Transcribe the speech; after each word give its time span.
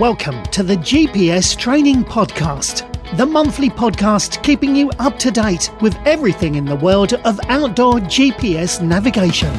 Welcome 0.00 0.42
to 0.44 0.62
the 0.62 0.76
GPS 0.76 1.54
Training 1.54 2.04
Podcast, 2.04 2.88
the 3.18 3.26
monthly 3.26 3.68
podcast 3.68 4.42
keeping 4.42 4.74
you 4.74 4.90
up 4.98 5.18
to 5.18 5.30
date 5.30 5.70
with 5.82 5.94
everything 6.06 6.54
in 6.54 6.64
the 6.64 6.76
world 6.76 7.12
of 7.12 7.38
outdoor 7.50 7.96
GPS 7.96 8.80
navigation. 8.80 9.52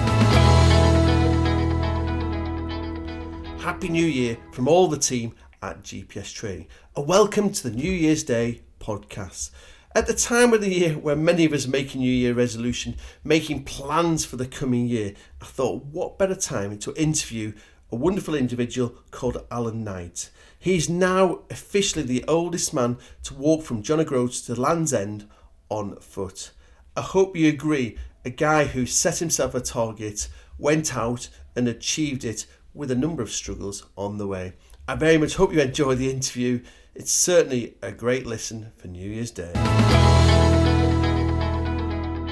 Happy 3.60 3.90
New 3.90 4.04
Year 4.04 4.36
from 4.52 4.68
all 4.68 4.88
the 4.88 4.98
team 4.98 5.36
at 5.62 5.84
GPS 5.84 6.34
Training, 6.34 6.66
and 6.96 7.08
welcome 7.08 7.52
to 7.52 7.70
the 7.70 7.76
New 7.76 7.92
Year's 7.92 8.23
Day 8.23 8.64
podcast. 8.80 9.52
At 9.94 10.08
the 10.08 10.16
time 10.16 10.54
of 10.54 10.62
the 10.62 10.73
year 10.73 10.94
when 10.94 11.23
many 11.23 11.46
of 11.46 11.54
us 11.54 11.68
make 11.68 11.94
a 11.94 12.00
New 12.00 12.12
Year 12.12 12.34
resolution, 12.34 12.96
making 13.23 13.66
plans 13.66 14.26
for 14.26 14.38
the 14.38 14.48
coming 14.48 14.88
year, 14.88 15.14
I 15.39 15.46
thought 15.46 15.86
what 15.86 16.18
better 16.18 16.34
time 16.34 16.80
to 16.80 16.96
interview 16.96 17.54
a 17.92 17.96
wonderful 17.96 18.36
individual 18.36 18.96
called 19.12 19.46
Alan 19.52 19.84
Knight. 19.84 20.30
He's 20.57 20.88
now 20.89 21.42
officially 21.50 22.04
the 22.04 22.24
oldest 22.28 22.74
man 22.74 22.98
to 23.24 23.34
walk 23.34 23.64
from 23.64 23.84
John 23.84 24.00
O'Groats 24.00 24.42
to 24.42 24.56
Land's 24.56 24.93
End 24.93 25.28
on 25.70 25.98
foot. 25.98 26.51
I 26.96 27.01
hope 27.01 27.36
you 27.36 27.50
agree, 27.50 27.98
a 28.24 28.29
guy 28.29 28.65
who 28.65 28.86
set 28.86 29.20
himself 29.20 29.54
a 29.54 29.60
target, 29.60 30.29
went 30.57 30.96
out 30.96 31.28
and 31.56 31.68
achieved 31.68 32.23
it 32.23 32.45
with 32.73 32.92
a 32.92 32.95
number 32.95 33.22
of 33.22 33.31
struggles 33.31 33.86
on 33.98 34.17
the 34.17 34.28
way. 34.28 34.53
I 34.88 34.95
very 34.95 35.17
much 35.17 35.36
hope 35.36 35.53
you 35.53 35.59
enjoy 35.59 35.95
the 35.95 36.09
interview. 36.09 36.62
It's 36.95 37.12
certainly 37.12 37.76
a 37.81 37.92
great 37.92 38.26
listen 38.26 38.72
for 38.78 38.88
New 38.88 39.09
Year's 39.09 39.31
Day. 39.31 39.52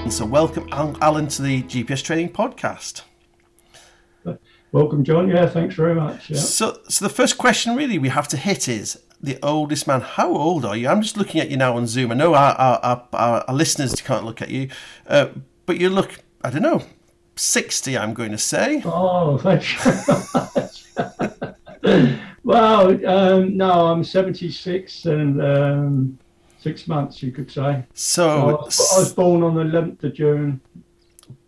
So, 0.08 0.24
welcome 0.24 0.68
Alan 0.72 1.28
to 1.28 1.42
the 1.42 1.62
GPS 1.62 2.02
Training 2.02 2.30
Podcast. 2.32 3.02
Welcome, 4.72 5.02
John. 5.02 5.28
Yeah, 5.28 5.46
thanks 5.46 5.74
very 5.74 5.94
much. 5.94 6.30
Yeah. 6.30 6.38
So, 6.38 6.78
so 6.88 7.04
the 7.04 7.12
first 7.12 7.36
question 7.38 7.74
really 7.74 7.98
we 7.98 8.08
have 8.08 8.28
to 8.28 8.36
hit 8.36 8.68
is 8.68 9.02
the 9.20 9.36
oldest 9.42 9.88
man. 9.88 10.00
How 10.00 10.32
old 10.32 10.64
are 10.64 10.76
you? 10.76 10.88
I'm 10.88 11.02
just 11.02 11.16
looking 11.16 11.40
at 11.40 11.50
you 11.50 11.56
now 11.56 11.76
on 11.76 11.88
Zoom. 11.88 12.12
I 12.12 12.14
know 12.14 12.34
our 12.34 12.54
our, 12.54 13.08
our, 13.12 13.44
our 13.48 13.54
listeners 13.54 13.94
can't 14.00 14.24
look 14.24 14.40
at 14.40 14.50
you, 14.50 14.68
uh, 15.08 15.28
but 15.66 15.80
you 15.80 15.90
look. 15.90 16.22
I 16.42 16.50
don't 16.50 16.62
know, 16.62 16.84
sixty. 17.34 17.98
I'm 17.98 18.14
going 18.14 18.30
to 18.30 18.38
say. 18.38 18.80
Oh, 18.84 19.38
thanks. 19.38 19.74
well, 22.44 23.06
um, 23.06 23.56
no, 23.56 23.70
I'm 23.88 24.04
seventy-six 24.04 25.04
and 25.04 25.42
um, 25.42 26.18
six 26.60 26.86
months, 26.86 27.22
you 27.22 27.32
could 27.32 27.50
say. 27.50 27.84
So, 27.94 28.28
I 28.28 28.44
was, 28.52 28.92
I 28.94 28.98
was 29.00 29.12
born 29.12 29.42
on 29.42 29.54
the 29.54 29.64
11th 29.64 30.04
of 30.04 30.14
June, 30.14 30.60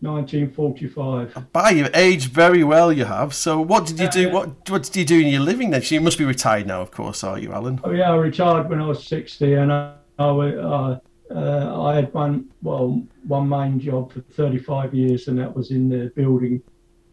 1945. 0.02 1.52
By 1.52 1.70
your 1.70 1.88
age, 1.94 2.26
very 2.26 2.64
well 2.64 2.92
you 2.92 3.04
have. 3.04 3.32
So, 3.34 3.60
what 3.60 3.86
did 3.86 4.00
you 4.00 4.10
do? 4.10 4.30
What 4.30 4.68
what 4.68 4.82
did 4.82 4.96
you 4.96 5.04
do 5.04 5.20
in 5.20 5.28
your 5.28 5.40
living 5.40 5.70
then? 5.70 5.82
So 5.82 5.94
you 5.94 6.00
must 6.00 6.18
be 6.18 6.24
retired 6.24 6.66
now, 6.66 6.80
of 6.80 6.90
course, 6.90 7.22
are 7.22 7.38
you, 7.38 7.52
Alan? 7.52 7.80
Oh 7.84 7.92
yeah, 7.92 8.10
I 8.10 8.16
retired 8.16 8.68
when 8.68 8.80
I 8.80 8.86
was 8.86 9.04
60, 9.06 9.54
and 9.54 9.72
I 9.72 9.94
I, 10.18 10.24
uh, 10.24 10.98
uh, 11.30 11.82
I 11.82 11.94
had 11.94 12.12
one 12.12 12.50
well 12.62 13.02
one 13.26 13.48
main 13.48 13.80
job 13.80 14.12
for 14.12 14.20
35 14.20 14.94
years, 14.94 15.28
and 15.28 15.38
that 15.38 15.54
was 15.54 15.70
in 15.70 15.88
the 15.88 16.12
building 16.14 16.62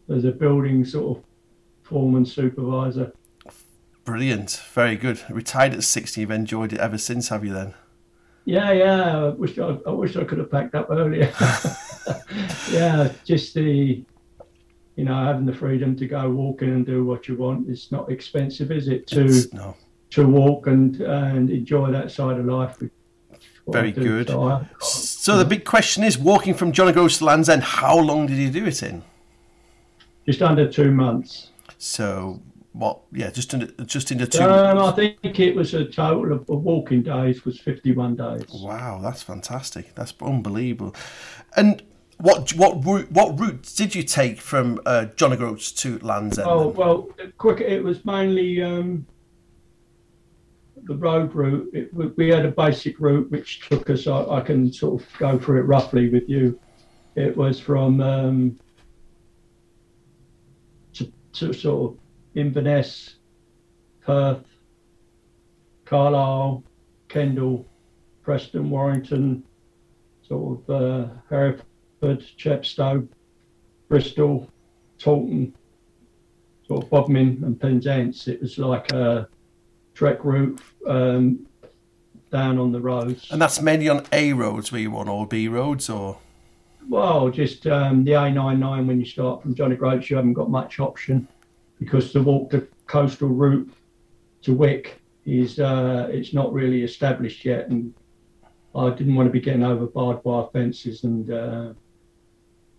as 0.09 0.25
a 0.25 0.31
building 0.31 0.83
sort 0.83 1.17
of 1.17 1.23
foreman 1.83 2.25
supervisor. 2.25 3.13
Brilliant, 4.03 4.61
very 4.73 4.95
good. 4.95 5.21
Retired 5.29 5.73
at 5.73 5.83
60, 5.83 6.21
you've 6.21 6.31
enjoyed 6.31 6.73
it 6.73 6.79
ever 6.79 6.97
since, 6.97 7.29
have 7.29 7.45
you? 7.45 7.53
Then? 7.53 7.75
Yeah, 8.49 8.71
yeah. 8.71 9.25
I 9.25 9.29
wish 9.29 9.59
I, 9.59 9.77
I 9.85 9.91
wish 9.91 10.17
I 10.17 10.23
could 10.23 10.39
have 10.39 10.49
packed 10.49 10.73
up 10.73 10.89
earlier. 10.89 11.31
yeah, 12.71 13.11
just 13.23 13.53
the, 13.53 14.03
you 14.95 15.03
know, 15.05 15.13
having 15.23 15.45
the 15.45 15.53
freedom 15.53 15.95
to 15.97 16.07
go 16.07 16.27
walking 16.31 16.69
and 16.69 16.83
do 16.83 17.05
what 17.05 17.27
you 17.27 17.35
want. 17.35 17.69
It's 17.69 17.91
not 17.91 18.11
expensive, 18.11 18.71
is 18.71 18.87
it? 18.87 19.05
To 19.07 19.47
no. 19.53 19.75
to 20.11 20.27
walk 20.27 20.65
and 20.65 20.99
and 20.99 21.51
enjoy 21.51 21.91
that 21.91 22.11
side 22.11 22.39
of 22.39 22.45
life. 22.45 22.81
Very 23.67 23.91
good. 23.91 24.29
So, 24.29 24.43
I, 24.43 24.65
so 24.79 25.37
the 25.37 25.45
big 25.45 25.63
question 25.63 26.03
is, 26.03 26.17
walking 26.17 26.55
from 26.55 26.71
John 26.71 26.87
O'Groats 26.87 27.19
to 27.19 27.25
Land's 27.25 27.49
End, 27.49 27.61
how 27.61 27.99
long 27.99 28.25
did 28.25 28.37
you 28.37 28.49
do 28.49 28.65
it 28.65 28.81
in? 28.81 29.03
Just 30.25 30.41
under 30.41 30.67
two 30.67 30.89
months. 30.89 31.51
So 31.77 32.41
what? 32.79 33.01
Yeah, 33.11 33.29
just 33.29 33.53
under 33.53 33.67
just 33.83 34.09
into 34.09 34.25
two. 34.25 34.41
Um, 34.41 34.77
I 34.77 34.91
think 34.93 35.39
it 35.39 35.53
was 35.53 35.73
a 35.73 35.83
total 35.83 36.31
of, 36.31 36.49
of 36.49 36.61
walking 36.63 37.03
days 37.03 37.43
was 37.43 37.59
fifty-one 37.59 38.15
days. 38.15 38.45
Wow, 38.53 39.01
that's 39.03 39.21
fantastic. 39.21 39.93
That's 39.95 40.13
unbelievable. 40.21 40.95
And 41.57 41.83
what 42.19 42.53
what 42.53 42.83
route 42.85 43.11
what 43.11 43.37
route 43.37 43.69
did 43.75 43.95
you 43.95 44.03
take 44.03 44.39
from 44.39 44.79
uh, 44.85 45.05
John 45.17 45.33
O'Groats 45.33 45.73
to 45.73 45.99
Land's 45.99 46.39
End? 46.39 46.47
Oh 46.49 46.69
well, 46.69 47.09
quick. 47.37 47.59
It 47.59 47.83
was 47.83 48.05
mainly 48.05 48.63
um, 48.63 49.05
the 50.83 50.95
road 50.95 51.35
route. 51.35 51.69
It, 51.73 51.93
we 51.93 52.29
had 52.29 52.45
a 52.45 52.51
basic 52.51 52.97
route 53.01 53.29
which 53.29 53.59
took 53.67 53.89
us. 53.89 54.07
I, 54.07 54.23
I, 54.23 54.41
can 54.41 54.71
sort 54.71 55.01
of 55.01 55.07
go 55.17 55.37
through 55.37 55.59
it 55.59 55.63
roughly 55.63 56.09
with 56.09 56.29
you. 56.29 56.57
It 57.15 57.35
was 57.35 57.59
from 57.59 57.99
um, 57.99 58.57
to, 60.93 61.11
to 61.33 61.51
sort 61.51 61.91
of 61.91 61.99
Inverness, 62.39 63.15
Perth, 64.01 64.45
Carlisle, 65.85 66.63
Kendal, 67.09 67.65
Preston, 68.21 68.69
Warrington, 68.69 69.43
sort 70.21 70.59
of 70.59 70.69
uh, 70.69 71.07
Hereford, 71.29 72.25
Chepstow, 72.37 73.07
Bristol, 73.87 74.49
Taunton, 74.99 75.55
sort 76.67 76.83
of 76.83 76.89
Bodmin 76.89 77.43
and 77.43 77.59
Penzance. 77.59 78.27
It 78.27 78.41
was 78.41 78.57
like 78.57 78.91
a 78.91 79.27
trek 79.93 80.23
route 80.23 80.61
um, 80.87 81.45
down 82.31 82.57
on 82.57 82.71
the 82.71 82.79
roads. 82.79 83.27
And 83.31 83.41
that's 83.41 83.61
mainly 83.61 83.89
on 83.89 84.05
A 84.13 84.33
roads 84.33 84.71
where 84.71 84.79
you 84.79 84.91
want, 84.91 85.09
or 85.09 85.25
B 85.27 85.47
roads, 85.47 85.89
or? 85.89 86.19
Well, 86.87 87.29
just 87.29 87.67
um, 87.67 88.03
the 88.03 88.11
A99 88.11 88.85
when 88.85 88.99
you 88.99 89.05
start 89.05 89.41
from 89.41 89.55
Johnny 89.55 89.75
O'Groats, 89.75 90.09
you 90.09 90.15
haven't 90.15 90.33
got 90.33 90.49
much 90.49 90.79
option 90.79 91.27
because 91.79 92.11
to 92.11 92.21
walk 92.21 92.49
the 92.51 92.67
coastal 92.87 93.29
route 93.29 93.71
to 94.41 94.53
Wick 94.53 95.01
is 95.25 95.59
uh, 95.59 96.07
it's 96.11 96.33
not 96.33 96.53
really 96.53 96.83
established 96.83 97.45
yet, 97.45 97.69
and 97.69 97.93
I 98.75 98.89
didn't 98.89 99.15
want 99.15 99.27
to 99.27 99.33
be 99.33 99.39
getting 99.39 99.63
over 99.63 99.87
barbed 99.87 100.25
wire 100.25 100.47
fences 100.51 101.03
and 101.03 101.31
uh, 101.31 101.73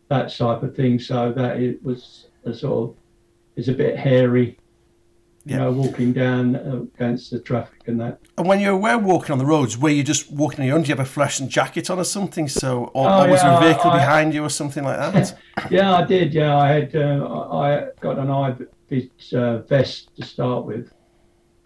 that 0.09 0.35
type 0.35 0.63
of 0.63 0.75
thing. 0.77 0.99
So 0.99 1.33
that 1.33 1.61
it 1.61 1.83
was 1.83 2.27
a 2.45 2.53
sort 2.53 2.91
of 2.91 2.97
is 3.57 3.69
a 3.69 3.73
bit 3.73 3.97
hairy, 3.97 4.59
you 5.45 5.57
know, 5.57 5.71
walking 5.71 6.13
down 6.13 6.57
against 6.57 7.31
the 7.31 7.41
traffic 7.41 7.81
and 7.87 8.01
that. 8.01 8.21
And 8.39 8.47
when 8.47 8.61
you 8.61 8.77
were 8.77 8.99
walking 8.99 9.33
on 9.33 9.39
the 9.39 9.47
roads, 9.47 9.77
were 9.79 9.91
you 9.91 10.03
just 10.03 10.31
walking 10.33 10.61
on 10.61 10.67
your 10.67 10.77
own? 10.77 10.83
Do 10.83 10.89
you 10.89 10.97
have 10.97 11.07
a 11.07 11.09
fluorescent 11.09 11.51
jacket 11.51 11.91
on 11.91 11.99
or 11.99 12.05
something? 12.05 12.49
So, 12.49 12.85
or, 12.95 13.09
oh, 13.09 13.25
or 13.25 13.29
was 13.29 13.43
yeah, 13.43 13.51
there 13.51 13.71
a 13.71 13.73
vehicle 13.73 13.91
I, 13.91 13.99
behind 13.99 14.35
you 14.35 14.45
or 14.45 14.51
something 14.51 14.85
like 14.85 14.99
that? 14.99 15.39
yeah, 15.71 15.95
I 15.95 16.05
did. 16.05 16.35
Yeah, 16.35 16.57
I 16.57 16.73
had. 16.73 16.97
Uh, 16.97 17.49
I 17.53 17.89
got 18.01 18.19
an 18.19 18.31
eye 18.31 18.55
its 18.93 19.33
uh, 19.33 19.59
vest 19.69 20.15
to 20.17 20.25
start 20.25 20.65
with, 20.65 20.93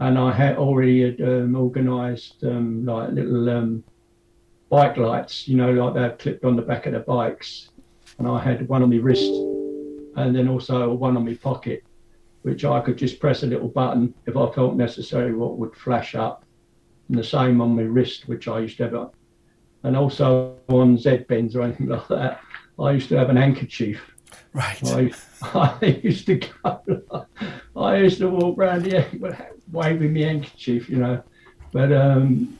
and 0.01 0.19
I 0.19 0.33
had 0.33 0.57
already 0.57 1.03
had, 1.03 1.21
um, 1.21 1.57
organised 1.57 2.43
um, 2.45 2.85
like 2.85 3.11
little 3.11 3.49
um, 3.49 3.85
bike 4.69 4.97
lights, 4.97 5.49
you 5.49 5.57
know, 5.57 5.73
like 5.73 5.95
they're 5.95 6.17
clipped 6.17 6.45
on 6.45 6.57
the 6.57 6.63
back 6.63 6.87
of 6.87 6.93
the 6.93 7.01
bikes, 7.01 7.71
and 8.19 8.29
I 8.29 8.43
had 8.43 8.69
one 8.69 8.83
on 8.83 8.91
my 8.91 8.97
wrist, 8.97 9.33
and 10.17 10.35
then 10.35 10.49
also 10.49 10.93
one 10.93 11.17
on 11.17 11.25
my 11.25 11.35
pocket, 11.35 11.85
which 12.43 12.65
I 12.65 12.81
could 12.81 12.99
just 12.99 13.21
press 13.21 13.43
a 13.43 13.47
little 13.47 13.69
button 13.69 14.15
if 14.27 14.37
I 14.37 14.51
felt 14.53 14.77
necessary, 14.77 15.35
what 15.35 15.59
would 15.59 15.75
flash 15.75 16.15
up, 16.15 16.45
and 17.09 17.19
the 17.19 17.25
same 17.25 17.61
on 17.61 17.77
my 17.77 17.83
wrist, 17.83 18.29
which 18.29 18.49
I 18.49 18.61
used 18.61 18.79
to 18.79 18.89
have, 18.89 19.11
and 19.83 19.97
also 19.97 20.57
on 20.69 20.99
Z 20.99 21.25
bends 21.29 21.57
or 21.57 21.63
anything 21.63 21.87
like 21.89 22.09
that. 22.09 22.41
I 22.79 22.91
used 22.93 23.09
to 23.11 23.17
have 23.17 23.31
an 23.31 23.37
handkerchief 23.37 24.14
Right. 24.55 24.79
I, 24.85 25.13
I 25.83 26.01
used 26.03 26.27
to 26.27 26.37
go, 26.37 27.27
I 27.77 27.97
used 27.97 28.19
to 28.19 28.29
walk 28.29 28.57
around 28.57 28.87
here 28.87 29.07
waving 29.73 30.15
my 30.15 30.21
handkerchief, 30.21 30.89
you 30.89 30.97
know. 30.97 31.23
But 31.73 31.93
um, 31.93 32.59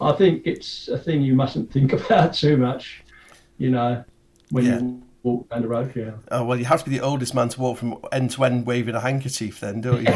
I 0.00 0.12
think 0.12 0.46
it's 0.46 0.88
a 0.88 0.98
thing 0.98 1.20
you 1.22 1.34
mustn't 1.34 1.70
think 1.70 1.92
about 2.06 2.34
too 2.34 2.56
much, 2.56 3.04
you 3.58 3.70
know, 3.70 4.02
when 4.50 4.64
yeah. 4.64 4.78
you 4.80 5.02
walk 5.28 5.48
down 5.50 5.62
the 5.62 5.68
road. 5.68 5.92
Yeah. 5.94 6.12
Oh 6.30 6.44
well, 6.44 6.58
you 6.58 6.64
have 6.64 6.82
to 6.84 6.90
be 6.90 6.98
the 6.98 7.04
oldest 7.04 7.34
man 7.34 7.48
to 7.50 7.60
walk 7.60 7.78
from 7.78 7.98
end 8.12 8.30
to 8.32 8.44
end 8.44 8.66
waving 8.66 8.94
a 8.94 9.00
handkerchief, 9.00 9.60
then, 9.60 9.80
don't 9.80 10.00
you? 10.00 10.12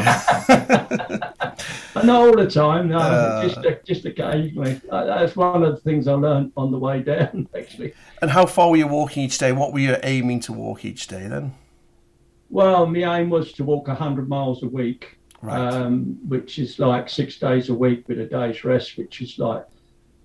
Not 1.95 2.09
all 2.09 2.35
the 2.35 2.49
time, 2.49 2.89
no. 2.89 2.97
Uh, 2.97 3.47
just 3.47 3.85
just 3.85 4.05
occasionally. 4.05 4.81
That's 4.89 5.35
one 5.35 5.63
of 5.63 5.75
the 5.75 5.81
things 5.81 6.07
I 6.07 6.13
learned 6.13 6.51
on 6.57 6.71
the 6.71 6.79
way 6.79 7.01
down, 7.01 7.47
actually. 7.57 7.93
And 8.21 8.31
how 8.31 8.45
far 8.45 8.69
were 8.69 8.77
you 8.77 8.87
walking 8.87 9.23
each 9.23 9.37
day? 9.37 9.51
What 9.51 9.73
were 9.73 9.79
you 9.79 9.97
aiming 10.03 10.41
to 10.41 10.53
walk 10.53 10.85
each 10.85 11.07
day 11.07 11.27
then? 11.27 11.53
Well, 12.49 12.85
my 12.85 13.19
aim 13.19 13.29
was 13.29 13.53
to 13.53 13.63
walk 13.63 13.87
hundred 13.87 14.27
miles 14.27 14.63
a 14.63 14.67
week, 14.67 15.17
right. 15.41 15.57
um, 15.57 16.17
which 16.27 16.59
is 16.59 16.79
like 16.79 17.09
six 17.09 17.37
days 17.37 17.69
a 17.69 17.73
week 17.73 18.07
with 18.07 18.19
a 18.19 18.25
day's 18.25 18.63
rest, 18.63 18.97
which 18.97 19.21
is 19.21 19.39
like 19.39 19.65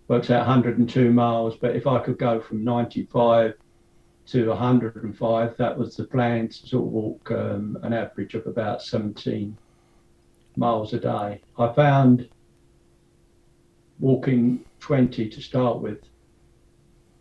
works 0.08 0.31
out 0.31 0.46
102 0.46 1.12
miles. 1.12 1.56
But 1.56 1.76
if 1.76 1.87
I 1.87 2.00
could 2.00 2.19
go 2.19 2.41
from 2.41 2.64
95 2.64 3.55
to 4.30 4.48
105, 4.48 5.56
that 5.56 5.78
was 5.78 5.96
the 5.96 6.04
plan 6.04 6.48
to 6.48 6.66
sort 6.66 6.86
of 6.86 6.92
walk 6.92 7.30
um, 7.30 7.78
an 7.82 7.92
average 7.92 8.34
of 8.34 8.46
about 8.46 8.82
17 8.82 9.56
miles 10.56 10.92
a 10.92 10.98
day. 10.98 11.40
I 11.58 11.72
found 11.72 12.28
walking 13.98 14.64
20 14.80 15.28
to 15.28 15.40
start 15.40 15.80
with 15.80 15.98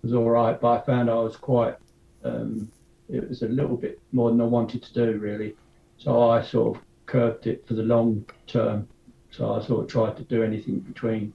was 0.04 0.14
all 0.14 0.30
right, 0.30 0.60
but 0.60 0.82
I 0.82 0.86
found 0.86 1.10
I 1.10 1.16
was 1.16 1.36
quite, 1.36 1.76
um, 2.24 2.72
it 3.10 3.28
was 3.28 3.42
a 3.42 3.48
little 3.48 3.78
bit 3.78 4.00
more 4.12 4.30
than 4.30 4.42
I 4.42 4.46
wanted 4.46 4.84
to 4.84 4.94
do 4.94 5.18
really. 5.18 5.56
So 5.98 6.30
I 6.30 6.42
sort 6.42 6.78
of 6.78 6.84
curved 7.06 7.48
it 7.48 7.68
for 7.68 7.74
the 7.74 7.84
long 7.84 8.26
term. 8.46 8.88
So 9.32 9.54
I 9.54 9.66
sort 9.66 9.84
of 9.84 9.92
tried 9.92 10.18
to 10.18 10.24
do 10.24 10.44
anything 10.44 10.80
between 10.80 11.34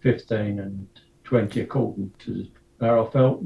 15 0.00 0.60
and 0.60 0.88
20 1.24 1.60
according 1.60 2.12
to 2.20 2.46
how 2.80 3.06
I 3.06 3.10
felt 3.10 3.42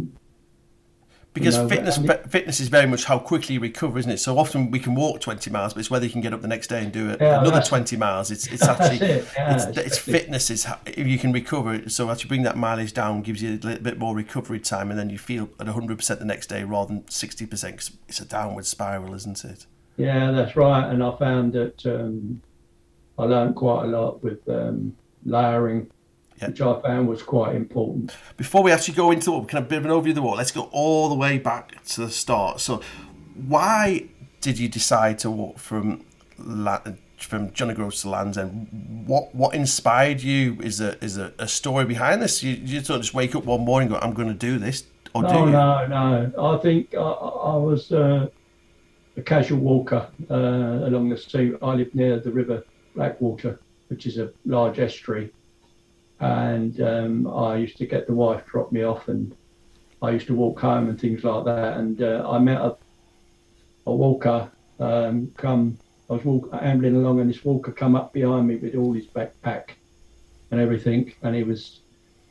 because 1.38 1.56
you 1.56 1.62
know, 1.62 1.68
fitness 1.68 1.98
fitness 2.28 2.60
is 2.60 2.68
very 2.68 2.86
much 2.86 3.04
how 3.04 3.18
quickly 3.18 3.54
you 3.54 3.60
recover, 3.60 3.98
isn't 3.98 4.10
it? 4.10 4.18
So 4.18 4.38
often 4.38 4.70
we 4.70 4.78
can 4.78 4.94
walk 4.94 5.20
20 5.20 5.50
miles, 5.50 5.74
but 5.74 5.80
it's 5.80 5.90
whether 5.90 6.04
you 6.04 6.12
can 6.12 6.20
get 6.20 6.32
up 6.32 6.42
the 6.42 6.48
next 6.48 6.68
day 6.68 6.82
and 6.82 6.92
do 6.92 7.10
it 7.10 7.20
yeah, 7.20 7.40
another 7.40 7.62
20 7.62 7.96
miles. 7.96 8.30
It's 8.30 8.46
it's 8.46 8.62
actually 8.68 9.06
it. 9.06 9.28
yeah, 9.34 9.54
it's, 9.54 9.64
it's, 9.64 9.78
it's 9.78 9.98
fitness 9.98 10.50
is 10.50 10.64
how, 10.64 10.78
if 10.86 11.06
you 11.06 11.18
can 11.18 11.32
recover. 11.32 11.88
So 11.88 12.10
actually 12.10 12.28
bring 12.28 12.42
that 12.42 12.56
mileage 12.56 12.92
down 12.92 13.22
gives 13.22 13.42
you 13.42 13.50
a 13.50 13.66
little 13.66 13.82
bit 13.82 13.98
more 13.98 14.14
recovery 14.14 14.60
time, 14.60 14.90
and 14.90 14.98
then 14.98 15.10
you 15.10 15.18
feel 15.18 15.48
at 15.60 15.66
100 15.66 15.96
percent 15.96 16.20
the 16.20 16.26
next 16.26 16.48
day 16.48 16.64
rather 16.64 16.88
than 16.88 17.08
60 17.08 17.46
percent. 17.46 17.90
It's 18.08 18.20
a 18.20 18.24
downward 18.24 18.66
spiral, 18.66 19.14
isn't 19.14 19.44
it? 19.44 19.66
Yeah, 19.96 20.30
that's 20.30 20.56
right. 20.56 20.88
And 20.88 21.02
I 21.02 21.16
found 21.16 21.52
that 21.54 21.84
um, 21.84 22.40
I 23.18 23.24
learned 23.24 23.56
quite 23.56 23.84
a 23.84 23.88
lot 23.88 24.22
with 24.22 24.48
um, 24.48 24.96
layering 25.24 25.90
yeah. 26.40 26.48
which 26.48 26.60
I 26.60 26.80
found 26.80 27.08
was 27.08 27.22
quite 27.22 27.56
important. 27.56 28.14
Before 28.36 28.62
we 28.62 28.72
actually 28.72 28.94
go 28.94 29.10
into 29.10 29.30
kind 29.46 29.62
of 29.62 29.68
bit 29.68 29.78
of 29.78 29.84
an 29.84 29.90
overview 29.90 30.10
of 30.10 30.16
the 30.16 30.22
war, 30.22 30.36
let's 30.36 30.50
go 30.50 30.68
all 30.72 31.08
the 31.08 31.14
way 31.14 31.38
back 31.38 31.82
to 31.84 32.02
the 32.02 32.10
start. 32.10 32.60
So, 32.60 32.80
why 33.46 34.08
did 34.40 34.58
you 34.58 34.68
decide 34.68 35.18
to 35.20 35.30
walk 35.30 35.58
from 35.58 36.04
from 37.18 37.52
John 37.52 37.70
O'Groats 37.70 38.02
to 38.02 38.10
Land's 38.10 38.38
End? 38.38 39.04
What 39.06 39.34
what 39.34 39.54
inspired 39.54 40.22
you? 40.22 40.58
Is 40.60 40.80
a 40.80 41.02
is 41.02 41.18
a, 41.18 41.32
a 41.38 41.48
story 41.48 41.84
behind 41.84 42.22
this? 42.22 42.42
You, 42.42 42.52
you 42.52 42.80
don't 42.80 43.00
just 43.00 43.14
wake 43.14 43.34
up 43.34 43.44
one 43.44 43.64
morning 43.64 43.88
and 43.88 44.00
go, 44.00 44.06
"I'm 44.06 44.14
going 44.14 44.28
to 44.28 44.34
do 44.34 44.58
this," 44.58 44.84
or 45.14 45.22
no, 45.22 45.28
do 45.28 45.34
you? 45.34 45.50
No, 45.50 45.86
no. 45.86 46.54
I 46.54 46.58
think 46.58 46.94
I, 46.94 46.98
I 46.98 47.56
was 47.56 47.92
uh, 47.92 48.28
a 49.16 49.22
casual 49.22 49.58
walker 49.58 50.08
uh, 50.30 50.34
along 50.34 51.08
the 51.08 51.18
sea. 51.18 51.54
I 51.60 51.74
live 51.74 51.94
near 51.94 52.20
the 52.20 52.30
River 52.30 52.64
Blackwater, 52.94 53.60
which 53.88 54.06
is 54.06 54.18
a 54.18 54.30
large 54.44 54.78
estuary 54.78 55.32
and 56.20 56.80
um, 56.80 57.26
I 57.26 57.56
used 57.56 57.76
to 57.78 57.86
get 57.86 58.06
the 58.06 58.14
wife 58.14 58.44
drop 58.46 58.72
me 58.72 58.82
off, 58.82 59.08
and 59.08 59.34
I 60.02 60.10
used 60.10 60.26
to 60.28 60.34
walk 60.34 60.60
home 60.60 60.88
and 60.88 61.00
things 61.00 61.24
like 61.24 61.44
that. 61.44 61.76
And 61.78 62.02
uh, 62.02 62.28
I 62.28 62.38
met 62.38 62.60
a, 62.60 62.76
a 63.86 63.94
walker 63.94 64.50
um, 64.80 65.32
come. 65.36 65.78
I 66.10 66.14
was 66.14 66.24
walk, 66.24 66.48
ambling 66.60 66.96
along, 66.96 67.20
and 67.20 67.30
this 67.30 67.44
walker 67.44 67.72
come 67.72 67.94
up 67.94 68.12
behind 68.12 68.48
me 68.48 68.56
with 68.56 68.74
all 68.74 68.92
his 68.92 69.06
backpack 69.06 69.70
and 70.50 70.60
everything, 70.60 71.12
and 71.22 71.36
he 71.36 71.44
was 71.44 71.80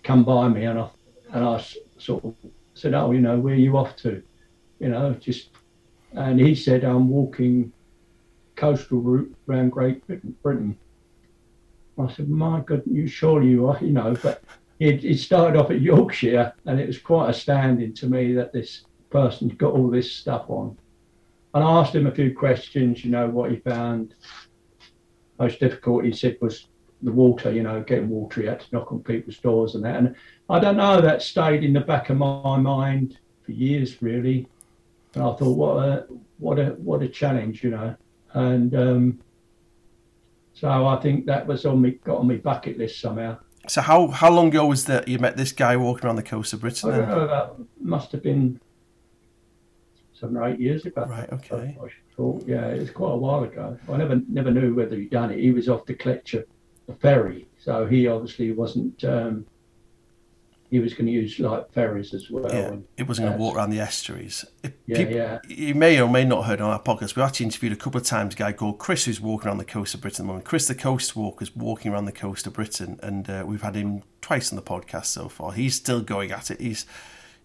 come 0.03 0.23
by 0.23 0.47
me, 0.47 0.65
and 0.65 0.79
I 0.79 0.89
and 1.31 1.45
I 1.45 1.65
sort 1.97 2.25
of 2.25 2.35
said, 2.73 2.93
"Oh, 2.93 3.11
you 3.11 3.21
know, 3.21 3.39
where 3.39 3.53
are 3.53 3.57
you 3.57 3.77
off 3.77 3.95
to?" 3.97 4.21
You 4.79 4.89
know, 4.89 5.13
just 5.13 5.49
and 6.13 6.39
he 6.39 6.55
said, 6.55 6.83
"I'm 6.83 7.09
walking 7.09 7.71
coastal 8.55 8.99
route 8.99 9.35
around 9.47 9.71
Great 9.71 10.03
Britain." 10.41 10.77
I 11.99 12.13
said, 12.13 12.29
my 12.29 12.61
God, 12.61 12.83
you 12.85 13.07
surely 13.07 13.47
you 13.47 13.67
are, 13.67 13.77
you 13.81 13.91
know, 13.91 14.15
but 14.21 14.43
it, 14.79 15.03
it 15.03 15.17
started 15.17 15.59
off 15.59 15.71
at 15.71 15.81
Yorkshire 15.81 16.53
and 16.65 16.79
it 16.79 16.87
was 16.87 16.99
quite 16.99 17.29
astounding 17.29 17.93
to 17.95 18.07
me 18.07 18.33
that 18.33 18.53
this 18.53 18.83
person's 19.09 19.53
got 19.53 19.73
all 19.73 19.89
this 19.89 20.11
stuff 20.11 20.45
on. 20.49 20.77
And 21.53 21.63
I 21.63 21.71
asked 21.79 21.95
him 21.95 22.07
a 22.07 22.11
few 22.11 22.35
questions, 22.35 23.03
you 23.03 23.11
know, 23.11 23.27
what 23.27 23.49
he 23.49 23.57
found 23.57 24.13
most 25.39 25.59
difficult, 25.59 26.05
he 26.05 26.11
said, 26.11 26.37
was 26.41 26.67
the 27.01 27.11
water, 27.11 27.51
you 27.51 27.63
know, 27.63 27.81
getting 27.81 28.09
water. 28.09 28.41
He 28.41 28.47
had 28.47 28.59
to 28.59 28.65
knock 28.71 28.91
on 28.91 29.01
people's 29.03 29.37
doors 29.37 29.75
and 29.75 29.83
that. 29.85 29.95
And 29.95 30.15
I 30.49 30.59
don't 30.59 30.77
know, 30.77 31.01
that 31.01 31.21
stayed 31.21 31.63
in 31.63 31.73
the 31.73 31.79
back 31.79 32.09
of 32.09 32.17
my 32.17 32.57
mind 32.57 33.17
for 33.43 33.51
years, 33.51 34.01
really. 34.01 34.47
And 35.13 35.23
I 35.23 35.33
thought, 35.33 35.57
what 35.57 35.77
a, 35.77 36.07
what 36.37 36.59
a, 36.59 36.65
what 36.71 37.01
a 37.01 37.07
challenge, 37.07 37.63
you 37.63 37.71
know. 37.71 37.95
And 38.33 38.75
um, 38.75 39.19
so 40.59 40.87
I 40.87 40.97
think 40.97 41.25
that 41.27 41.45
was 41.45 41.65
on 41.65 41.81
me 41.81 41.91
got 42.03 42.17
on 42.17 42.27
my 42.27 42.35
bucket 42.35 42.77
list 42.77 42.99
somehow. 42.99 43.37
So 43.67 43.81
how 43.81 44.07
how 44.07 44.31
long 44.31 44.47
ago 44.47 44.65
was 44.65 44.85
that 44.85 45.07
you 45.07 45.19
met 45.19 45.37
this 45.37 45.51
guy 45.51 45.77
walking 45.77 46.05
around 46.05 46.15
the 46.15 46.23
coast 46.23 46.53
of 46.53 46.61
Britain? 46.61 46.91
I 46.91 46.97
don't 46.97 47.09
know, 47.09 47.27
that 47.27 47.53
must 47.79 48.11
have 48.13 48.23
been 48.23 48.59
seven 50.13 50.37
or 50.37 50.45
eight 50.45 50.59
years 50.59 50.85
ago. 50.85 51.05
Right. 51.07 51.31
Okay. 51.31 51.77
Yeah, 52.47 52.69
it 52.69 52.79
was 52.79 52.89
quite 52.89 53.11
a 53.11 53.17
while 53.17 53.43
ago. 53.43 53.77
I 53.87 53.97
never 53.97 54.21
never 54.27 54.49
knew 54.49 54.73
whether 54.73 54.95
he'd 54.95 55.11
done 55.11 55.31
it. 55.31 55.39
He 55.39 55.51
was 55.51 55.69
off 55.69 55.85
the 55.85 55.93
Cletcher, 55.93 56.45
the 56.87 56.93
ferry, 56.93 57.47
so 57.59 57.85
he 57.85 58.07
obviously 58.07 58.51
wasn't 58.51 59.03
um, 59.03 59.45
he 60.69 60.79
was 60.79 60.93
going 60.93 61.05
to 61.05 61.11
use 61.11 61.39
like 61.39 61.71
ferries 61.71 62.13
as 62.13 62.29
well. 62.29 62.51
Yeah, 62.51 62.75
it 62.97 63.07
wasn't 63.07 63.27
going 63.27 63.37
to 63.37 63.43
walk 63.43 63.55
around 63.55 63.69
the 63.69 63.79
estuaries. 63.79 64.45
yeah, 64.85 64.97
people, 64.97 65.15
yeah. 65.15 65.39
You 65.47 65.75
may 65.75 65.99
or 65.99 66.09
may 66.09 66.25
not 66.25 66.43
have 66.43 66.45
heard 66.45 66.61
on 66.61 66.71
our 66.71 66.81
podcast. 66.81 67.15
We 67.15 67.23
actually 67.23 67.45
interviewed 67.45 67.71
a 67.71 67.77
couple 67.77 68.01
of 68.01 68.05
times 68.05 68.33
a 68.33 68.37
guy 68.37 68.51
called 68.51 68.77
Chris 68.77 69.05
who's 69.05 69.21
walking 69.21 69.47
around 69.47 69.59
the 69.59 69.65
coast 69.65 69.93
of 69.93 70.01
Britain 70.01 70.23
at 70.23 70.25
the 70.25 70.27
moment. 70.27 70.45
Chris 70.45 70.67
the 70.67 70.75
Coast 70.75 71.15
Walker 71.15 71.43
is 71.43 71.55
walking 71.55 71.93
around 71.93 72.05
the 72.05 72.11
coast 72.11 72.47
of 72.47 72.53
Britain, 72.53 72.99
and 73.01 73.29
uh, 73.29 73.43
we've 73.47 73.61
had 73.61 73.75
him 73.75 74.03
twice 74.21 74.51
on 74.51 74.57
the 74.57 74.61
podcast 74.61 75.05
so 75.05 75.29
far. 75.29 75.53
He's 75.53 75.75
still 75.75 76.01
going 76.01 76.31
at 76.31 76.51
it. 76.51 76.59
He's 76.59 76.85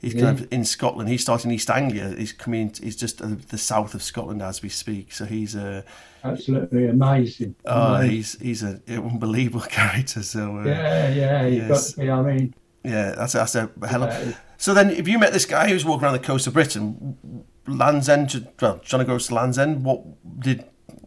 he's 0.01 0.15
yeah. 0.15 0.23
kind 0.23 0.41
of 0.41 0.53
in 0.53 0.65
Scotland. 0.65 1.09
He's 1.09 1.23
starting 1.23 1.53
East 1.53 1.71
Anglia. 1.71 2.17
He's 2.19 2.33
coming. 2.33 2.75
He's 2.83 2.97
just 2.97 3.19
the 3.19 3.59
south 3.59 3.95
of 3.95 4.03
Scotland 4.03 4.43
as 4.43 4.63
we 4.63 4.69
speak. 4.69 5.13
So 5.13 5.27
he's 5.27 5.55
uh, 5.55 5.83
absolutely 6.25 6.89
amazing. 6.89 7.55
Oh, 7.67 7.95
amazing. 7.95 8.11
he's 8.11 8.41
he's 8.41 8.63
an 8.65 8.83
unbelievable 8.89 9.61
character. 9.71 10.25
So 10.25 10.59
uh, 10.59 10.65
yeah, 10.65 11.09
yeah, 11.11 11.47
you've 11.47 11.69
yes. 11.69 11.95
got 11.95 12.03
to 12.03 12.07
be. 12.07 12.11
I 12.11 12.23
mean 12.23 12.55
yeah, 12.85 13.13
that's 13.13 13.33
that's 13.33 13.55
a 13.55 13.71
hell 13.89 14.05
of. 14.05 14.39
So 14.57 14.75
then, 14.75 14.91
if 14.91 15.09
you 15.09 15.19
met 15.19 15.33
this 15.33 15.47
guy 15.47 15.69
who's 15.69 15.85
walking 15.85 16.05
around 16.05 16.15
the 16.15 16.19
coast 16.21 16.47
of 16.47 16.55
Britain, 16.55 17.45
Land's 17.67 18.09
End, 18.09 18.49
well, 18.61 18.81
John 18.85 19.01
O'Groats 19.01 19.29
to 19.29 19.35
Land's 19.35 19.59
End, 19.59 19.85
what 19.85 20.03
did 20.41 20.65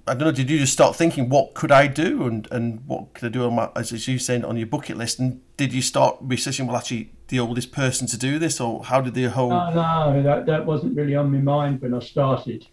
I 0.08 0.14
don't 0.14 0.28
know? 0.28 0.32
Did 0.32 0.50
you 0.50 0.60
just 0.60 0.74
start 0.74 0.96
thinking 0.96 1.30
what 1.30 1.54
could 1.54 1.72
I 1.72 1.88
do 1.88 2.28
and 2.28 2.48
and 2.52 2.86
what 2.86 3.14
could 3.14 3.26
I 3.26 3.30
do 3.30 3.46
on 3.46 3.56
my 3.56 3.70
as 3.76 4.08
you 4.08 4.20
saying 4.20 4.46
on 4.46 4.56
your 4.56 4.68
bucket 4.68 4.98
list? 4.98 5.20
And 5.20 5.42
did 5.58 5.74
you 5.74 5.82
start 5.82 6.18
researching? 6.22 6.68
Well, 6.68 6.78
actually, 6.78 7.12
the 7.28 7.40
oldest 7.40 7.72
person 7.72 8.08
to 8.08 8.18
do 8.18 8.38
this, 8.38 8.62
or 8.62 8.84
how 8.84 9.02
did 9.02 9.16
the 9.16 9.26
whole? 9.26 9.50
No, 9.50 9.74
no, 9.74 10.24
that 10.24 10.46
that 10.46 10.66
wasn't 10.66 10.96
really 10.96 11.16
on 11.16 11.32
my 11.32 11.40
mind 11.40 11.82
when 11.82 11.94
I 11.94 12.00
started. 12.00 12.68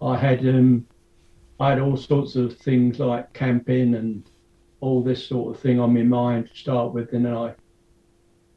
I 0.00 0.16
had 0.16 0.40
um, 0.48 0.86
I 1.60 1.70
had 1.70 1.78
all 1.78 1.96
sorts 1.96 2.36
of 2.36 2.56
things 2.56 2.98
like 2.98 3.32
camping 3.34 3.94
and 3.94 4.28
all 4.80 5.02
this 5.02 5.26
sort 5.26 5.54
of 5.54 5.60
thing 5.60 5.78
on 5.78 5.92
my 5.92 6.02
mind 6.02 6.48
to 6.48 6.56
start 6.56 6.94
with, 6.94 7.12
and 7.12 7.26
then 7.26 7.36
I 7.36 7.54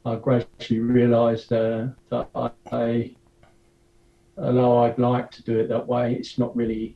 I 0.04 0.16
gradually 0.16 0.80
realised 0.80 1.52
uh, 1.52 1.86
that 2.10 2.28
I, 2.34 2.50
I, 2.70 3.10
although 4.36 4.84
I'd 4.84 4.98
like 4.98 5.30
to 5.32 5.42
do 5.42 5.58
it 5.58 5.68
that 5.68 5.86
way, 5.86 6.14
it's 6.14 6.38
not 6.38 6.54
really 6.54 6.94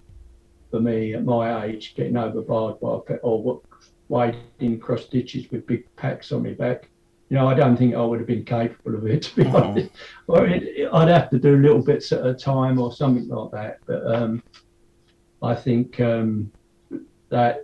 for 0.70 0.80
me 0.80 1.14
at 1.14 1.24
my 1.24 1.64
age 1.64 1.94
getting 1.94 2.18
over 2.18 2.42
barbed 2.42 2.82
wire 2.82 3.18
or 3.22 3.62
wading 4.08 4.78
cross 4.80 5.06
ditches 5.06 5.50
with 5.50 5.66
big 5.66 5.84
packs 5.96 6.32
on 6.32 6.42
my 6.42 6.52
back. 6.52 6.90
You 7.30 7.36
know, 7.36 7.48
I 7.48 7.54
don't 7.54 7.76
think 7.76 7.94
I 7.94 8.02
would 8.02 8.20
have 8.20 8.26
been 8.26 8.44
capable 8.44 8.94
of 8.94 9.06
it 9.06 9.22
to 9.22 9.36
be 9.36 9.44
mm-hmm. 9.44 9.56
honest. 9.56 9.90
Or 10.26 10.46
it, 10.46 10.88
I'd 10.92 11.08
have 11.08 11.30
to 11.30 11.38
do 11.38 11.56
little 11.56 11.82
bits 11.82 12.12
at 12.12 12.26
a 12.26 12.34
time 12.34 12.78
or 12.78 12.92
something 12.92 13.28
like 13.28 13.50
that. 13.52 13.78
But 13.86 14.06
um, 14.06 14.42
I 15.42 15.54
think 15.54 16.00
um, 16.00 16.50
that 17.30 17.62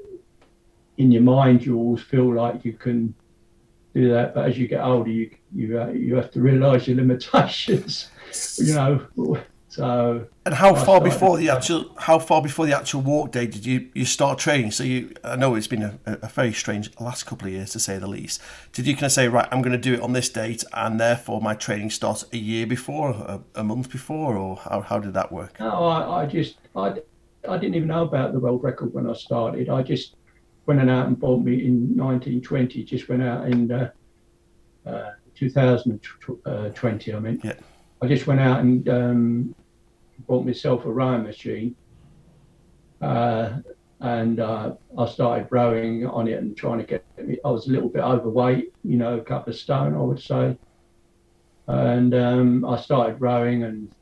in 0.96 1.10
your 1.10 1.22
mind 1.22 1.66
you 1.66 1.76
always 1.76 2.02
feel 2.02 2.32
like 2.32 2.64
you 2.64 2.72
can 2.72 3.14
do 3.94 4.10
that. 4.10 4.34
But 4.34 4.48
as 4.48 4.58
you 4.58 4.68
get 4.68 4.82
older, 4.82 5.10
you 5.10 5.30
you 5.54 5.80
uh, 5.80 5.88
you 5.88 6.16
have 6.16 6.30
to 6.32 6.40
realise 6.40 6.86
your 6.86 6.96
limitations. 6.96 8.10
you 8.58 8.74
know. 8.74 9.06
So. 9.68 10.28
And 10.46 10.54
how 10.54 10.72
I 10.72 10.84
far 10.84 11.00
before 11.00 11.36
the 11.36 11.48
actual 11.50 11.92
how 11.98 12.20
far 12.20 12.40
before 12.40 12.64
the 12.64 12.76
actual 12.76 13.00
walk 13.00 13.32
day 13.32 13.48
did 13.48 13.66
you, 13.66 13.90
you 13.92 14.04
start 14.04 14.38
training? 14.38 14.70
So 14.70 14.84
you 14.84 15.12
I 15.24 15.34
know 15.34 15.56
it's 15.56 15.66
been 15.66 15.82
a, 15.82 15.98
a 16.06 16.28
very 16.28 16.52
strange 16.52 16.92
last 17.00 17.24
couple 17.24 17.48
of 17.48 17.54
years 17.54 17.70
to 17.70 17.80
say 17.80 17.98
the 17.98 18.06
least. 18.06 18.40
Did 18.72 18.86
you 18.86 18.94
kind 18.94 19.06
of 19.06 19.12
say 19.12 19.26
right 19.26 19.48
I'm 19.50 19.62
going 19.62 19.72
to 19.72 19.78
do 19.78 19.94
it 19.94 20.00
on 20.00 20.12
this 20.12 20.28
date 20.28 20.62
and 20.72 21.00
therefore 21.00 21.40
my 21.40 21.54
training 21.54 21.90
starts 21.90 22.24
a 22.32 22.36
year 22.36 22.68
before, 22.68 23.10
a, 23.10 23.40
a 23.56 23.64
month 23.64 23.90
before, 23.90 24.36
or 24.36 24.58
how, 24.58 24.82
how 24.82 25.00
did 25.00 25.12
that 25.14 25.32
work? 25.32 25.58
No, 25.58 25.86
I, 25.86 26.22
I 26.22 26.26
just 26.26 26.58
I, 26.76 26.94
I 27.48 27.58
didn't 27.58 27.74
even 27.74 27.88
know 27.88 28.04
about 28.04 28.32
the 28.32 28.38
world 28.38 28.62
record 28.62 28.94
when 28.94 29.10
I 29.10 29.14
started. 29.14 29.68
I 29.68 29.82
just 29.82 30.14
went 30.66 30.88
out 30.88 31.06
and 31.06 31.18
bought 31.18 31.42
me 31.42 31.64
in 31.66 31.97
1920. 31.97 32.85
Just 32.85 33.09
went 33.09 33.23
out 33.23 33.47
in 33.47 33.71
uh, 33.71 33.90
uh, 34.87 35.12
2020. 35.35 37.14
I 37.14 37.18
mean, 37.18 37.40
yeah. 37.42 37.52
I 38.02 38.06
just 38.06 38.26
went 38.26 38.40
out 38.40 38.61
and 38.61 38.88
um, 38.88 39.54
bought 40.26 40.44
myself 40.44 40.85
a 40.85 40.92
rowing 40.92 41.23
machine, 41.23 41.75
uh, 43.00 43.59
and 44.00 44.40
uh, 44.40 44.75
I 44.99 45.06
started 45.06 45.49
rowing 45.50 46.06
on 46.06 46.28
it 46.28 46.38
and 46.38 46.56
trying 46.56 46.78
to 46.78 46.85
get. 46.85 47.04
Me, 47.18 47.38
I 47.44 47.50
was 47.50 47.66
a 47.66 47.71
little 47.71 47.88
bit 47.88 48.02
overweight, 48.02 48.75
you 48.85 48.97
know, 48.97 49.18
a 49.18 49.23
couple 49.23 49.52
of 49.52 49.59
stone, 49.59 49.94
I 49.94 50.00
would 50.00 50.21
say, 50.21 50.56
and 51.66 52.14
um, 52.14 52.64
I 52.64 52.80
started 52.80 53.21
rowing 53.21 53.64
and 53.64 53.92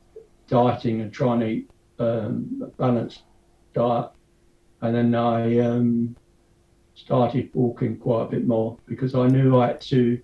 dieting 0.47 1.01
and 1.01 1.13
trying 1.13 1.39
to 1.39 1.47
eat 1.47 1.69
um, 1.99 2.61
a 2.63 2.67
balanced 2.67 3.23
diet 3.73 4.09
and 4.83 4.93
then 4.93 5.15
I 5.15 5.59
um, 5.59 6.15
started 6.95 7.49
walking 7.53 7.97
quite 7.97 8.23
a 8.23 8.27
bit 8.27 8.45
more 8.45 8.77
because 8.85 9.15
I 9.15 9.27
knew 9.27 9.59
I 9.59 9.67
had 9.67 9.81
to 9.81 10.21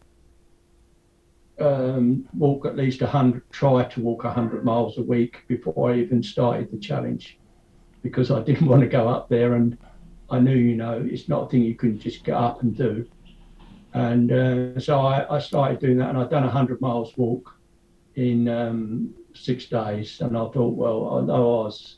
um, 1.60 2.28
walk 2.38 2.66
at 2.66 2.76
least 2.76 3.02
100, 3.02 3.50
try 3.52 3.84
to 3.84 4.02
walk 4.02 4.24
100 4.24 4.64
miles 4.64 4.98
a 4.98 5.04
week 5.04 5.44
before 5.48 5.92
I 5.92 5.98
even 5.98 6.24
started 6.24 6.72
the 6.72 6.78
challenge 6.78 7.38
because 8.02 8.32
I 8.32 8.42
didn't 8.44 8.68
want 8.68 8.82
to 8.82 8.88
go 8.88 9.08
up 9.08 9.30
there 9.30 9.56
and 9.56 9.78
I 10.30 10.40
knew, 10.40 10.56
you 10.56 10.76
know, 10.76 11.04
it's 11.06 11.28
not 11.28 11.44
a 11.44 11.50
thing 11.50 11.64
you 11.64 11.76
can 11.76 12.00
just 12.00 12.24
get 12.24 12.36
up 12.36 12.62
and 12.62 12.76
do. 12.76 13.08
And 13.94 14.32
uh, 14.32 14.80
so 14.80 15.00
I, 15.00 15.36
I, 15.36 15.40
started 15.40 15.80
doing 15.80 15.98
that 15.98 16.10
and 16.10 16.18
I'd 16.20 16.30
done 16.30 16.44
a 16.44 16.48
100 16.48 16.80
miles 16.80 17.18
walk 17.18 17.56
in 18.16 18.48
um, 18.48 19.16
six 19.34 19.66
days. 19.66 20.22
And 20.22 20.38
I 20.38 20.48
thought, 20.50 20.76
well, 20.76 21.18
I 21.18 21.22
know 21.26 21.62
I 21.62 21.64
was 21.64 21.98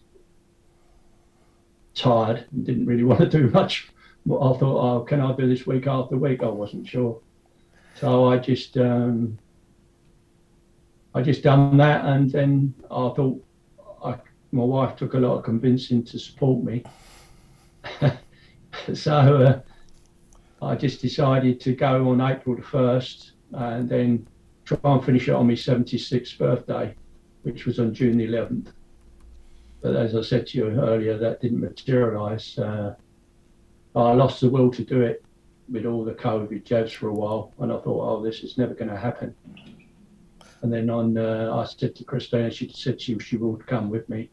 tired 1.94 2.46
and 2.52 2.66
didn't 2.66 2.86
really 2.86 3.04
want 3.12 3.20
to 3.20 3.30
do 3.30 3.50
much, 3.50 3.90
I 4.28 4.54
thought, 4.58 4.62
oh, 4.62 5.02
can 5.02 5.20
I 5.20 5.36
do 5.36 5.48
this 5.48 5.66
week 5.66 5.88
after 5.88 6.16
week? 6.16 6.44
I 6.44 6.48
wasn't 6.48 6.88
sure. 6.88 7.20
So 7.96 8.26
I 8.30 8.38
just 8.38 8.78
um, 8.78 9.38
I 11.14 11.22
just 11.22 11.44
done 11.44 11.78
that, 11.78 12.06
and 12.06 12.32
then 12.32 12.74
I 12.86 13.10
thought 13.16 13.44
I, 14.04 14.16
my 14.52 14.64
wife 14.64 14.96
took 14.96 15.14
a 15.14 15.20
lot 15.20 15.38
of 15.38 15.44
convincing 15.44 16.04
to 16.06 16.20
support 16.20 16.64
me. 16.64 16.84
so 18.94 19.12
uh, 20.62 20.66
I 20.66 20.76
just 20.76 21.02
decided 21.02 21.60
to 21.62 21.74
go 21.74 22.10
on 22.10 22.22
April 22.22 22.56
the 22.56 22.62
first, 22.62 23.34
and 23.54 23.90
then 23.90 24.28
try 24.66 24.78
and 24.84 25.04
finish 25.04 25.28
it 25.28 25.34
on 25.34 25.48
my 25.48 25.54
76th 25.54 26.38
birthday, 26.38 26.96
which 27.42 27.66
was 27.66 27.80
on 27.80 27.94
June 27.94 28.18
the 28.18 28.28
11th. 28.28 28.72
But 29.82 29.96
as 29.96 30.16
I 30.16 30.22
said 30.22 30.48
to 30.48 30.58
you 30.58 30.66
earlier, 30.68 31.18
that 31.18 31.42
didn't 31.42 31.60
materialise. 31.60 32.58
Uh, 32.58 32.96
I 33.96 34.14
lost 34.14 34.42
the 34.42 34.50
will 34.50 34.72
to 34.72 34.84
do 34.84 35.02
it 35.02 35.24
with 35.70 35.86
all 35.86 36.04
the 36.04 36.14
COVID 36.14 36.64
jabs 36.64 36.92
for 36.92 37.08
a 37.08 37.14
while, 37.14 37.54
and 37.60 37.72
I 37.72 37.78
thought, 37.78 38.10
oh, 38.10 38.24
this 38.24 38.42
is 38.44 38.58
never 38.58 38.74
going 38.74 38.90
to 38.90 38.98
happen. 38.98 39.36
And 40.62 40.72
then 40.72 40.90
on, 40.90 41.18
uh, 41.18 41.54
I 41.56 41.66
said 41.66 41.96
to 41.96 42.04
Christina, 42.04 42.52
she 42.52 42.72
said 42.74 43.02
she, 43.02 43.18
she 43.20 43.38
would 43.38 43.66
come 43.66 43.90
with 43.90 44.08
me 44.10 44.30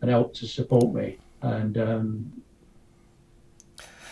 and 0.00 0.10
help 0.10 0.34
to 0.34 0.46
support 0.46 0.92
me. 0.94 1.18
And 1.42 1.78
um, 1.78 2.42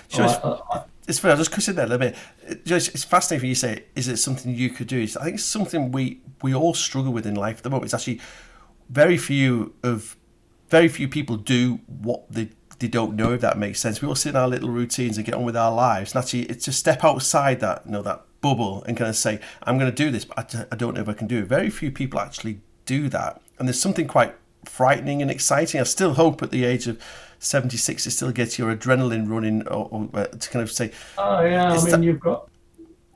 sure, 0.09 0.25
I, 0.25 0.61
I, 0.73 0.85
it's 1.07 1.19
funny. 1.19 1.33
I'll 1.33 1.38
just 1.38 1.53
cut 1.53 1.69
in 1.69 1.76
there 1.76 1.85
a 1.85 1.88
little 1.88 2.11
bit. 2.11 2.17
It's 2.67 3.05
fascinating 3.05 3.41
for 3.41 3.47
you 3.47 3.55
to 3.55 3.61
say, 3.61 3.85
is 3.95 4.09
it 4.09 4.17
something 4.17 4.55
you 4.55 4.71
could 4.71 4.87
do? 4.87 5.03
I 5.03 5.07
think 5.07 5.35
it's 5.35 5.45
something 5.45 5.93
we 5.93 6.21
we 6.43 6.55
all 6.55 6.75
struggle 6.75 7.12
with 7.12 7.26
in 7.26 7.35
life 7.35 7.59
at 7.59 7.62
the 7.62 7.71
moment. 7.71 7.87
It's 7.87 7.95
actually 7.95 8.21
very 8.88 9.19
few 9.19 9.75
of 9.83 10.17
very 10.71 10.88
few 10.88 11.09
people 11.09 11.37
do 11.37 11.81
what 11.87 12.31
they 12.31 12.50
they 12.85 12.88
don't 12.88 13.17
know 13.17 13.33
if 13.33 13.41
that 13.41 13.57
makes 13.57 13.81
sense. 13.81 14.03
We 14.03 14.09
all 14.09 14.14
sit 14.14 14.31
in 14.31 14.37
our 14.37 14.47
little 14.47 14.69
routines 14.69 15.17
and 15.17 15.25
get 15.25 15.35
on 15.35 15.43
with 15.43 15.57
our 15.57 15.73
lives. 15.73 16.14
And 16.14 16.23
actually, 16.23 16.43
it's 16.43 16.67
to 16.67 16.73
step 16.73 17.03
outside 17.03 17.61
that 17.61 17.81
you 17.87 17.93
know 17.93 18.03
that 18.03 18.25
bubble 18.43 18.85
and 18.87 18.95
kind 18.95 19.09
of 19.09 19.17
say, 19.17 19.41
I'm 19.62 19.79
going 19.79 19.91
to 19.91 19.97
do 19.97 20.11
this, 20.11 20.26
but 20.26 20.55
I, 20.55 20.67
I 20.71 20.76
don't 20.76 20.95
know 20.95 21.00
if 21.00 21.09
I 21.09 21.14
can 21.14 21.26
do 21.26 21.38
it. 21.38 21.47
Very 21.47 21.71
few 21.71 21.91
people 21.91 22.21
actually 22.21 22.61
do 22.85 23.09
that. 23.09 23.41
And 23.59 23.67
there's 23.67 23.81
something 23.81 24.07
quite 24.07 24.35
frightening 24.67 25.23
and 25.23 25.31
exciting. 25.31 25.81
I 25.81 25.85
still 25.85 26.12
hope 26.12 26.43
at 26.43 26.50
the 26.50 26.67
age 26.67 26.87
of 26.87 27.00
76 27.38 28.07
it 28.07 28.11
still 28.11 28.33
gets 28.33 28.59
your 28.59 28.75
adrenaline 28.75 29.31
running 29.31 29.67
or, 29.69 29.88
or 29.91 30.09
uh, 30.12 30.26
to 30.26 30.50
kind 30.50 30.62
of 30.62 30.71
say, 30.71 30.93
Oh, 31.17 31.43
yeah, 31.43 31.73
I 31.73 31.76
mean, 31.76 31.88
that, 31.88 32.03
you've 32.03 32.21
got 32.21 32.50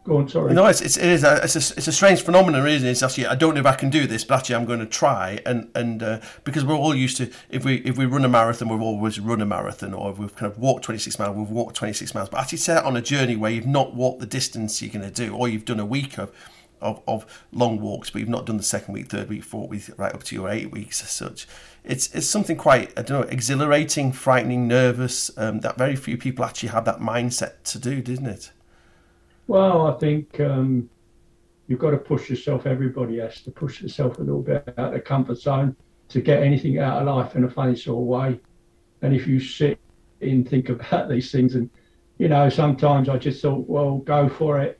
Go 0.08 0.16
on, 0.16 0.28
sorry. 0.28 0.54
No, 0.54 0.64
it's, 0.64 0.80
it's 0.80 0.96
it 0.96 1.04
is 1.04 1.22
a, 1.22 1.42
it's 1.44 1.54
a 1.54 1.76
it's 1.76 1.86
a 1.86 1.92
strange 1.92 2.22
phenomenon, 2.22 2.66
isn't 2.66 2.88
it? 2.88 2.92
It's 2.92 3.02
actually 3.02 3.26
I 3.26 3.34
don't 3.34 3.52
know 3.52 3.60
if 3.60 3.66
I 3.66 3.74
can 3.74 3.90
do 3.90 4.06
this, 4.06 4.24
but 4.24 4.38
actually 4.38 4.54
I'm 4.54 4.64
going 4.64 4.78
to 4.78 4.86
try, 4.86 5.38
and 5.44 5.70
and 5.74 6.02
uh, 6.02 6.20
because 6.44 6.64
we're 6.64 6.74
all 6.74 6.94
used 6.94 7.18
to 7.18 7.30
if 7.50 7.62
we 7.62 7.76
if 7.82 7.98
we 7.98 8.06
run 8.06 8.24
a 8.24 8.28
marathon, 8.28 8.70
we've 8.70 8.80
always 8.80 9.20
run 9.20 9.42
a 9.42 9.46
marathon, 9.46 9.92
or 9.92 10.10
if 10.10 10.18
we've 10.18 10.34
kind 10.34 10.50
of 10.50 10.58
walked 10.58 10.84
26 10.84 11.18
miles, 11.18 11.36
we've 11.36 11.50
walked 11.50 11.76
26 11.76 12.14
miles. 12.14 12.30
But 12.30 12.40
actually 12.40 12.56
set 12.56 12.84
on 12.84 12.96
a 12.96 13.02
journey 13.02 13.36
where 13.36 13.50
you've 13.50 13.66
not 13.66 13.94
walked 13.94 14.20
the 14.20 14.26
distance 14.26 14.80
you're 14.80 14.90
going 14.90 15.04
to 15.04 15.10
do, 15.10 15.36
or 15.36 15.46
you've 15.46 15.66
done 15.66 15.80
a 15.80 15.86
week 15.86 16.18
of. 16.18 16.34
Of, 16.80 17.02
of 17.08 17.26
long 17.50 17.80
walks, 17.80 18.08
but 18.08 18.20
you've 18.20 18.28
not 18.28 18.46
done 18.46 18.56
the 18.56 18.62
second 18.62 18.94
week, 18.94 19.08
third 19.08 19.28
week, 19.28 19.42
fourth 19.42 19.68
week, 19.68 19.82
right 19.96 20.14
up 20.14 20.22
to 20.22 20.36
your 20.36 20.48
eight 20.48 20.70
weeks 20.70 21.02
as 21.02 21.10
such. 21.10 21.48
It's 21.82 22.14
it's 22.14 22.28
something 22.28 22.56
quite 22.56 22.96
I 22.96 23.02
don't 23.02 23.22
know, 23.22 23.28
exhilarating, 23.28 24.12
frightening, 24.12 24.68
nervous. 24.68 25.36
Um, 25.36 25.58
that 25.62 25.76
very 25.76 25.96
few 25.96 26.16
people 26.16 26.44
actually 26.44 26.68
have 26.68 26.84
that 26.84 27.00
mindset 27.00 27.64
to 27.64 27.80
do, 27.80 28.00
didn't 28.00 28.26
it? 28.26 28.52
Well, 29.48 29.86
I 29.86 29.98
think 29.98 30.38
um, 30.40 30.90
you've 31.68 31.78
got 31.78 31.92
to 31.92 31.96
push 31.96 32.28
yourself. 32.28 32.66
Everybody 32.66 33.18
has 33.18 33.40
to 33.42 33.50
push 33.50 33.80
yourself 33.80 34.18
a 34.18 34.20
little 34.20 34.42
bit 34.42 34.62
out 34.76 34.88
of 34.88 34.92
the 34.92 35.00
comfort 35.00 35.38
zone 35.38 35.74
to 36.10 36.20
get 36.20 36.42
anything 36.42 36.78
out 36.78 37.00
of 37.00 37.08
life 37.08 37.34
in 37.34 37.44
a 37.44 37.50
funny 37.50 37.74
sort 37.74 38.02
of 38.02 38.06
way. 38.06 38.40
And 39.00 39.14
if 39.14 39.26
you 39.26 39.40
sit 39.40 39.80
and 40.20 40.46
think 40.46 40.68
about 40.68 41.08
these 41.10 41.32
things, 41.32 41.54
and 41.54 41.70
you 42.18 42.28
know, 42.28 42.50
sometimes 42.50 43.08
I 43.08 43.16
just 43.16 43.40
thought, 43.40 43.66
well, 43.66 43.96
go 43.96 44.28
for 44.28 44.60
it. 44.60 44.78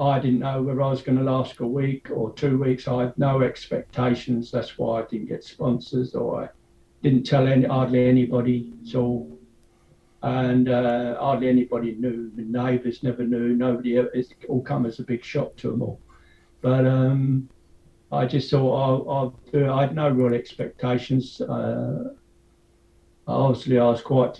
I 0.00 0.18
didn't 0.20 0.40
know 0.40 0.62
whether 0.62 0.80
I 0.80 0.88
was 0.88 1.02
going 1.02 1.18
to 1.18 1.24
last 1.24 1.60
a 1.60 1.66
week 1.66 2.08
or 2.10 2.32
two 2.32 2.56
weeks. 2.56 2.88
I 2.88 3.02
had 3.02 3.18
no 3.18 3.42
expectations. 3.42 4.50
That's 4.50 4.78
why 4.78 5.02
I 5.02 5.04
didn't 5.04 5.28
get 5.28 5.44
sponsors 5.44 6.14
or 6.14 6.44
I 6.44 6.48
didn't 7.02 7.24
tell 7.24 7.46
any, 7.46 7.66
hardly 7.66 8.08
anybody. 8.08 8.72
So 8.84 9.36
and 10.22 10.68
uh, 10.68 11.18
hardly 11.18 11.48
anybody 11.48 11.96
knew. 11.98 12.30
The 12.34 12.42
neighbours 12.42 13.02
never 13.02 13.24
knew. 13.24 13.54
Nobody. 13.54 13.96
It 13.96 14.32
all 14.48 14.62
come 14.62 14.86
as 14.86 15.00
a 15.00 15.02
big 15.02 15.24
shock 15.24 15.56
to 15.56 15.70
them 15.70 15.82
all. 15.82 16.00
But 16.60 16.86
um, 16.86 17.48
I 18.12 18.26
just 18.26 18.50
thought 18.50 18.74
I'll, 18.74 19.10
I'll, 19.10 19.40
do 19.50 19.64
it. 19.64 19.68
I 19.68 19.80
had 19.82 19.94
no 19.96 20.08
real 20.10 20.34
expectations. 20.34 21.40
Uh, 21.40 22.10
obviously, 23.26 23.78
I 23.78 23.86
was 23.86 24.00
quite 24.00 24.38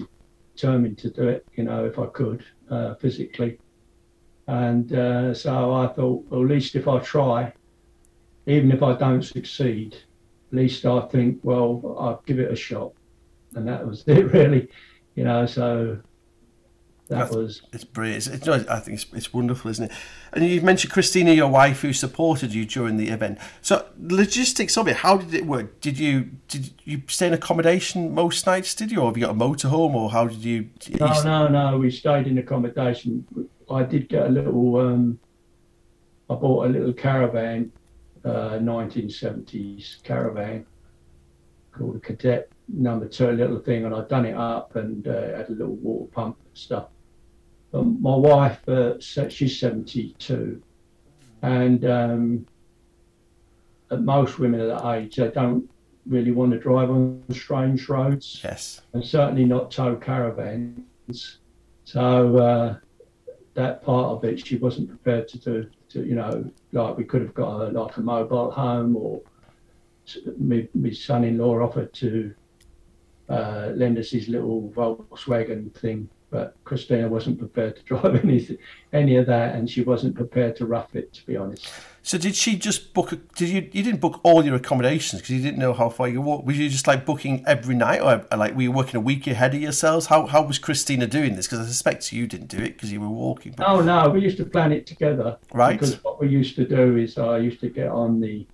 determined 0.55 0.99
to 0.99 1.11
do 1.11 1.29
it. 1.29 1.45
You 1.57 1.65
know, 1.65 1.85
if 1.85 1.99
I 1.99 2.07
could 2.07 2.45
uh, 2.71 2.95
physically. 2.95 3.59
And 4.47 4.93
uh, 4.93 5.35
so 5.35 5.75
I 5.75 5.89
thought, 5.89 6.27
well, 6.29 6.43
at 6.43 6.49
least 6.49 6.77
if 6.77 6.87
I 6.87 6.99
try, 7.01 7.53
even 8.47 8.71
if 8.71 8.83
I 8.83 8.95
don't 8.95 9.23
succeed, 9.23 9.95
at 9.95 10.57
least 10.57 10.85
I 10.85 11.01
think, 11.09 11.41
well, 11.43 11.97
I'll 11.99 12.23
give 12.27 12.39
it 12.39 12.53
a 12.53 12.57
shot. 12.57 12.93
And 13.55 13.67
that 13.67 13.87
was 13.87 14.05
it, 14.07 14.33
really 14.33 14.69
you 15.14 15.25
know, 15.25 15.47
so 15.47 15.99
that 17.09 17.19
That's, 17.19 17.35
was 17.35 17.62
it's 17.73 17.85
brilliant. 17.85 18.26
It's, 18.26 18.47
it's, 18.47 18.49
I 18.49 18.81
think 18.81 18.95
it's, 19.00 19.07
it's 19.12 19.35
wonderful, 19.35 19.71
isn't 19.71 19.90
it? 19.90 19.92
And 20.33 20.47
you 20.47 20.62
mentioned 20.62 20.92
Christina, 20.92 21.33
your 21.33 21.49
wife, 21.49 21.83
who 21.83 21.92
supported 21.92 22.54
you 22.54 22.64
during 22.64 22.97
the 22.97 23.09
event. 23.09 23.38
So 23.61 23.87
logistics 23.99 24.78
of 24.78 24.88
it, 24.88 24.97
how 24.97 25.19
did 25.19 25.35
it 25.35 25.45
work? 25.45 25.81
Did 25.81 25.99
you 25.99 26.31
did 26.49 26.73
you 26.85 27.02
stay 27.09 27.26
in 27.26 27.35
accommodation 27.35 28.14
most 28.14 28.47
nights? 28.47 28.75
Did 28.75 28.90
you, 28.90 29.00
or 29.00 29.09
have 29.09 29.19
you 29.19 29.26
got 29.26 29.35
a 29.35 29.38
motorhome, 29.38 29.95
or 29.95 30.11
how 30.11 30.26
did 30.26 30.38
you? 30.38 30.71
No, 30.99 31.12
you... 31.12 31.25
no, 31.25 31.49
no. 31.49 31.78
We 31.78 31.90
stayed 31.90 32.26
in 32.26 32.38
accommodation. 32.38 33.26
I 33.71 33.83
did 33.83 34.09
get 34.09 34.26
a 34.26 34.31
little. 34.31 34.76
Um, 34.76 35.19
I 36.31 36.35
bought 36.35 36.66
a 36.66 36.69
little 36.71 36.95
caravan, 36.95 37.73
uh, 38.25 38.52
1970s 38.52 40.02
caravan 40.02 40.64
called 41.73 41.97
a 41.97 42.00
Cadet 42.00 42.51
number 42.69 43.09
two 43.09 43.33
little 43.33 43.59
thing, 43.59 43.85
and 43.85 43.95
I'd 43.95 44.09
done 44.09 44.26
it 44.26 44.37
up 44.37 44.76
and 44.76 45.07
uh, 45.07 45.37
had 45.37 45.49
a 45.49 45.52
little 45.52 45.76
water 45.76 46.11
pump 46.12 46.37
and 46.45 46.57
stuff. 46.57 46.88
But 47.71 47.85
my 47.85 48.14
wife, 48.14 48.69
uh, 48.69 49.00
she's 49.00 49.59
72, 49.59 50.62
and 51.42 51.85
um, 51.85 52.47
most 53.90 54.38
women 54.38 54.61
of 54.61 54.69
that 54.69 54.95
age, 54.95 55.16
they 55.16 55.31
don't 55.31 55.69
really 56.07 56.33
want 56.33 56.52
to 56.52 56.59
drive 56.59 56.90
on 56.90 57.23
strange 57.31 57.88
roads. 57.88 58.40
Yes. 58.42 58.83
And 58.92 59.04
certainly 59.04 59.45
not 59.45 59.71
tow 59.71 59.97
caravans. 59.97 61.38
So 61.85 62.37
uh, 62.37 62.76
that 63.54 63.83
part 63.83 64.07
of 64.07 64.25
it, 64.25 64.47
she 64.47 64.57
wasn't 64.57 64.88
prepared 64.88 65.28
to 65.28 65.38
do. 65.38 65.71
To, 65.90 66.04
you 66.04 66.14
know, 66.14 66.50
like 66.73 66.97
we 66.97 67.04
could 67.04 67.23
have 67.23 67.35
got 67.35 67.61
a, 67.61 67.64
like 67.71 67.97
a 67.97 68.00
mobile 68.00 68.50
home, 68.50 68.97
or 68.97 69.21
my, 70.38 70.66
my 70.75 70.90
son-in-law 70.90 71.61
offered 71.61 71.92
to 71.95 72.35
uh, 73.33 73.73
lend 73.75 73.99
us 73.99 74.11
his 74.11 74.29
little 74.29 74.71
Volkswagen 74.77 75.73
thing. 75.75 76.09
But 76.31 76.57
Christina 76.65 77.09
wasn't 77.09 77.39
prepared 77.39 77.77
to 77.77 77.83
drive 77.91 78.25
any 78.25 78.59
any 78.93 79.17
of 79.17 79.27
that, 79.27 79.55
and 79.55 79.69
she 79.69 79.83
wasn't 79.83 80.15
prepared 80.15 80.57
to 80.57 80.67
rough 80.67 80.95
it, 80.95 81.12
to 81.15 81.27
be 81.27 81.37
honest. 81.37 81.69
So 82.03 82.19
did 82.19 82.35
she 82.35 82.57
just 82.57 82.95
book? 82.95 83.12
A, 83.12 83.17
did 83.17 83.49
you? 83.51 83.69
You 83.71 83.83
didn't 83.83 84.01
book 84.01 84.21
all 84.23 84.45
your 84.45 84.57
accommodations 84.57 85.21
because 85.21 85.35
you 85.35 85.43
didn't 85.43 85.59
know 85.59 85.73
how 85.73 85.89
far 85.89 86.09
you 86.09 86.21
walk. 86.21 86.47
Were 86.47 86.53
you 86.53 86.69
just 86.69 86.87
like 86.87 87.05
booking 87.07 87.45
every 87.47 87.75
night, 87.75 88.01
or 88.01 88.27
like 88.37 88.55
were 88.55 88.62
you 88.62 88.73
working 88.73 88.97
a 88.97 89.01
week 89.01 89.27
ahead 89.27 89.55
of 89.55 89.61
yourselves? 89.61 90.07
How 90.07 90.27
how 90.27 90.43
was 90.43 90.59
Christina 90.59 91.07
doing 91.07 91.37
this? 91.37 91.47
Because 91.47 91.61
I 91.61 91.69
suspect 91.69 92.12
you 92.12 92.27
didn't 92.27 92.49
do 92.49 92.59
it 92.59 92.75
because 92.75 92.91
you 92.93 93.01
were 93.01 93.09
walking. 93.09 93.53
But... 93.57 93.69
Oh 93.69 93.81
no, 93.83 94.09
we 94.09 94.21
used 94.21 94.39
to 94.39 94.45
plan 94.45 94.73
it 94.73 94.87
together. 94.87 95.39
Right. 95.53 95.79
Because 95.79 96.03
what 96.03 96.21
we 96.21 96.29
used 96.29 96.57
to 96.57 96.67
do 96.67 96.97
is 96.97 97.19
I 97.19 97.39
used 97.39 97.61
to 97.61 97.69
get 97.69 97.89
on 97.89 98.21
the 98.21 98.47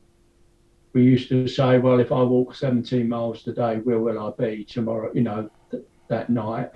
we 0.93 1.05
used 1.05 1.29
to 1.29 1.47
say, 1.47 1.79
well, 1.79 2.01
if 2.01 2.13
I 2.13 2.23
walk 2.23 2.55
17 2.55 3.09
miles 3.09 3.43
today, 3.43 3.77
where 3.77 3.99
will 3.99 4.19
I 4.19 4.31
be 4.39 4.65
tomorrow? 4.65 5.11
You 5.15 5.23
know, 5.23 5.51
th- 5.71 5.85
that 6.09 6.31
night. 6.31 6.71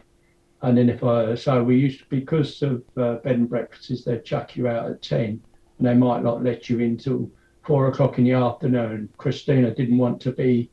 And 0.62 0.78
then 0.78 0.88
if 0.88 1.02
I, 1.02 1.34
so 1.34 1.62
we 1.62 1.76
used 1.76 2.00
to, 2.00 2.04
because 2.08 2.62
of 2.62 2.82
uh, 2.96 3.14
bed 3.16 3.36
and 3.36 3.48
breakfasts, 3.48 4.04
they'd 4.04 4.24
chuck 4.24 4.56
you 4.56 4.68
out 4.68 4.90
at 4.90 5.02
10 5.02 5.40
and 5.78 5.86
they 5.86 5.94
might 5.94 6.22
not 6.22 6.44
let 6.44 6.70
you 6.70 6.78
in 6.78 6.96
till 6.96 7.30
four 7.64 7.88
o'clock 7.88 8.18
in 8.18 8.24
the 8.24 8.32
afternoon. 8.32 9.08
Christina 9.16 9.74
didn't 9.74 9.98
want 9.98 10.20
to 10.22 10.32
be 10.32 10.70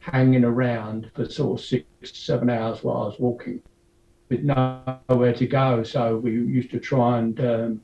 hanging 0.00 0.44
around 0.44 1.10
for 1.14 1.28
sort 1.28 1.60
of 1.60 1.64
six 1.64 1.86
seven 2.02 2.48
hours 2.48 2.82
while 2.82 3.02
I 3.02 3.06
was 3.06 3.18
walking 3.18 3.62
with 4.28 4.40
nowhere 4.42 5.34
to 5.34 5.46
go. 5.46 5.82
So 5.82 6.16
we 6.16 6.32
used 6.32 6.70
to 6.70 6.80
try 6.80 7.18
and 7.18 7.38
um, 7.40 7.80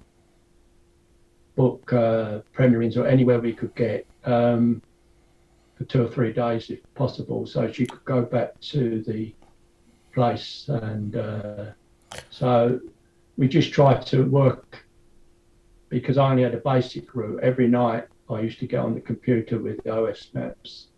book 1.56 1.92
uh, 1.92 2.40
Premier 2.52 2.82
or 2.82 3.06
anywhere 3.06 3.40
we 3.40 3.52
could 3.52 3.75
get 3.75 4.06
um, 4.25 4.82
for 5.76 5.84
two 5.84 6.04
or 6.04 6.08
three 6.08 6.32
days 6.32 6.70
if 6.70 6.78
possible. 6.94 7.46
So 7.46 7.70
she 7.72 7.86
could 7.86 8.04
go 8.04 8.22
back 8.22 8.60
to 8.72 9.02
the 9.02 9.34
place. 10.14 10.68
And 10.68 11.16
uh, 11.16 11.64
so 12.30 12.80
we 13.36 13.48
just 13.48 13.72
tried 13.72 14.06
to 14.06 14.22
work 14.25 14.84
because 15.88 16.18
I 16.18 16.30
only 16.30 16.42
had 16.42 16.54
a 16.54 16.58
basic 16.58 17.14
route. 17.14 17.40
Every 17.42 17.68
night 17.68 18.04
I 18.30 18.40
used 18.40 18.58
to 18.60 18.66
get 18.66 18.80
on 18.80 18.94
the 18.94 19.00
computer 19.00 19.58
with 19.58 19.86
OS 19.86 20.28
Maps. 20.34 20.88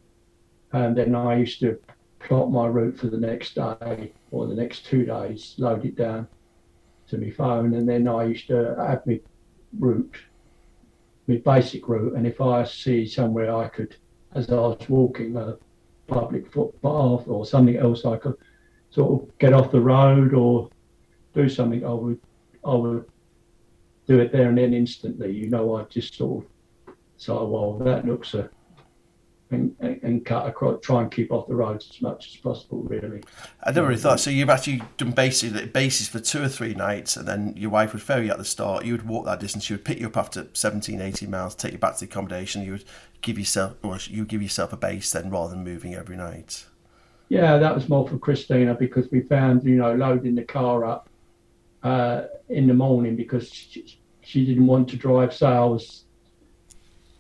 And 0.73 0.97
then 0.97 1.15
I 1.15 1.37
used 1.37 1.61
to 1.61 1.79
plot 2.21 2.51
my 2.51 2.67
route 2.67 2.99
for 2.99 3.07
the 3.07 3.17
next 3.17 3.55
day 3.55 4.13
or 4.31 4.47
the 4.47 4.55
next 4.55 4.87
two 4.87 5.05
days, 5.05 5.55
load 5.59 5.85
it 5.85 5.97
down 5.97 6.27
to 7.09 7.17
my 7.19 7.31
phone, 7.31 7.75
and 7.75 7.89
then 7.89 8.07
I 8.07 8.25
used 8.25 8.49
to 8.49 8.75
have 8.79 9.07
my 9.07 9.21
route, 9.79 10.17
my 11.29 11.37
basic 11.37 11.89
route. 11.89 12.15
And 12.17 12.27
if 12.27 12.41
I 12.41 12.65
see 12.65 13.07
somewhere 13.07 13.55
I 13.55 13.69
could, 13.69 13.95
as 14.35 14.51
I 14.51 14.55
was 14.55 14.89
walking, 14.89 15.37
a 15.37 15.57
public 16.07 16.51
footpath 16.51 17.29
or 17.29 17.47
something 17.47 17.77
else, 17.77 18.05
I 18.05 18.17
could 18.17 18.35
sort 18.91 19.23
of 19.23 19.39
get 19.39 19.53
off 19.53 19.71
the 19.71 19.81
road 19.81 20.35
or 20.35 20.71
do 21.35 21.49
something, 21.49 21.85
I 21.85 21.93
would, 21.93 22.21
I 22.65 22.75
would 22.75 23.05
do 24.07 24.19
it 24.19 24.33
there 24.33 24.49
and 24.49 24.59
then 24.59 24.73
instantly. 24.73 25.31
You 25.33 25.51
know, 25.51 25.77
I 25.77 25.85
just 25.85 26.15
sort 26.15 26.45
of 26.45 26.95
say, 27.19 27.33
well, 27.33 27.79
that 27.85 28.07
looks 28.07 28.35
a 28.35 28.49
and, 29.51 29.75
and 29.81 30.25
cut 30.27 30.47
across, 30.47 30.81
try 30.83 31.01
and 31.03 31.11
keep 31.11 31.33
off 31.33 31.49
the 31.49 31.55
roads 31.55 31.89
as 31.91 32.03
much 32.03 32.29
as 32.29 32.37
possible, 32.37 32.83
really. 32.83 33.23
I 33.63 33.71
never 33.71 33.89
really 33.89 34.01
thought. 34.01 34.21
So 34.21 34.31
you've 34.31 34.51
actually 34.51 34.83
done 34.97 35.13
basically 35.13 35.67
bases 35.67 36.09
for 36.09 36.21
two 36.21 36.43
or 36.43 36.49
three 36.49 36.75
nights, 36.75 37.17
and 37.17 37.27
then 37.27 37.55
your 37.57 37.71
wife 37.71 37.93
would 37.93 38.03
ferry 38.03 38.27
you 38.27 38.33
at 38.33 38.39
the 38.39 38.45
start. 38.45 38.85
You 38.85 38.93
would 38.93 39.07
walk 39.07 39.25
that 39.27 39.41
distance. 39.41 39.65
She 39.65 39.75
would 39.75 39.85
pick 39.85 39.99
you 39.99 40.07
up 40.07 40.17
after 40.17 40.49
17, 40.53 41.01
18 41.01 41.31
miles, 41.31 41.55
take 41.55 41.73
you 41.73 41.79
back 41.79 41.95
to 41.95 42.01
the 42.01 42.11
accommodation. 42.11 42.63
You 42.63 42.73
would 42.73 42.85
give 43.23 43.39
yourself, 43.39 43.77
or 43.83 43.99
you 44.09 44.25
give 44.25 44.43
yourself 44.43 44.73
a 44.73 44.77
base 44.77 45.11
then, 45.13 45.31
rather 45.31 45.55
than 45.55 45.65
moving 45.65 45.95
every 45.95 46.17
night. 46.17 46.67
Yeah, 47.29 47.59
that 47.59 47.75
was 47.75 47.89
more 47.89 48.09
for 48.09 48.19
Christina 48.19 48.75
because 48.75 49.11
we 49.11 49.21
found, 49.21 49.65
you 49.65 49.77
know, 49.77 49.95
loading 49.95 50.35
the 50.35 50.45
car 50.45 50.85
up 50.85 51.09
uh, 51.83 52.23
in 52.49 52.67
the 52.67 52.75
morning 52.75 53.17
because 53.17 53.51
she, 53.53 53.99
she 54.23 54.47
didn't 54.47 54.67
want 54.67 54.89
to 54.91 54.97
drive. 54.97 55.35
So 55.35 55.47
I 55.47 55.65
was 55.65 56.05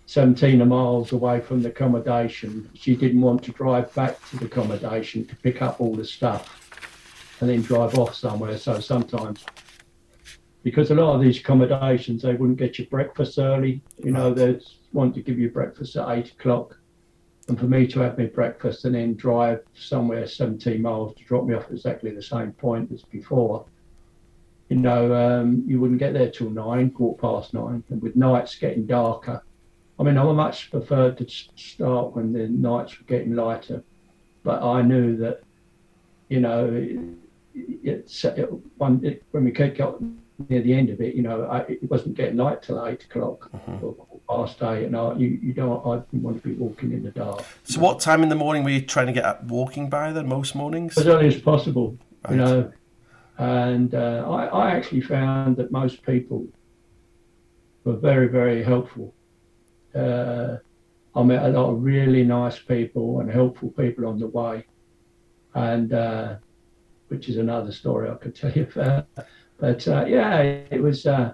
17 0.08 0.66
miles 0.66 1.12
away 1.12 1.38
from 1.38 1.60
the 1.60 1.68
accommodation. 1.68 2.66
She 2.72 2.96
didn't 2.96 3.20
want 3.20 3.42
to 3.42 3.52
drive 3.52 3.94
back 3.94 4.18
to 4.30 4.38
the 4.38 4.46
accommodation 4.46 5.26
to 5.26 5.36
pick 5.36 5.60
up 5.60 5.82
all 5.82 5.94
the 5.94 6.04
stuff 6.04 7.36
and 7.40 7.50
then 7.50 7.60
drive 7.60 7.98
off 7.98 8.14
somewhere. 8.14 8.56
So 8.56 8.80
sometimes, 8.80 9.44
because 10.62 10.90
a 10.90 10.94
lot 10.94 11.14
of 11.14 11.20
these 11.20 11.38
accommodations, 11.38 12.22
they 12.22 12.32
wouldn't 12.32 12.58
get 12.58 12.78
you 12.78 12.86
breakfast 12.86 13.38
early. 13.38 13.82
You 14.02 14.12
know, 14.12 14.32
they 14.32 14.58
want 14.94 15.14
to 15.16 15.20
give 15.20 15.38
you 15.38 15.50
breakfast 15.50 15.94
at 15.96 16.08
eight 16.08 16.30
o'clock. 16.30 16.78
And 17.48 17.58
for 17.58 17.66
me 17.66 17.86
to 17.88 18.00
have 18.00 18.16
my 18.16 18.26
breakfast 18.26 18.86
and 18.86 18.94
then 18.94 19.14
drive 19.14 19.60
somewhere 19.74 20.26
17 20.26 20.80
miles 20.80 21.16
to 21.16 21.24
drop 21.24 21.44
me 21.44 21.54
off 21.54 21.70
exactly 21.70 22.12
the 22.12 22.22
same 22.22 22.52
point 22.52 22.90
as 22.92 23.02
before, 23.02 23.66
you 24.70 24.76
know, 24.76 25.14
um, 25.14 25.64
you 25.66 25.78
wouldn't 25.78 25.98
get 25.98 26.14
there 26.14 26.30
till 26.30 26.48
nine, 26.48 26.92
quarter 26.92 27.20
past 27.20 27.52
nine. 27.52 27.84
And 27.90 28.00
with 28.00 28.16
nights 28.16 28.54
getting 28.54 28.86
darker, 28.86 29.42
I 29.98 30.04
mean, 30.04 30.16
I 30.16 30.22
much 30.32 30.70
preferred 30.70 31.18
to 31.18 31.26
start 31.56 32.14
when 32.14 32.32
the 32.32 32.48
nights 32.48 32.98
were 32.98 33.04
getting 33.06 33.34
lighter, 33.34 33.82
but 34.44 34.62
I 34.62 34.82
knew 34.82 35.16
that, 35.16 35.42
you 36.28 36.40
know, 36.40 36.70
it, 36.72 38.08
it, 38.14 38.48
when, 38.76 39.04
it, 39.04 39.24
when 39.32 39.44
we 39.44 39.50
got 39.50 40.00
near 40.48 40.62
the 40.62 40.72
end 40.72 40.90
of 40.90 41.00
it, 41.00 41.16
you 41.16 41.22
know, 41.22 41.46
I, 41.46 41.60
it 41.62 41.90
wasn't 41.90 42.16
getting 42.16 42.36
light 42.36 42.62
till 42.62 42.84
eight 42.86 43.02
o'clock 43.04 43.50
mm-hmm. 43.50 43.84
or 43.84 43.96
past 44.28 44.62
eight, 44.62 44.84
and 44.84 44.96
I, 44.96 45.14
you, 45.14 45.38
you 45.42 45.52
don't, 45.52 45.84
I 45.84 45.96
didn't 46.10 46.22
want 46.22 46.40
to 46.40 46.48
be 46.48 46.54
walking 46.54 46.92
in 46.92 47.02
the 47.02 47.10
dark. 47.10 47.44
So, 47.64 47.80
what 47.80 47.98
time 47.98 48.22
in 48.22 48.28
the 48.28 48.36
morning 48.36 48.62
were 48.62 48.70
you 48.70 48.82
trying 48.82 49.06
to 49.08 49.12
get 49.12 49.24
up 49.24 49.42
walking 49.44 49.90
by 49.90 50.12
then? 50.12 50.28
Most 50.28 50.54
mornings, 50.54 50.96
as 50.96 51.08
early 51.08 51.26
as 51.26 51.40
possible, 51.40 51.98
right. 52.24 52.32
you 52.32 52.36
know. 52.36 52.72
And 53.38 53.94
uh, 53.94 54.26
I, 54.28 54.46
I 54.46 54.70
actually 54.70 55.00
found 55.00 55.56
that 55.56 55.70
most 55.72 56.02
people 56.02 56.46
were 57.84 57.96
very, 57.96 58.28
very 58.28 58.62
helpful 58.62 59.14
uh, 59.94 60.56
I 61.14 61.22
met 61.22 61.44
a 61.44 61.48
lot 61.48 61.70
of 61.70 61.82
really 61.82 62.22
nice 62.24 62.58
people 62.58 63.20
and 63.20 63.30
helpful 63.30 63.70
people 63.70 64.06
on 64.06 64.18
the 64.18 64.26
way, 64.26 64.64
and 65.54 65.92
uh, 65.92 66.36
which 67.08 67.28
is 67.28 67.38
another 67.38 67.72
story 67.72 68.10
I 68.10 68.14
could 68.14 68.34
tell 68.34 68.52
you 68.52 68.68
about. 68.74 69.06
But 69.58 69.86
uh, 69.88 70.04
yeah, 70.06 70.40
it 70.40 70.80
was. 70.80 71.06
Uh, 71.06 71.32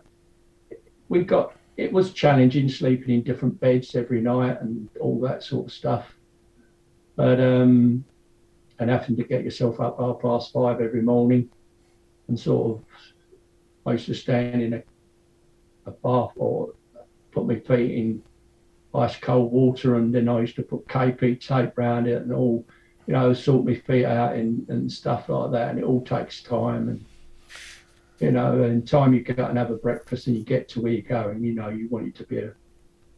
we 1.09 1.23
got 1.23 1.55
it 1.77 1.93
was 1.93 2.13
challenging 2.13 2.69
sleeping 2.69 3.15
in 3.15 3.23
different 3.23 3.59
beds 3.61 3.95
every 3.95 4.21
night 4.21 4.61
and 4.61 4.89
all 5.01 5.21
that 5.21 5.43
sort 5.43 5.67
of 5.67 5.73
stuff. 5.73 6.15
But 7.17 7.41
um, 7.41 8.05
and 8.79 8.91
having 8.91 9.17
to 9.17 9.25
get 9.25 9.45
yourself 9.45 9.81
up 9.81 9.99
half 9.99 10.21
past 10.21 10.53
five 10.53 10.81
every 10.81 11.03
morning, 11.03 11.51
and 12.29 12.39
sort 12.39 12.79
of 12.79 12.85
I 13.87 13.93
used 13.93 14.07
to 14.07 14.15
stand 14.15 14.63
in 14.63 14.75
a, 14.75 14.83
a 15.87 15.91
bath 15.91 16.33
or 16.37 16.73
put 17.33 17.47
my 17.47 17.59
feet 17.59 17.91
in 17.91 18.23
ice 18.95 19.17
cold 19.17 19.53
water, 19.53 19.97
and 19.97 20.15
then 20.15 20.29
I 20.29 20.41
used 20.41 20.57
to 20.57 20.63
put 20.63 20.89
KT 20.89 21.41
tape 21.41 21.77
around 21.77 22.07
it 22.07 22.23
and 22.23 22.33
all, 22.33 22.65
you 23.07 23.13
know, 23.13 23.33
sort 23.33 23.67
my 23.67 23.75
feet 23.75 24.05
out 24.05 24.35
and, 24.37 24.69
and 24.69 24.91
stuff 24.91 25.29
like 25.29 25.51
that. 25.53 25.71
And 25.71 25.79
it 25.79 25.85
all 25.85 26.03
takes 26.05 26.43
time. 26.43 26.89
And, 26.89 27.05
you 28.21 28.31
know, 28.31 28.63
and 28.63 28.87
time 28.87 29.13
you 29.13 29.21
go 29.21 29.43
out 29.43 29.51
and 29.51 29.59
have 29.59 29.71
a 29.71 29.77
breakfast 29.77 30.29
and 30.29 30.37
you 30.37 30.45
get 30.45 30.69
to 30.71 30.81
where 30.81 30.93
you're 30.93 31.03
going, 31.03 31.43
you 31.43 31.53
know, 31.53 31.69
you 31.69 31.89
want 31.89 32.07
it 32.07 32.15
to 32.17 32.25
be 32.25 32.39
a, 32.39 32.53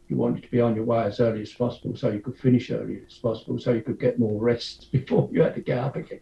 you 0.07 0.15
wanted 0.15 0.43
to 0.43 0.49
be 0.49 0.61
on 0.61 0.75
your 0.75 0.85
way 0.85 1.03
as 1.03 1.19
early 1.19 1.41
as 1.41 1.53
possible 1.53 1.95
so 1.95 2.09
you 2.09 2.19
could 2.19 2.37
finish 2.37 2.71
early 2.71 3.01
as 3.05 3.17
possible 3.17 3.59
so 3.59 3.73
you 3.73 3.81
could 3.81 3.99
get 3.99 4.17
more 4.17 4.41
rest 4.41 4.89
before 4.91 5.29
you 5.31 5.41
had 5.41 5.55
to 5.55 5.61
get 5.61 5.77
up 5.77 5.95
again. 5.95 6.21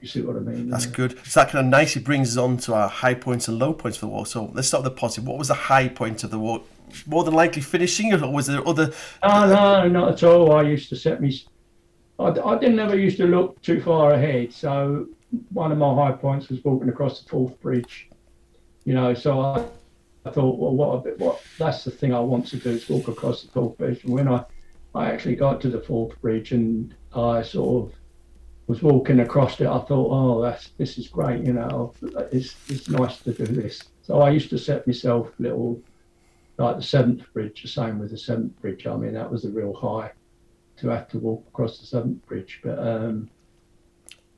You 0.00 0.08
see 0.08 0.22
what 0.22 0.36
I 0.36 0.40
mean? 0.40 0.70
That's 0.70 0.86
good. 0.86 1.18
So 1.26 1.40
that 1.40 1.50
kind 1.50 1.66
of 1.66 1.70
nicely 1.70 2.00
brings 2.00 2.36
us 2.36 2.42
on 2.42 2.56
to 2.58 2.74
our 2.74 2.88
high 2.88 3.14
points 3.14 3.48
and 3.48 3.58
low 3.58 3.74
points 3.74 3.98
for 3.98 4.06
the 4.06 4.12
war. 4.12 4.24
So 4.24 4.50
let's 4.54 4.68
start 4.68 4.82
with 4.82 4.94
the 4.94 4.98
positive. 4.98 5.26
What 5.28 5.38
was 5.38 5.48
the 5.48 5.54
high 5.54 5.88
point 5.88 6.24
of 6.24 6.30
the 6.30 6.38
war? 6.38 6.62
More 7.06 7.22
than 7.22 7.34
likely 7.34 7.60
finishing 7.60 8.12
it, 8.12 8.22
or 8.22 8.32
was 8.32 8.46
there 8.46 8.66
other? 8.66 8.92
Oh, 9.22 9.46
no, 9.46 9.88
not 9.88 10.12
at 10.12 10.22
all. 10.22 10.52
I 10.52 10.62
used 10.62 10.88
to 10.88 10.96
set 10.96 11.20
me. 11.20 11.44
I, 12.18 12.28
I 12.28 12.58
didn't 12.58 12.78
ever 12.78 12.96
used 12.96 13.18
to 13.18 13.26
look 13.26 13.60
too 13.62 13.82
far 13.82 14.12
ahead. 14.12 14.52
So 14.54 15.06
one 15.52 15.70
of 15.70 15.78
my 15.78 15.94
high 15.94 16.12
points 16.12 16.48
was 16.48 16.64
walking 16.64 16.88
across 16.88 17.22
the 17.22 17.28
Forth 17.28 17.60
Bridge. 17.60 18.08
You 18.84 18.94
know, 18.94 19.12
so 19.12 19.40
I, 19.40 19.64
I 20.24 20.30
thought, 20.30 20.58
well, 20.58 20.74
what, 20.74 21.04
bit, 21.04 21.18
what? 21.18 21.42
That's 21.58 21.84
the 21.84 21.90
thing 21.90 22.14
I 22.14 22.20
want 22.20 22.46
to 22.48 22.56
do 22.56 22.70
is 22.70 22.88
walk 22.88 23.08
across 23.08 23.42
the 23.42 23.52
Forth 23.52 23.76
Bridge. 23.76 24.02
And 24.04 24.14
when 24.14 24.28
I, 24.28 24.44
I 24.94 25.10
actually 25.10 25.36
got 25.36 25.60
to 25.60 25.68
the 25.68 25.80
Forth 25.80 26.18
Bridge 26.22 26.52
and 26.52 26.94
I 27.14 27.42
sort 27.42 27.90
of 27.90 27.99
was 28.70 28.82
walking 28.82 29.18
across 29.18 29.60
it, 29.60 29.66
I 29.66 29.80
thought, 29.80 30.10
oh, 30.12 30.40
that's 30.40 30.68
this 30.78 30.96
is 30.96 31.08
great, 31.08 31.44
you 31.44 31.52
know, 31.52 31.92
it's 32.30 32.54
it's 32.68 32.88
nice 32.88 33.18
to 33.22 33.32
do 33.32 33.44
this. 33.44 33.82
So 34.02 34.20
I 34.20 34.30
used 34.30 34.48
to 34.50 34.58
set 34.58 34.86
myself 34.86 35.32
little, 35.40 35.82
like 36.56 36.76
the 36.76 36.82
Severn 36.82 37.26
bridge, 37.32 37.62
the 37.62 37.68
same 37.68 37.98
with 37.98 38.12
the 38.12 38.16
Severn 38.16 38.54
bridge. 38.60 38.86
I 38.86 38.94
mean, 38.94 39.14
that 39.14 39.28
was 39.28 39.44
a 39.44 39.50
real 39.50 39.74
high 39.74 40.12
to 40.76 40.88
have 40.88 41.08
to 41.08 41.18
walk 41.18 41.44
across 41.48 41.80
the 41.80 41.86
Severn 41.86 42.14
bridge, 42.28 42.60
but 42.62 42.78
um, 42.78 43.28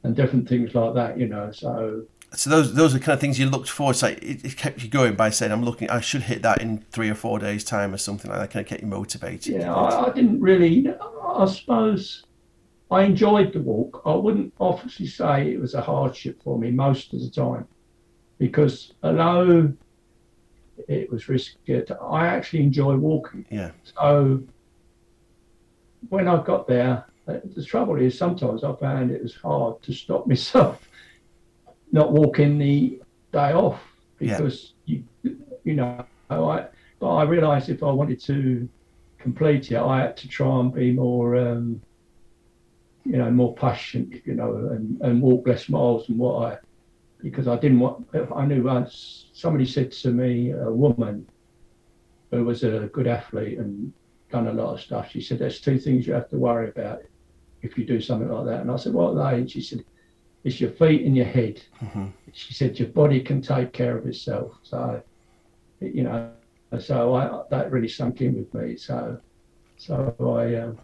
and 0.02 0.16
different 0.16 0.48
things 0.48 0.74
like 0.74 0.94
that, 0.94 1.18
you 1.18 1.28
know. 1.28 1.52
So 1.52 2.06
so 2.32 2.48
those 2.48 2.72
those 2.72 2.94
are 2.94 3.00
kind 3.00 3.12
of 3.12 3.20
things 3.20 3.38
you 3.38 3.50
looked 3.50 3.68
for. 3.68 3.92
So 3.92 4.06
it, 4.06 4.44
it, 4.46 4.56
kept 4.56 4.82
you 4.82 4.88
going 4.88 5.14
by 5.14 5.28
saying, 5.28 5.52
"I'm 5.52 5.62
looking. 5.62 5.90
I 5.90 6.00
should 6.00 6.22
hit 6.22 6.40
that 6.40 6.62
in 6.62 6.78
three 6.90 7.10
or 7.10 7.14
four 7.14 7.38
days' 7.38 7.64
time, 7.64 7.92
or 7.92 7.98
something 7.98 8.30
like 8.30 8.40
that." 8.40 8.50
Kind 8.50 8.64
of 8.64 8.70
kept 8.70 8.80
you 8.80 8.88
motivated. 8.88 9.56
Yeah, 9.56 9.74
I, 9.74 10.06
I, 10.06 10.12
didn't 10.14 10.40
really. 10.40 10.88
I 11.22 11.44
suppose 11.44 12.24
I 12.92 13.04
enjoyed 13.04 13.54
the 13.54 13.60
walk. 13.60 14.02
I 14.04 14.14
wouldn't 14.14 14.52
obviously 14.60 15.06
say 15.06 15.50
it 15.50 15.58
was 15.58 15.72
a 15.72 15.80
hardship 15.80 16.42
for 16.42 16.58
me 16.58 16.70
most 16.70 17.14
of 17.14 17.20
the 17.20 17.30
time 17.30 17.66
because 18.38 18.92
although 19.02 19.72
it 20.88 21.10
was 21.10 21.26
risky, 21.26 21.82
I 22.02 22.26
actually 22.26 22.64
enjoy 22.64 22.96
walking. 22.96 23.46
Yeah. 23.50 23.70
So 23.96 24.42
when 26.10 26.28
I 26.28 26.42
got 26.42 26.68
there, 26.68 27.06
uh, 27.26 27.38
the 27.56 27.64
trouble 27.64 27.96
is 27.96 28.18
sometimes 28.18 28.62
I 28.62 28.74
found 28.74 29.10
it 29.10 29.22
was 29.22 29.36
hard 29.36 29.80
to 29.84 29.94
stop 29.94 30.26
myself 30.32 30.86
not 31.92 32.12
walking 32.12 32.58
the 32.58 33.00
day 33.32 33.52
off 33.52 33.80
because 34.18 34.74
yeah. 34.86 34.98
you 35.22 35.38
you 35.64 35.74
know 35.74 36.04
I 36.28 36.66
but 36.98 37.14
I 37.14 37.22
realised 37.24 37.68
if 37.68 37.82
I 37.82 37.90
wanted 37.90 38.20
to 38.24 38.68
complete 39.18 39.72
it, 39.72 39.78
I 39.78 40.02
had 40.02 40.16
to 40.18 40.28
try 40.28 40.60
and 40.60 40.74
be 40.74 40.92
more. 40.92 41.36
Um, 41.36 41.80
you 43.04 43.18
know, 43.18 43.30
more 43.30 43.54
patient, 43.54 44.22
you 44.24 44.34
know, 44.34 44.54
and, 44.70 45.00
and 45.00 45.20
walk 45.20 45.46
less 45.46 45.68
miles 45.68 46.06
than 46.06 46.18
what 46.18 46.52
I, 46.52 46.58
because 47.20 47.48
I 47.48 47.56
didn't 47.56 47.80
want, 47.80 48.08
I 48.34 48.46
knew 48.46 48.62
once 48.62 49.26
somebody 49.32 49.66
said 49.66 49.92
to 49.92 50.10
me, 50.10 50.50
a 50.50 50.70
woman 50.70 51.28
who 52.30 52.44
was 52.44 52.64
a 52.64 52.88
good 52.92 53.06
athlete 53.06 53.58
and 53.58 53.92
done 54.30 54.48
a 54.48 54.52
lot 54.52 54.74
of 54.74 54.80
stuff, 54.80 55.10
she 55.10 55.20
said, 55.20 55.38
there's 55.38 55.60
two 55.60 55.78
things 55.78 56.06
you 56.06 56.14
have 56.14 56.28
to 56.30 56.36
worry 56.36 56.68
about. 56.68 57.02
if 57.62 57.78
you 57.78 57.84
do 57.84 58.00
something 58.00 58.28
like 58.28 58.46
that. 58.46 58.60
And 58.60 58.70
I 58.70 58.76
said, 58.76 58.92
what 58.92 59.16
are 59.16 59.30
they? 59.32 59.38
And 59.38 59.50
she 59.50 59.62
said, 59.62 59.84
it's 60.44 60.60
your 60.60 60.70
feet 60.72 61.06
and 61.06 61.16
your 61.16 61.26
head. 61.26 61.62
Mm-hmm. 61.80 62.06
She 62.32 62.52
said, 62.52 62.78
your 62.78 62.88
body 62.88 63.20
can 63.20 63.40
take 63.40 63.72
care 63.72 63.96
of 63.96 64.06
itself. 64.06 64.58
So, 64.62 65.02
you 65.80 66.02
know, 66.02 66.30
so 66.80 67.14
I, 67.14 67.42
that 67.50 67.70
really 67.70 67.88
sunk 67.88 68.20
in 68.20 68.34
with 68.36 68.52
me. 68.52 68.76
So, 68.76 69.20
so 69.76 70.14
I, 70.20 70.56
um, 70.56 70.78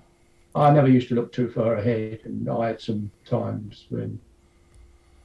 I 0.54 0.70
never 0.72 0.88
used 0.88 1.08
to 1.08 1.14
look 1.14 1.32
too 1.32 1.50
far 1.50 1.74
ahead, 1.74 2.20
and 2.24 2.48
I 2.48 2.68
had 2.68 2.80
some 2.80 3.10
times 3.24 3.86
when, 3.90 4.18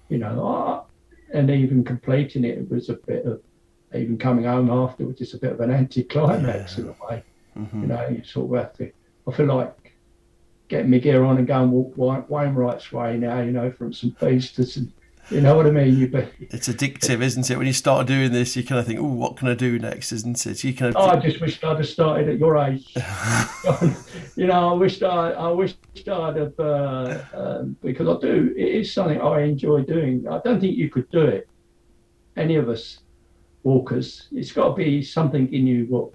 you 0.10 0.18
know, 0.18 0.86
and 1.34 1.50
even 1.50 1.84
completing 1.84 2.44
it, 2.44 2.58
it 2.58 2.70
was 2.70 2.90
a 2.90 2.94
bit 2.94 3.26
of, 3.26 3.42
even 3.96 4.18
coming 4.18 4.46
home 4.46 4.70
afterwards, 4.70 5.22
it's 5.22 5.34
a 5.34 5.38
bit 5.38 5.54
of 5.54 5.60
an 5.62 5.72
anticlimax 5.72 6.78
yeah. 6.78 6.84
in 6.84 6.90
a 6.90 7.06
way. 7.06 7.24
Mm-hmm. 7.58 7.82
You 7.82 7.88
know, 7.88 8.08
you 8.10 8.24
sort 8.24 8.52
of 8.52 8.64
have 8.64 8.74
to. 8.78 8.92
I 9.28 9.32
feel 9.32 9.46
like 9.46 9.94
getting 10.68 10.92
my 10.92 10.98
gear 10.98 11.24
on 11.24 11.38
and 11.38 11.48
going 11.48 11.64
and 11.64 11.72
walk 11.72 12.30
Wainwright's 12.30 12.92
way 12.92 13.18
now, 13.18 13.40
you 13.42 13.52
know, 13.52 13.72
from 13.72 13.94
St. 13.94 14.18
To 14.20 14.42
St. 14.42 14.92
You 15.30 15.42
know 15.42 15.56
what 15.56 15.66
I 15.66 15.72
mean? 15.72 15.98
You 15.98 16.08
be, 16.08 16.28
it's 16.40 16.68
addictive, 16.68 17.22
isn't 17.22 17.50
it? 17.50 17.58
When 17.58 17.66
you 17.66 17.74
start 17.74 18.08
doing 18.08 18.32
this, 18.32 18.56
you 18.56 18.64
kind 18.64 18.80
of 18.80 18.86
think, 18.86 19.00
"Oh, 19.00 19.04
what 19.04 19.38
can 19.38 19.48
I 19.48 19.54
do 19.54 19.80
next?" 19.80 20.12
Isn't 20.12 20.46
it? 20.46 20.64
You 20.64 20.74
kind 20.74 20.96
of. 20.96 21.02
Oh, 21.02 21.10
I 21.10 21.16
just 21.16 21.40
wish 21.40 21.64
I'd 21.64 21.78
have 21.78 21.88
started 21.88 22.30
at 22.30 22.40
your 22.40 22.58
age. 22.58 22.94
you 24.36 24.48
know, 24.48 24.70
I 24.70 24.74
wish 24.74 25.02
I, 25.02 25.32
I 25.32 25.48
wish 25.50 25.76
I'd 25.96 26.36
have 26.36 26.60
uh, 26.60 27.24
um, 27.34 27.78
because 27.82 28.08
I 28.08 28.20
do. 28.20 28.54
It 28.58 28.68
is 28.68 28.94
something 28.94 29.22
I 29.22 29.42
enjoy 29.42 29.82
doing. 29.82 30.28
I 30.28 30.40
don't 30.44 30.60
think 30.60 30.78
you 30.78 30.90
could 30.90 31.10
do 31.10 31.22
it. 31.22 31.48
Any 32.36 32.56
of 32.56 32.68
us 32.68 33.00
walkers, 33.64 34.28
it's 34.32 34.52
got 34.52 34.70
to 34.70 34.74
be 34.74 35.02
something 35.02 35.52
in 35.54 35.66
you 35.66 35.86
what 35.86 36.12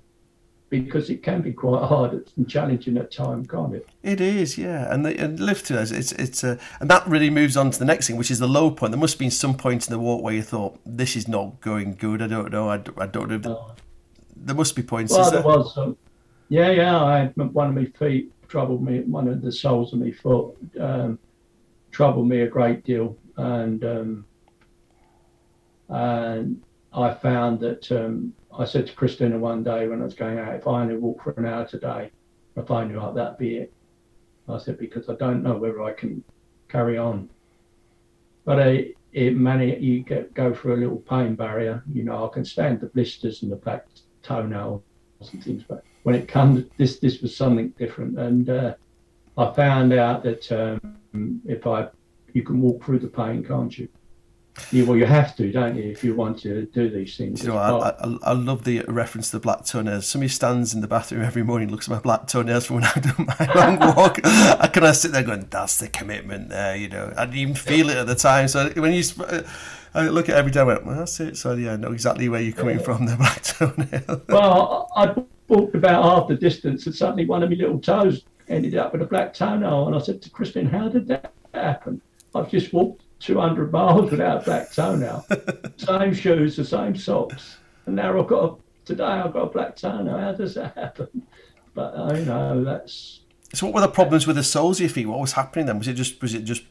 because 0.71 1.09
it 1.09 1.23
can 1.23 1.41
be 1.41 1.53
quite 1.53 1.87
hard 1.87 2.31
and 2.37 2.49
challenging 2.49 2.97
at 2.99 3.11
times, 3.11 3.49
can't 3.49 3.75
it? 3.75 3.89
It 4.03 4.21
is, 4.21 4.59
yeah. 4.59 4.93
And, 4.93 5.05
the, 5.05 5.19
and 5.19 5.41
lift 5.41 5.67
to 5.67 5.81
us, 5.81 5.91
it's 5.91 6.13
it's 6.13 6.45
a, 6.45 6.59
and 6.81 6.91
that 6.91 7.07
really 7.07 7.31
moves 7.31 7.57
on 7.57 7.71
to 7.71 7.79
the 7.79 7.85
next 7.85 8.07
thing, 8.07 8.17
which 8.17 8.31
is 8.31 8.39
the 8.39 8.49
low 8.49 8.71
point. 8.71 8.93
There 8.93 9.01
must 9.01 9.15
have 9.15 9.19
been 9.19 9.31
some 9.31 9.57
point 9.57 9.87
in 9.87 9.93
the 9.93 9.99
walk 9.99 10.23
where 10.23 10.35
you 10.35 10.43
thought, 10.43 10.79
"This 10.85 11.17
is 11.17 11.27
not 11.27 11.61
going 11.61 11.95
good." 11.95 12.21
I 12.21 12.27
don't 12.27 12.53
know. 12.53 12.69
I, 12.69 12.83
I 12.99 13.07
don't 13.07 13.29
know. 13.29 13.41
Oh. 13.45 13.75
There 14.37 14.55
must 14.55 14.77
be 14.77 14.83
points. 14.83 15.13
Well, 15.13 15.31
there, 15.31 15.43
was. 15.43 15.77
Um, 15.77 15.97
yeah, 16.49 16.71
yeah. 16.71 17.03
I 17.03 17.19
had 17.19 17.37
one 17.37 17.69
of 17.69 17.75
my 17.75 17.87
feet 17.87 18.33
troubled 18.49 18.83
me. 18.83 19.01
One 19.01 19.29
of 19.29 19.43
the 19.43 19.53
soles 19.53 19.93
of 19.93 20.01
my 20.01 20.11
foot 20.11 20.55
um, 20.79 21.19
troubled 21.91 22.29
me 22.29 22.43
a 22.43 22.47
great 22.47 22.85
deal, 22.85 23.17
and 23.37 23.85
um, 23.85 24.27
and 25.89 26.63
I 26.99 27.15
found 27.15 27.61
that 27.61 27.91
um, 27.93 28.33
I 28.57 28.65
said 28.65 28.89
to 28.89 28.93
Christina 28.93 29.39
one 29.39 29.63
day 29.63 29.87
when 29.87 30.01
I 30.01 30.05
was 30.05 30.15
going 30.15 30.39
out, 30.39 30.55
if 30.55 30.67
I 30.67 30.83
only 30.83 30.97
walk 30.97 31.23
for 31.23 31.31
an 31.31 31.47
hour 31.47 31.65
today, 31.65 32.11
if 32.57 32.71
I 32.73 32.85
knew 32.85 32.99
up, 32.99 33.15
that'd 33.15 33.39
be 33.39 33.59
it. 33.59 33.73
I 34.49 34.59
said, 34.59 34.79
because 34.79 35.09
I 35.09 35.15
don't 35.15 35.43
know 35.43 35.57
whether 35.57 35.83
I 35.83 35.93
can 35.93 36.25
carry 36.69 36.99
on. 36.99 37.31
But 38.45 38.61
I, 38.61 38.95
it 39.13 39.37
many 39.37 39.79
you 39.79 40.01
get 40.01 40.35
go 40.35 40.53
through 40.53 40.75
a 40.75 40.83
little 40.83 40.97
pain 40.97 41.37
barrier. 41.37 41.85
You 41.93 42.03
know, 42.03 42.27
I 42.27 42.33
can 42.33 42.45
stand 42.45 42.81
the 42.81 42.87
blisters 42.87 43.43
and 43.43 43.53
the 43.53 43.57
black 43.57 43.87
toenails 44.23 44.83
and 45.33 45.45
things, 45.45 45.63
but 45.69 45.85
when 46.03 46.15
it 46.15 46.27
comes, 46.27 46.65
this 46.79 46.99
this 46.99 47.21
was 47.21 47.37
something 47.37 47.69
different. 47.79 48.19
And 48.19 48.49
uh, 48.49 48.75
I 49.37 49.53
found 49.53 49.93
out 49.93 50.25
that 50.25 50.51
um, 50.51 51.43
if 51.47 51.67
I, 51.67 51.89
you 52.33 52.43
can 52.43 52.61
walk 52.61 52.85
through 52.85 53.01
the 53.01 53.09
pain, 53.09 53.45
can't 53.45 53.77
you? 53.79 53.89
Yeah, 54.73 54.85
well, 54.85 54.97
you 54.97 55.07
have 55.07 55.37
to, 55.37 55.51
don't 55.51 55.77
you, 55.77 55.85
if 55.85 56.05
you 56.05 56.15
want 56.15 56.39
to 56.41 56.67
do 56.67 56.89
these 56.91 57.17
things. 57.17 57.43
You 57.43 57.49
know, 57.49 57.57
I, 57.57 57.91
I, 57.91 58.17
I, 58.23 58.33
love 58.33 58.65
the 58.65 58.83
reference 58.89 59.31
to 59.31 59.37
the 59.37 59.41
black 59.41 59.65
toenails. 59.65 60.07
Somebody 60.07 60.29
stands 60.29 60.75
in 60.75 60.81
the 60.81 60.89
bathroom 60.89 61.23
every 61.23 61.43
morning, 61.43 61.71
looks 61.71 61.89
at 61.89 61.91
my 61.91 62.01
black 62.01 62.27
toenails 62.27 62.67
from 62.67 62.77
when 62.77 62.85
I 62.85 62.93
do 63.01 63.11
my 63.19 63.53
long 63.55 63.79
walk. 63.97 64.21
I 64.25 64.69
kind 64.73 64.87
of 64.87 64.97
sit 64.97 65.13
there 65.13 65.23
going, 65.23 65.47
"That's 65.51 65.79
the 65.79 65.89
commitment 65.89 66.51
there," 66.51 66.77
you 66.77 66.89
know. 66.89 67.13
I 67.17 67.25
didn't 67.25 67.39
even 67.39 67.55
feel 67.55 67.91
it 67.91 67.97
at 67.97 68.07
the 68.07 68.15
time. 68.15 68.49
So 68.49 68.71
when 68.71 68.93
you, 68.93 69.03
uh, 69.21 69.43
I 69.95 70.09
look 70.09 70.29
at 70.29 70.37
it 70.37 70.39
every 70.39 70.53
day, 70.53 70.61
I 70.61 70.65
went, 70.65 70.87
well, 70.87 70.99
"That's 70.99 71.19
it." 71.21 71.37
So 71.37 71.55
yeah, 71.55 71.73
I 71.73 71.77
know 71.77 71.93
exactly 71.93 72.29
where 72.29 72.41
you're 72.41 72.53
coming 72.53 72.79
yeah. 72.79 72.85
from. 72.85 73.07
The 73.07 73.17
black 73.17 73.43
toenail. 73.43 74.23
well, 74.29 74.91
I, 74.97 75.05
I 75.05 75.25
walked 75.49 75.75
about 75.75 76.05
half 76.05 76.29
the 76.29 76.37
distance, 76.37 76.87
and 76.87 76.95
suddenly 76.95 77.27
one 77.27 77.43
of 77.43 77.51
my 77.51 77.57
little 77.57 77.79
toes 77.79 78.25
ended 78.49 78.75
up 78.77 78.93
with 78.93 79.03
a 79.03 79.07
black 79.07 79.35
toenail, 79.35 79.87
and 79.87 79.97
I 79.97 79.99
said 79.99 80.23
to 80.23 80.31
Christine, 80.31 80.67
"How 80.67 80.89
did 80.89 81.09
that 81.09 81.33
happen?" 81.55 82.01
I've 82.35 82.51
just 82.51 82.73
walked 82.73 83.03
200 83.21 83.73
miles 83.73 84.11
without 84.11 84.43
a 84.43 84.45
black 84.45 84.73
toenail. 84.73 85.27
same 85.77 86.15
shoes, 86.15 86.57
the 86.57 86.65
same 86.65 86.97
socks. 86.97 87.59
And 87.87 87.97
now 87.97 88.19
I've 88.19 88.27
got 88.29 88.45
a, 88.45 88.57
today 88.85 89.05
I've 89.05 89.33
got 89.33 89.43
a 89.43 89.51
black 89.51 89.77
toe 89.77 89.91
toenail. 89.91 90.19
How 90.19 90.33
does 90.33 90.55
that 90.55 90.75
happen? 90.75 91.27
But 91.75 91.97
I 91.97 92.21
know 92.21 92.65
that's. 92.65 93.21
So 93.55 93.67
what 93.67 93.75
were 93.75 93.81
the 93.81 93.89
problems 93.89 94.27
with 94.27 94.37
the 94.37 94.45
soles 94.45 94.79
of 94.79 94.83
your 94.83 94.91
feet? 94.91 95.07
What 95.07 95.21
was 95.21 95.33
happening 95.33 95.67
then? 95.67 95.79
Was 95.79 95.89
it 95.89 95.95
just 95.95 96.21
was 96.21 96.35
it 96.35 96.45
just 96.45 96.65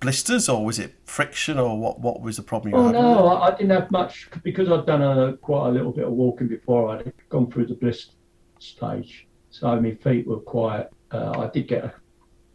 blisters 0.00 0.48
or 0.48 0.64
was 0.64 0.78
it 0.78 0.94
friction 1.04 1.58
or 1.58 1.78
what? 1.78 2.00
What 2.00 2.20
was 2.20 2.36
the 2.36 2.42
problem? 2.42 2.74
You 2.74 2.80
oh 2.80 2.90
no, 2.90 3.28
I, 3.28 3.48
I, 3.48 3.50
didn't 3.52 3.70
have 3.70 3.90
much 3.90 4.28
because 4.42 4.70
I'd 4.70 4.86
done 4.86 5.02
a 5.02 5.36
quite 5.36 5.68
a 5.68 5.70
little 5.70 5.92
bit 5.92 6.04
of 6.04 6.12
walking 6.12 6.48
before. 6.48 6.90
I'd 6.90 7.12
gone 7.28 7.50
through 7.50 7.66
the 7.66 7.74
blister 7.74 8.12
stage, 8.58 9.26
so 9.50 9.80
my 9.80 9.94
feet 9.94 10.26
were 10.26 10.40
quite. 10.40 10.88
Uh, 11.12 11.38
I 11.38 11.50
did 11.50 11.68
get 11.68 11.84
a 11.84 11.94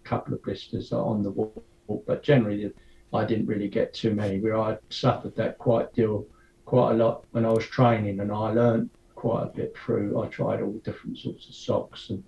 couple 0.04 0.34
of 0.34 0.44
blisters 0.44 0.92
on 0.92 1.24
the 1.24 1.32
walk, 1.32 1.64
but 2.06 2.24
generally 2.24 2.72
I 3.14 3.26
didn't 3.26 3.48
really 3.48 3.68
get 3.68 3.94
too 3.94 4.14
many. 4.14 4.40
Where 4.40 4.58
I 4.58 4.78
suffered 4.90 5.36
that 5.36 5.58
quite 5.58 5.94
deal, 5.94 6.26
quite 6.66 6.94
a 6.94 6.96
lot 6.96 7.26
when 7.32 7.46
I 7.46 7.52
was 7.52 7.66
training, 7.66 8.20
and 8.20 8.32
I 8.32 8.52
learned 8.52 8.90
quite 9.16 9.44
a 9.44 9.48
bit 9.48 9.76
through. 9.78 10.22
I 10.22 10.28
tried 10.28 10.62
all 10.62 10.80
different 10.84 11.18
sorts 11.18 11.48
of 11.48 11.56
socks, 11.56 12.10
and 12.10 12.24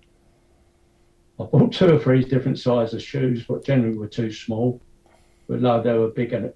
I 1.40 1.44
bought 1.44 1.72
two 1.72 1.94
or 1.94 1.98
three 1.98 2.22
different 2.24 2.58
sizes 2.58 2.94
of 2.94 3.02
shoes, 3.02 3.44
but 3.48 3.64
generally 3.64 3.96
were 3.96 4.08
too 4.08 4.30
small. 4.30 4.80
But 5.48 5.60
no, 5.60 5.82
they 5.82 5.92
were 5.94 6.08
big 6.08 6.32
enough, 6.32 6.52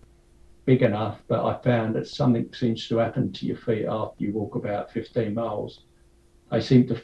big 0.66 0.82
enough. 0.82 1.22
But 1.26 1.44
I 1.44 1.60
found 1.62 1.94
that 1.94 2.06
something 2.06 2.52
seems 2.52 2.86
to 2.88 2.98
happen 2.98 3.32
to 3.32 3.46
your 3.46 3.56
feet 3.56 3.86
after 3.86 4.24
you 4.24 4.32
walk 4.32 4.54
about 4.54 4.92
15 4.92 5.32
miles. 5.32 5.80
They 6.50 6.60
seem 6.60 6.86
to 6.88 7.00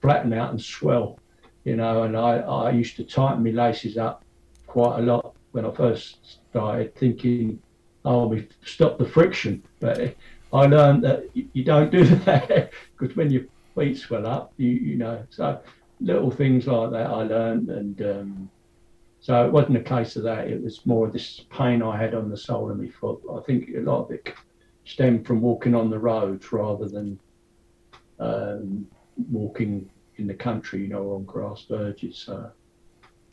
flatten 0.00 0.32
out 0.32 0.50
and 0.50 0.60
swell, 0.60 1.18
you 1.64 1.76
know. 1.76 2.04
And 2.04 2.16
I, 2.16 2.38
I 2.38 2.70
used 2.70 2.96
to 2.96 3.04
tighten 3.04 3.42
my 3.42 3.50
laces 3.50 3.98
up 3.98 4.24
quite 4.66 5.00
a 5.00 5.02
lot 5.02 5.34
when 5.52 5.64
I 5.64 5.70
first 5.72 6.40
started 6.50 6.94
thinking, 6.94 7.60
oh, 8.04 8.26
we 8.26 8.48
stop 8.64 8.98
the 8.98 9.08
friction. 9.08 9.62
But 9.80 10.16
I 10.52 10.66
learned 10.66 11.04
that 11.04 11.24
you 11.34 11.64
don't 11.64 11.90
do 11.90 12.04
that 12.24 12.72
because 12.96 13.16
when 13.16 13.30
your 13.30 13.44
feet 13.76 13.98
swell 13.98 14.26
up, 14.26 14.52
you 14.56 14.70
you 14.70 14.96
know. 14.96 15.24
So 15.30 15.60
little 16.00 16.30
things 16.30 16.66
like 16.66 16.90
that 16.90 17.06
I 17.06 17.22
learned, 17.22 17.70
and 17.70 18.02
um, 18.02 18.50
so 19.20 19.44
it 19.46 19.52
wasn't 19.52 19.78
a 19.78 19.82
case 19.82 20.16
of 20.16 20.22
that. 20.24 20.48
It 20.48 20.62
was 20.62 20.84
more 20.86 21.06
of 21.06 21.12
this 21.12 21.44
pain 21.50 21.82
I 21.82 21.96
had 21.96 22.14
on 22.14 22.30
the 22.30 22.36
sole 22.36 22.70
of 22.70 22.78
my 22.78 22.88
foot. 22.88 23.20
I 23.34 23.40
think 23.40 23.70
a 23.76 23.80
lot 23.80 24.04
of 24.04 24.10
it 24.12 24.32
stemmed 24.84 25.26
from 25.26 25.40
walking 25.40 25.74
on 25.74 25.90
the 25.90 25.98
roads 25.98 26.50
rather 26.50 26.88
than 26.88 27.18
um, 28.20 28.86
walking 29.30 29.90
in 30.16 30.26
the 30.26 30.34
country, 30.34 30.80
you 30.80 30.88
know, 30.88 31.12
on 31.12 31.24
grass 31.24 31.66
verges. 31.68 32.16
So. 32.18 32.50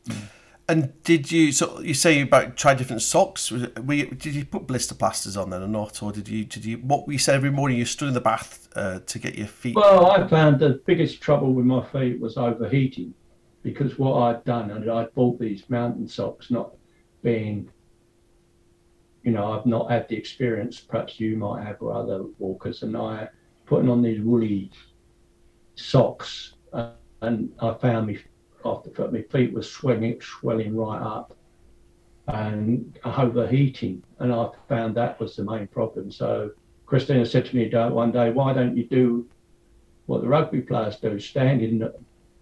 Mm. 0.08 0.28
And 0.68 0.94
did 1.04 1.32
you 1.32 1.52
so 1.52 1.80
you 1.80 1.94
say 1.94 2.22
about 2.22 2.58
try 2.58 2.74
different 2.74 3.04
socks? 3.04 3.52
You, 3.52 3.68
did 3.68 4.34
you 4.34 4.46
put 4.46 4.66
blister 4.66 4.96
plasters 4.96 5.38
on 5.38 5.52
then 5.52 5.62
or 5.62 5.68
not, 5.68 6.02
or 6.02 6.12
did 6.12 6.28
you 6.28 6.44
did 6.44 6.66
you 6.66 6.78
what 6.78 7.08
we 7.08 7.20
said 7.20 7.36
every 7.36 7.52
morning 7.52 7.78
you 7.78 7.86
stood 7.86 8.08
in 8.08 8.16
the 8.16 8.22
bath 8.22 8.68
uh, 8.76 9.00
to 9.06 9.20
get 9.20 9.36
your 9.36 9.46
feet? 9.46 9.76
Well, 9.76 10.08
I 10.08 10.28
found 10.28 10.60
the 10.60 10.82
biggest 10.88 11.22
trouble 11.22 11.54
with 11.54 11.66
my 11.66 11.86
feet 11.86 12.20
was 12.20 12.38
overheating, 12.38 13.14
because 13.62 14.00
what 14.00 14.20
I'd 14.24 14.44
done 14.44 14.72
and 14.72 14.90
I'd 14.90 15.14
bought 15.14 15.40
these 15.40 15.70
mountain 15.70 16.08
socks, 16.08 16.50
not 16.50 16.72
being, 17.22 17.70
you 19.22 19.32
know, 19.32 19.54
I've 19.54 19.68
not 19.68 19.92
had 19.92 20.08
the 20.10 20.16
experience 20.16 20.80
perhaps 20.80 21.20
you 21.20 21.38
might 21.38 21.64
have 21.64 21.80
or 21.80 21.94
other 21.94 22.24
walkers, 22.40 22.82
and 22.82 22.98
I 22.98 23.30
putting 23.68 23.90
on 23.90 24.02
these 24.02 24.20
woolly 24.20 24.72
socks, 25.76 26.54
uh, 26.74 26.94
and 27.22 27.52
I 27.62 27.76
found 27.76 28.08
me 28.08 28.18
after 28.66 29.12
my 29.12 29.22
feet 29.22 29.54
were 29.54 29.62
swelling, 29.62 30.20
swelling 30.22 30.76
right 30.76 31.02
up 31.02 31.36
and 32.28 32.98
overheating. 33.06 34.04
And 34.20 34.34
I 34.34 34.50
found 34.68 34.96
that 34.96 35.20
was 35.20 35.36
the 35.36 35.44
main 35.44 35.68
problem. 35.68 36.12
So 36.12 36.52
Christina 36.86 37.26
said 37.26 37.46
to 37.46 37.56
me 37.56 37.70
one 37.70 38.12
day, 38.12 38.32
why 38.32 38.54
don't 38.54 38.76
you 38.76 38.86
do 38.86 39.28
what 40.08 40.22
the 40.22 40.28
rugby 40.28 40.62
players 40.62 40.98
do, 40.98 41.20
stand 41.20 41.62
in 41.62 41.82
a 41.82 41.92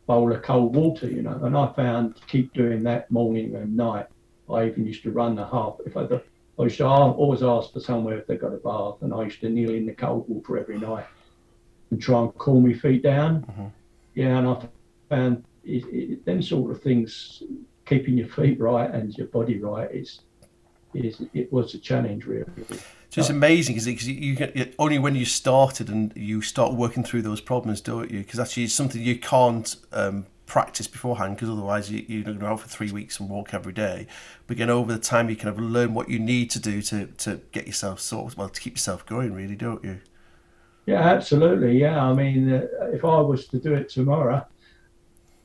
bowl 0.05 0.31
of 0.33 0.41
cold 0.41 0.75
water, 0.75 1.07
you 1.07 1.21
know? 1.21 1.39
And 1.43 1.55
I 1.55 1.71
found 1.73 2.15
to 2.17 2.25
keep 2.25 2.53
doing 2.53 2.83
that 2.83 3.09
morning 3.11 3.55
and 3.55 3.75
night. 3.75 4.07
I 4.49 4.65
even 4.65 4.85
used 4.85 5.03
to 5.03 5.11
run 5.11 5.35
the 5.35 5.45
half. 5.45 5.77
If 5.85 5.95
I, 5.95 6.03
I 6.03 6.63
used 6.63 6.77
to 6.77 6.85
always 6.85 7.41
ask 7.41 7.71
for 7.71 7.79
somewhere 7.79 8.17
if 8.17 8.27
they 8.27 8.35
got 8.35 8.53
a 8.53 8.57
bath, 8.57 9.01
and 9.01 9.13
I 9.13 9.23
used 9.23 9.39
to 9.41 9.49
kneel 9.49 9.71
in 9.73 9.85
the 9.85 9.93
cold 9.93 10.25
water 10.27 10.57
every 10.57 10.77
night 10.77 11.05
and 11.89 12.01
try 12.01 12.19
and 12.19 12.37
cool 12.37 12.59
my 12.59 12.73
feet 12.73 13.01
down. 13.01 13.41
Mm-hmm. 13.43 13.67
Yeah, 14.15 14.37
and 14.37 14.47
I 14.47 14.67
found 15.09 15.45
it, 15.63 15.83
it, 15.93 16.25
them 16.25 16.41
sort 16.41 16.71
of 16.71 16.81
things, 16.81 17.43
keeping 17.85 18.17
your 18.17 18.27
feet 18.27 18.59
right 18.59 18.89
and 18.89 19.15
your 19.17 19.27
body 19.27 19.59
right, 19.59 19.89
is 19.91 20.21
is 20.93 21.21
it 21.33 21.51
was 21.51 21.73
a 21.73 21.79
challenge 21.79 22.25
really. 22.25 22.45
So 23.09 23.21
it's 23.21 23.29
amazing 23.29 23.75
because 23.75 24.07
you 24.07 24.35
get 24.35 24.73
only 24.79 24.97
when 24.97 25.15
you 25.15 25.25
started 25.25 25.89
and 25.89 26.11
you 26.15 26.41
start 26.41 26.73
working 26.73 27.03
through 27.03 27.21
those 27.21 27.41
problems, 27.41 27.79
don't 27.79 28.09
you? 28.09 28.19
Because 28.19 28.39
actually, 28.39 28.63
it's 28.63 28.73
something 28.73 29.01
you 29.01 29.19
can't 29.19 29.75
um, 29.91 30.25
practice 30.47 30.87
beforehand 30.87 31.35
because 31.35 31.49
otherwise 31.49 31.91
you, 31.91 32.03
you're 32.07 32.23
going 32.23 32.37
to 32.37 32.41
go 32.41 32.47
out 32.47 32.59
for 32.59 32.67
three 32.67 32.91
weeks 32.91 33.19
and 33.19 33.29
walk 33.29 33.53
every 33.53 33.73
day. 33.73 34.07
But 34.47 34.57
again, 34.57 34.69
over 34.69 34.91
the 34.91 34.99
time, 34.99 35.29
you 35.29 35.35
kind 35.35 35.49
of 35.49 35.59
learn 35.59 35.93
what 35.93 36.09
you 36.09 36.19
need 36.19 36.49
to 36.51 36.59
do 36.59 36.81
to, 36.83 37.05
to 37.05 37.41
get 37.51 37.67
yourself 37.67 37.99
sorted, 37.99 38.37
well, 38.37 38.49
to 38.49 38.59
keep 38.59 38.73
yourself 38.73 39.05
going, 39.05 39.33
really, 39.33 39.55
don't 39.55 39.83
you? 39.83 40.01
Yeah, 40.85 41.01
absolutely. 41.01 41.79
Yeah, 41.79 42.03
I 42.03 42.13
mean, 42.13 42.51
uh, 42.51 42.67
if 42.91 43.05
I 43.05 43.19
was 43.21 43.47
to 43.47 43.59
do 43.59 43.73
it 43.73 43.89
tomorrow, 43.89 44.45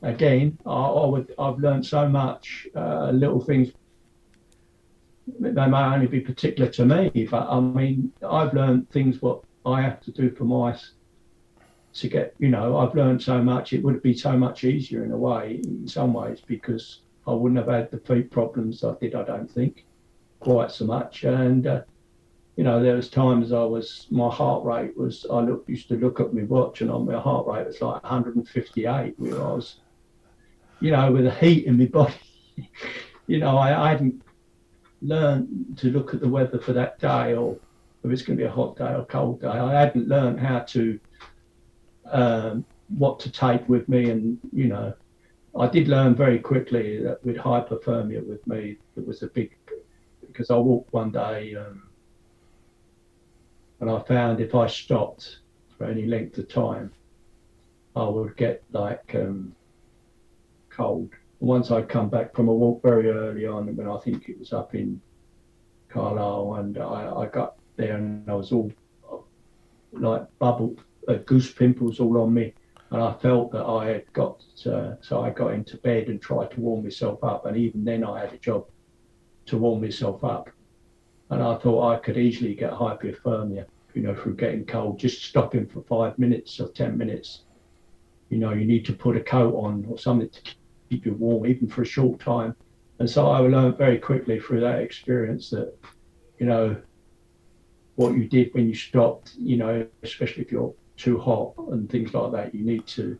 again, 0.01 0.57
I, 0.65 0.71
I 0.71 1.05
would. 1.05 1.33
I've 1.37 1.59
learned 1.59 1.85
so 1.85 2.07
much. 2.07 2.67
Uh, 2.75 3.11
little 3.11 3.41
things 3.41 3.71
they 5.39 5.67
may 5.67 5.83
only 5.83 6.07
be 6.07 6.19
particular 6.19 6.71
to 6.71 6.85
me, 6.85 7.27
but 7.29 7.47
I 7.49 7.59
mean, 7.59 8.11
I've 8.27 8.53
learned 8.53 8.89
things 8.89 9.21
what 9.21 9.43
I 9.65 9.81
have 9.81 10.01
to 10.01 10.11
do 10.11 10.31
for 10.31 10.45
my 10.45 10.75
to 11.93 12.07
get. 12.07 12.33
You 12.39 12.49
know, 12.49 12.77
I've 12.77 12.95
learned 12.95 13.21
so 13.21 13.41
much. 13.41 13.73
It 13.73 13.83
would 13.83 14.01
be 14.01 14.13
so 14.15 14.37
much 14.37 14.63
easier 14.63 15.03
in 15.03 15.11
a 15.11 15.17
way, 15.17 15.61
in 15.63 15.87
some 15.87 16.13
ways, 16.13 16.41
because 16.45 17.01
I 17.27 17.31
wouldn't 17.31 17.59
have 17.59 17.67
had 17.67 17.91
the 17.91 17.99
feet 17.99 18.31
problems 18.31 18.83
I 18.83 18.95
did. 18.99 19.15
I 19.15 19.23
don't 19.23 19.49
think 19.49 19.85
quite 20.39 20.71
so 20.71 20.85
much, 20.85 21.23
and. 21.23 21.67
Uh, 21.67 21.81
you 22.55 22.65
know, 22.65 22.83
there 22.83 22.97
was 22.97 23.09
times 23.09 23.53
I 23.53 23.63
was 23.63 24.05
my 24.11 24.29
heart 24.29 24.65
rate 24.65 24.97
was 24.97 25.25
I 25.31 25.39
look, 25.39 25.63
used 25.67 25.87
to 25.87 25.95
look 25.95 26.19
at 26.19 26.33
my 26.33 26.43
watch 26.43 26.81
and 26.81 26.91
on 26.91 27.05
my 27.05 27.17
heart 27.17 27.47
rate 27.47 27.65
was 27.65 27.81
like 27.81 28.03
158. 28.03 29.13
Where 29.17 29.41
I 29.41 29.53
was, 29.53 29.77
you 30.79 30.91
know, 30.91 31.11
with 31.11 31.25
the 31.25 31.31
heat 31.31 31.65
in 31.65 31.77
my 31.77 31.85
body. 31.85 32.13
you 33.27 33.39
know, 33.39 33.57
I, 33.57 33.87
I 33.87 33.89
hadn't 33.89 34.21
learned 35.01 35.77
to 35.77 35.87
look 35.87 36.13
at 36.13 36.19
the 36.19 36.27
weather 36.27 36.59
for 36.59 36.73
that 36.73 36.99
day 36.99 37.35
or 37.35 37.57
if 38.03 38.11
it's 38.11 38.21
going 38.21 38.37
to 38.37 38.43
be 38.43 38.47
a 38.47 38.51
hot 38.51 38.77
day 38.77 38.93
or 38.93 39.05
cold 39.05 39.41
day. 39.41 39.47
I 39.47 39.79
hadn't 39.79 40.07
learned 40.07 40.39
how 40.39 40.59
to 40.59 40.99
um, 42.11 42.65
what 42.97 43.19
to 43.19 43.31
take 43.31 43.67
with 43.69 43.87
me, 43.87 44.09
and 44.09 44.39
you 44.51 44.67
know, 44.67 44.93
I 45.57 45.67
did 45.67 45.87
learn 45.87 46.15
very 46.15 46.39
quickly 46.39 47.03
that 47.03 47.23
with 47.23 47.37
hypothermia 47.37 48.25
with 48.25 48.45
me, 48.47 48.77
it 48.95 49.05
was 49.05 49.21
a 49.21 49.27
big 49.27 49.55
because 50.25 50.49
I 50.49 50.57
walked 50.57 50.93
one 50.93 51.11
day. 51.11 51.55
Um, 51.55 51.83
and 53.79 53.89
I 53.89 53.99
found 53.99 54.41
if 54.41 54.55
I 54.55 54.67
stopped 54.67 55.39
for 55.77 55.85
any 55.85 56.05
length 56.05 56.37
of 56.37 56.49
time, 56.49 56.91
I 57.95 58.03
would 58.03 58.35
get 58.35 58.63
like 58.71 59.15
um, 59.15 59.55
cold. 60.79 61.09
Once 61.39 61.71
I'd 61.71 61.89
come 61.89 62.09
back 62.09 62.33
from 62.35 62.47
a 62.47 62.53
walk 62.53 62.81
very 62.81 63.09
early 63.09 63.45
on, 63.45 63.75
when 63.75 63.87
I 63.87 63.97
think 63.99 64.29
it 64.29 64.39
was 64.39 64.53
up 64.53 64.75
in 64.75 65.01
Carlisle, 65.89 66.55
and 66.55 66.77
I, 66.77 67.13
I 67.21 67.25
got 67.27 67.55
there 67.77 67.95
and 67.95 68.29
I 68.29 68.33
was 68.33 68.51
all 68.51 68.71
like 69.91 70.25
bubble, 70.39 70.75
uh, 71.07 71.15
goose 71.25 71.51
pimples 71.51 71.99
all 71.99 72.21
on 72.21 72.33
me, 72.33 72.53
and 72.91 73.01
I 73.01 73.13
felt 73.13 73.51
that 73.51 73.65
I 73.65 73.87
had 73.87 74.13
got. 74.13 74.43
Uh, 74.65 74.95
so 75.01 75.21
I 75.21 75.29
got 75.29 75.53
into 75.53 75.77
bed 75.77 76.07
and 76.07 76.21
tried 76.21 76.51
to 76.51 76.59
warm 76.59 76.83
myself 76.83 77.23
up, 77.23 77.45
and 77.45 77.57
even 77.57 77.83
then 77.83 78.03
I 78.03 78.19
had 78.21 78.33
a 78.33 78.37
job 78.37 78.65
to 79.47 79.57
warm 79.57 79.81
myself 79.81 80.23
up 80.23 80.49
and 81.29 81.43
I 81.43 81.57
thought 81.57 81.93
I 81.93 81.97
could 81.97 82.17
easily 82.17 82.55
get 82.55 82.71
hypothermia, 82.71 83.65
you 83.93 84.01
know, 84.01 84.15
through 84.15 84.35
getting 84.35 84.65
cold, 84.65 84.99
just 84.99 85.23
stopping 85.23 85.67
for 85.67 85.81
five 85.83 86.17
minutes 86.17 86.59
or 86.59 86.69
10 86.69 86.97
minutes. 86.97 87.43
You 88.29 88.37
know, 88.37 88.53
you 88.53 88.65
need 88.65 88.85
to 88.85 88.93
put 88.93 89.15
a 89.15 89.21
coat 89.21 89.55
on 89.55 89.85
or 89.89 89.97
something 89.97 90.29
to 90.29 90.41
keep 90.89 91.05
you 91.05 91.13
warm, 91.13 91.45
even 91.45 91.67
for 91.67 91.81
a 91.81 91.85
short 91.85 92.19
time. 92.19 92.55
And 92.99 93.09
so 93.09 93.29
I 93.29 93.39
learned 93.39 93.77
very 93.77 93.97
quickly 93.97 94.39
through 94.39 94.61
that 94.61 94.79
experience 94.79 95.49
that, 95.51 95.73
you 96.39 96.45
know, 96.45 96.75
what 97.95 98.15
you 98.15 98.27
did 98.27 98.53
when 98.53 98.67
you 98.67 98.75
stopped, 98.75 99.33
you 99.37 99.57
know, 99.57 99.85
especially 100.03 100.43
if 100.43 100.51
you're 100.51 100.73
too 100.97 101.19
hot 101.19 101.53
and 101.71 101.89
things 101.89 102.13
like 102.13 102.31
that, 102.31 102.55
you 102.55 102.65
need 102.65 102.85
to, 102.87 103.19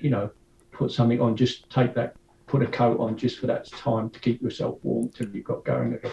you 0.00 0.10
know, 0.10 0.30
put 0.72 0.90
something 0.90 1.20
on, 1.20 1.36
just 1.36 1.68
take 1.70 1.94
that, 1.94 2.16
put 2.46 2.62
a 2.62 2.66
coat 2.66 2.98
on 3.00 3.16
just 3.16 3.38
for 3.38 3.46
that 3.46 3.68
time 3.68 4.10
to 4.10 4.20
keep 4.20 4.40
yourself 4.42 4.78
warm 4.82 5.08
till 5.10 5.28
you've 5.28 5.44
got 5.44 5.64
going 5.64 5.94
again 5.94 6.12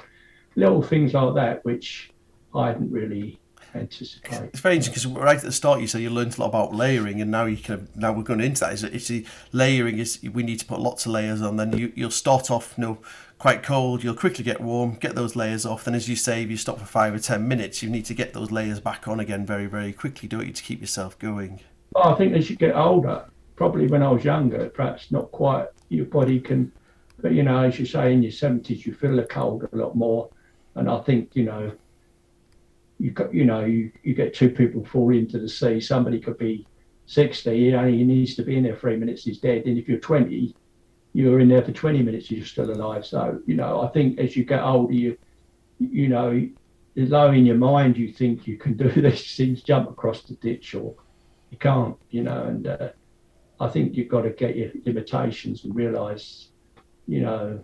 little 0.56 0.82
things 0.82 1.14
like 1.14 1.36
that, 1.36 1.64
which 1.66 2.12
I 2.54 2.68
hadn't 2.68 2.92
really 2.92 3.40
anticipated. 3.76 4.50
It's 4.54 4.60
very 4.60 4.76
interesting 4.76 5.12
because 5.12 5.24
right 5.24 5.38
at 5.38 5.44
the 5.44 5.52
start 5.52 5.82
you 5.82 5.88
said 5.88 6.02
you 6.02 6.10
learned 6.10 6.38
a 6.38 6.42
lot 6.42 6.48
about 6.48 6.74
layering, 6.74 7.22
and 7.22 7.32
now 7.32 7.46
you 7.46 7.58
can 7.58 7.88
now 7.96 8.12
we're 8.12 8.24
going 8.24 8.42
into 8.42 8.62
that. 8.62 8.74
Is 8.74 8.84
it's 8.84 9.08
the 9.08 9.26
layering 9.52 10.00
is 10.00 10.20
we 10.34 10.44
need 10.44 10.60
to 10.60 10.66
put 10.66 10.80
lots 10.80 11.06
of 11.06 11.12
layers 11.12 11.42
on. 11.42 11.58
Then 11.58 11.78
you 11.78 11.92
you'll 11.96 12.12
start 12.12 12.50
off 12.52 12.74
you 12.78 12.84
know 12.84 12.98
quite 13.38 13.64
cold. 13.64 14.04
You'll 14.04 14.16
quickly 14.16 14.44
get 14.44 14.62
warm, 14.62 14.96
get 14.96 15.16
those 15.16 15.36
layers 15.36 15.66
off. 15.66 15.84
Then 15.84 15.96
as 15.96 16.10
you 16.10 16.16
say, 16.16 16.44
if 16.44 16.50
you 16.50 16.58
stop 16.58 16.80
for 16.80 16.86
five 16.86 17.14
or 17.14 17.20
ten 17.20 17.48
minutes, 17.48 17.84
you 17.84 17.90
need 17.90 18.06
to 18.06 18.14
get 18.14 18.34
those 18.34 18.52
layers 18.52 18.80
back 18.80 19.08
on 19.08 19.20
again 19.20 19.46
very 19.46 19.66
very 19.66 19.94
quickly, 19.94 20.28
don't 20.28 20.48
you, 20.48 20.54
to 20.54 20.64
keep 20.64 20.82
yourself 20.82 21.18
going. 21.20 21.60
Well, 21.94 22.06
I 22.06 22.16
think 22.16 22.34
as 22.34 22.50
you 22.50 22.56
get 22.56 22.76
older, 22.76 23.26
probably 23.56 23.88
when 23.88 24.04
I 24.04 24.10
was 24.10 24.24
younger, 24.24 24.70
perhaps 24.70 25.12
not 25.12 25.32
quite. 25.32 25.68
Your 25.90 26.06
body 26.06 26.40
can, 26.40 26.72
but 27.22 27.34
you 27.34 27.44
know, 27.44 27.60
as 27.64 27.80
you 27.80 27.86
say, 27.86 28.12
in 28.12 28.24
your 28.24 28.32
seventies, 28.32 28.86
you 28.86 28.94
feel 28.94 29.16
the 29.16 29.24
cold 29.24 29.68
a 29.72 29.76
lot 29.76 29.96
more 29.96 30.30
and 30.76 30.90
I 30.90 31.00
think, 31.00 31.36
you 31.36 31.46
know, 31.46 31.72
you 33.00 33.12
got, 33.12 33.34
you 33.34 33.46
know, 33.46 33.66
you, 33.66 33.92
you 34.04 34.14
get 34.14 34.34
two 34.34 34.50
people 34.50 34.86
fall 34.86 35.14
into 35.14 35.40
the 35.40 35.50
sea. 35.50 35.80
Somebody 35.82 36.20
could 36.20 36.38
be 36.38 36.66
60, 37.08 37.58
you 37.58 37.72
know, 37.72 37.88
he 37.88 38.04
needs 38.04 38.36
to 38.36 38.44
be 38.44 38.58
in 38.58 38.64
there 38.64 38.76
three 38.76 38.96
minutes, 38.96 39.24
he's 39.24 39.40
dead. 39.40 39.66
And 39.66 39.78
if 39.78 39.88
you're 39.88 40.00
20, 40.00 40.56
you're 41.14 41.40
in 41.40 41.50
there 41.50 41.62
for 41.62 41.72
20 41.72 42.02
minutes, 42.02 42.32
you're 42.32 42.46
still 42.46 42.72
alive. 42.72 43.06
So, 43.06 43.40
you 43.46 43.56
know, 43.56 43.82
I 43.82 43.88
think 43.90 44.20
as 44.20 44.36
you 44.36 44.44
get 44.44 44.62
older, 44.62 44.94
you, 44.94 45.18
you 45.80 46.08
know, 46.08 46.48
low 46.96 47.32
in 47.32 47.46
your 47.46 47.58
mind, 47.58 47.98
you 47.98 48.12
think 48.12 48.48
you 48.48 48.58
can 48.58 48.74
do 48.78 48.90
these 48.90 49.36
things, 49.36 49.62
jump 49.62 49.90
across 49.90 50.24
the 50.24 50.36
ditch, 50.36 50.74
or 50.74 50.96
you 51.52 51.58
can't, 51.58 51.96
you 52.10 52.24
know. 52.24 52.44
And 52.44 52.68
uh, 52.68 52.90
I 53.60 53.68
think 53.70 53.96
you've 53.96 54.10
got 54.10 54.22
to 54.22 54.32
get 54.32 54.56
your 54.56 54.72
limitations 54.86 55.64
and 55.64 55.76
realise, 55.76 56.50
you 57.08 57.22
know, 57.22 57.60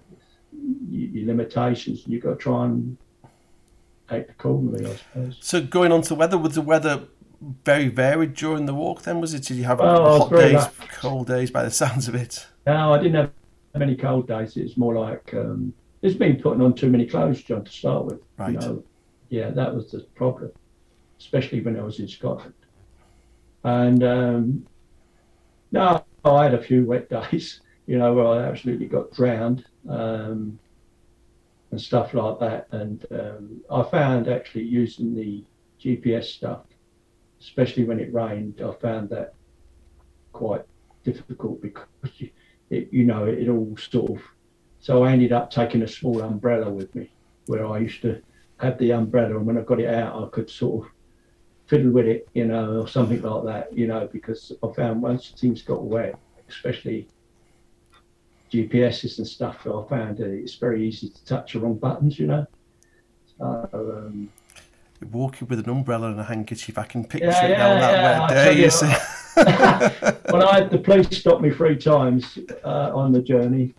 your 0.90 1.26
limitations. 1.26 2.04
You've 2.06 2.24
got 2.24 2.32
to 2.32 2.36
try 2.36 2.66
and 2.66 2.98
act 4.12 4.30
accordingly, 4.30 4.86
I 4.86 4.96
suppose. 4.96 5.38
So 5.42 5.62
going 5.62 5.92
on 5.92 6.02
to 6.04 6.16
weather, 6.16 6.38
was 6.38 6.56
the 6.56 6.62
weather 6.62 7.04
very 7.64 7.88
varied 7.88 8.34
during 8.34 8.66
the 8.66 8.74
walk? 8.74 9.04
Then 9.04 9.20
was 9.22 9.34
it? 9.34 9.44
Did 9.44 9.58
you 9.58 9.64
have 9.64 9.80
well, 9.80 10.28
hot 10.28 10.32
days, 10.32 10.54
lucky. 10.54 10.88
cold 10.94 11.28
days? 11.28 11.52
By 11.52 11.64
the 11.64 11.72
sounds 11.72 12.08
of 12.08 12.16
it. 12.16 12.48
No, 12.68 12.94
I 12.94 12.98
didn't 12.98 13.16
have 13.16 13.32
many 13.76 13.96
cold 13.96 14.28
days. 14.28 14.58
It's 14.58 14.78
more 14.78 14.96
like 14.96 15.34
um, 15.34 15.74
it's 16.02 16.16
been 16.16 16.42
putting 16.42 16.62
on 16.62 16.74
too 16.74 16.90
many 16.90 17.06
clothes, 17.06 17.42
John, 17.42 17.64
to 17.64 17.72
start 17.72 18.06
with. 18.06 18.22
Right. 18.38 18.54
You 18.54 18.60
know? 18.60 18.84
Yeah, 19.30 19.50
that 19.52 19.74
was 19.74 19.92
the 19.92 20.02
problem, 20.16 20.52
especially 21.20 21.62
when 21.62 21.80
I 21.80 21.84
was 21.84 22.00
in 22.00 22.08
Scotland. 22.08 22.54
And 23.64 24.04
um, 24.04 24.68
no, 25.72 26.04
I 26.26 26.44
had 26.44 26.54
a 26.54 26.62
few 26.62 26.86
wet 26.86 27.10
days 27.32 27.62
you 27.92 27.98
know, 27.98 28.14
where 28.14 28.26
I 28.26 28.44
absolutely 28.44 28.86
got 28.86 29.12
drowned 29.12 29.66
um, 29.90 30.58
and 31.72 31.82
stuff 31.82 32.14
like 32.14 32.40
that. 32.40 32.68
And 32.72 33.06
um, 33.12 33.62
I 33.72 33.84
found 33.84 34.28
actually 34.28 34.64
using 34.64 35.16
the 35.16 35.44
GPS 35.80 36.26
stuff, 36.26 36.66
especially 37.40 37.86
when 37.86 38.00
it 38.00 38.14
rained, 38.14 38.62
I 38.62 38.74
found 38.74 39.10
that 39.10 39.34
quite 40.34 40.64
difficult 41.04 41.62
because 41.62 41.88
you, 42.18 42.30
it, 42.70 42.90
you 42.92 43.06
know, 43.06 43.26
it, 43.26 43.40
it 43.40 43.50
all 43.50 43.76
sort 43.78 44.12
of. 44.12 44.22
So 44.80 45.04
I 45.04 45.12
ended 45.12 45.32
up 45.32 45.52
taking 45.52 45.82
a 45.84 45.88
small 45.88 46.22
umbrella 46.22 46.70
with 46.70 46.94
me, 46.96 47.12
where 47.46 47.66
I 47.66 47.80
used 47.80 48.02
to 48.02 48.22
have 48.58 48.78
the 48.78 48.92
umbrella, 48.94 49.38
and 49.38 49.46
when 49.46 49.58
I 49.58 49.62
got 49.62 49.80
it 49.80 49.94
out, 49.94 50.24
I 50.24 50.28
could 50.30 50.50
sort 50.50 50.86
of 50.86 50.92
fiddle 51.68 51.92
with 51.92 52.06
it, 52.06 52.28
you 52.34 52.46
know, 52.46 52.82
or 52.82 52.88
something 52.88 53.22
like 53.22 53.44
that, 53.46 53.78
you 53.78 53.88
know, 53.88 54.10
because 54.12 54.52
I 54.64 54.68
found 54.74 55.02
once 55.02 55.34
things 55.38 55.62
got 55.62 55.84
wet, 55.84 56.16
especially 56.50 57.08
GPSs 58.52 59.18
and 59.18 59.28
stuff, 59.28 59.66
I 59.66 59.88
found 59.88 60.20
it's 60.20 60.56
very 60.56 60.86
easy 60.86 61.10
to 61.10 61.26
touch 61.26 61.54
the 61.54 61.60
wrong 61.60 61.76
buttons, 61.76 62.20
you 62.20 62.28
know. 62.28 62.46
So, 63.38 63.70
um, 63.74 64.30
Walking 65.12 65.48
with 65.48 65.60
an 65.60 65.70
umbrella 65.70 66.12
and 66.12 66.20
a 66.20 66.24
handkerchief, 66.24 66.78
I 66.78 66.84
can 66.84 67.04
picture 67.04 67.28
yeah, 67.28 67.46
it 67.46 67.58
now 67.58 67.74
yeah, 67.74 67.80
that 67.80 67.92
yeah, 67.94 68.20
wet 68.20 68.56
day. 68.56 68.62
You, 68.62 68.70
see. 68.70 68.94
well, 70.32 70.48
I 70.48 70.60
had 70.60 70.70
the 70.70 70.78
police 70.78 71.18
stop 71.18 71.42
me 71.42 71.50
three 71.50 71.76
times 71.76 72.38
uh, 72.64 72.92
on 72.94 73.12
the 73.12 73.22
journey. 73.22 73.74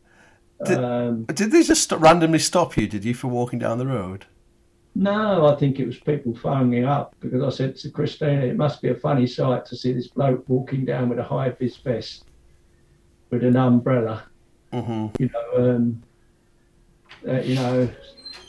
Did, 0.64 0.78
um, 0.78 1.24
did 1.24 1.52
they 1.52 1.62
just 1.62 1.92
randomly 1.92 2.40
stop 2.40 2.76
you? 2.76 2.88
Did 2.88 3.04
you 3.04 3.14
for 3.14 3.28
walking 3.28 3.60
down 3.60 3.78
the 3.78 3.86
road? 3.86 4.26
No, 4.94 5.46
I 5.46 5.54
think 5.54 5.78
it 5.78 5.86
was 5.86 5.98
people 5.98 6.34
phoning 6.34 6.70
me 6.70 6.84
up 6.84 7.14
because 7.20 7.42
I 7.42 7.56
said 7.56 7.76
to 7.76 7.90
Christina, 7.90 8.44
it 8.44 8.56
must 8.56 8.82
be 8.82 8.88
a 8.88 8.94
funny 8.94 9.26
sight 9.26 9.64
to 9.66 9.76
see 9.76 9.92
this 9.92 10.08
bloke 10.08 10.44
walking 10.48 10.84
down 10.84 11.08
with 11.08 11.18
a 11.18 11.24
high 11.24 11.50
vis 11.50 11.76
vest 11.76 12.24
with 13.30 13.44
an 13.44 13.56
umbrella 13.56 14.24
Mm-hmm. 14.72 15.22
You 15.22 15.30
know, 15.32 15.74
um, 15.76 16.02
uh, 17.28 17.40
you 17.40 17.54
know, 17.54 17.88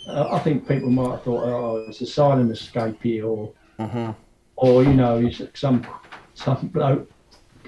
uh, 0.08 0.28
I 0.32 0.40
think 0.40 0.68
people 0.68 0.90
might 0.90 1.12
have 1.12 1.24
thought, 1.24 1.44
oh, 1.44 1.86
it's 1.88 2.02
asylum 2.02 2.50
escapee, 2.50 3.24
or, 3.24 3.54
mm-hmm. 3.80 4.12
or 4.56 4.84
you 4.84 4.94
know, 4.94 5.30
some 5.54 5.86
some 6.34 6.68
bloke 6.68 7.10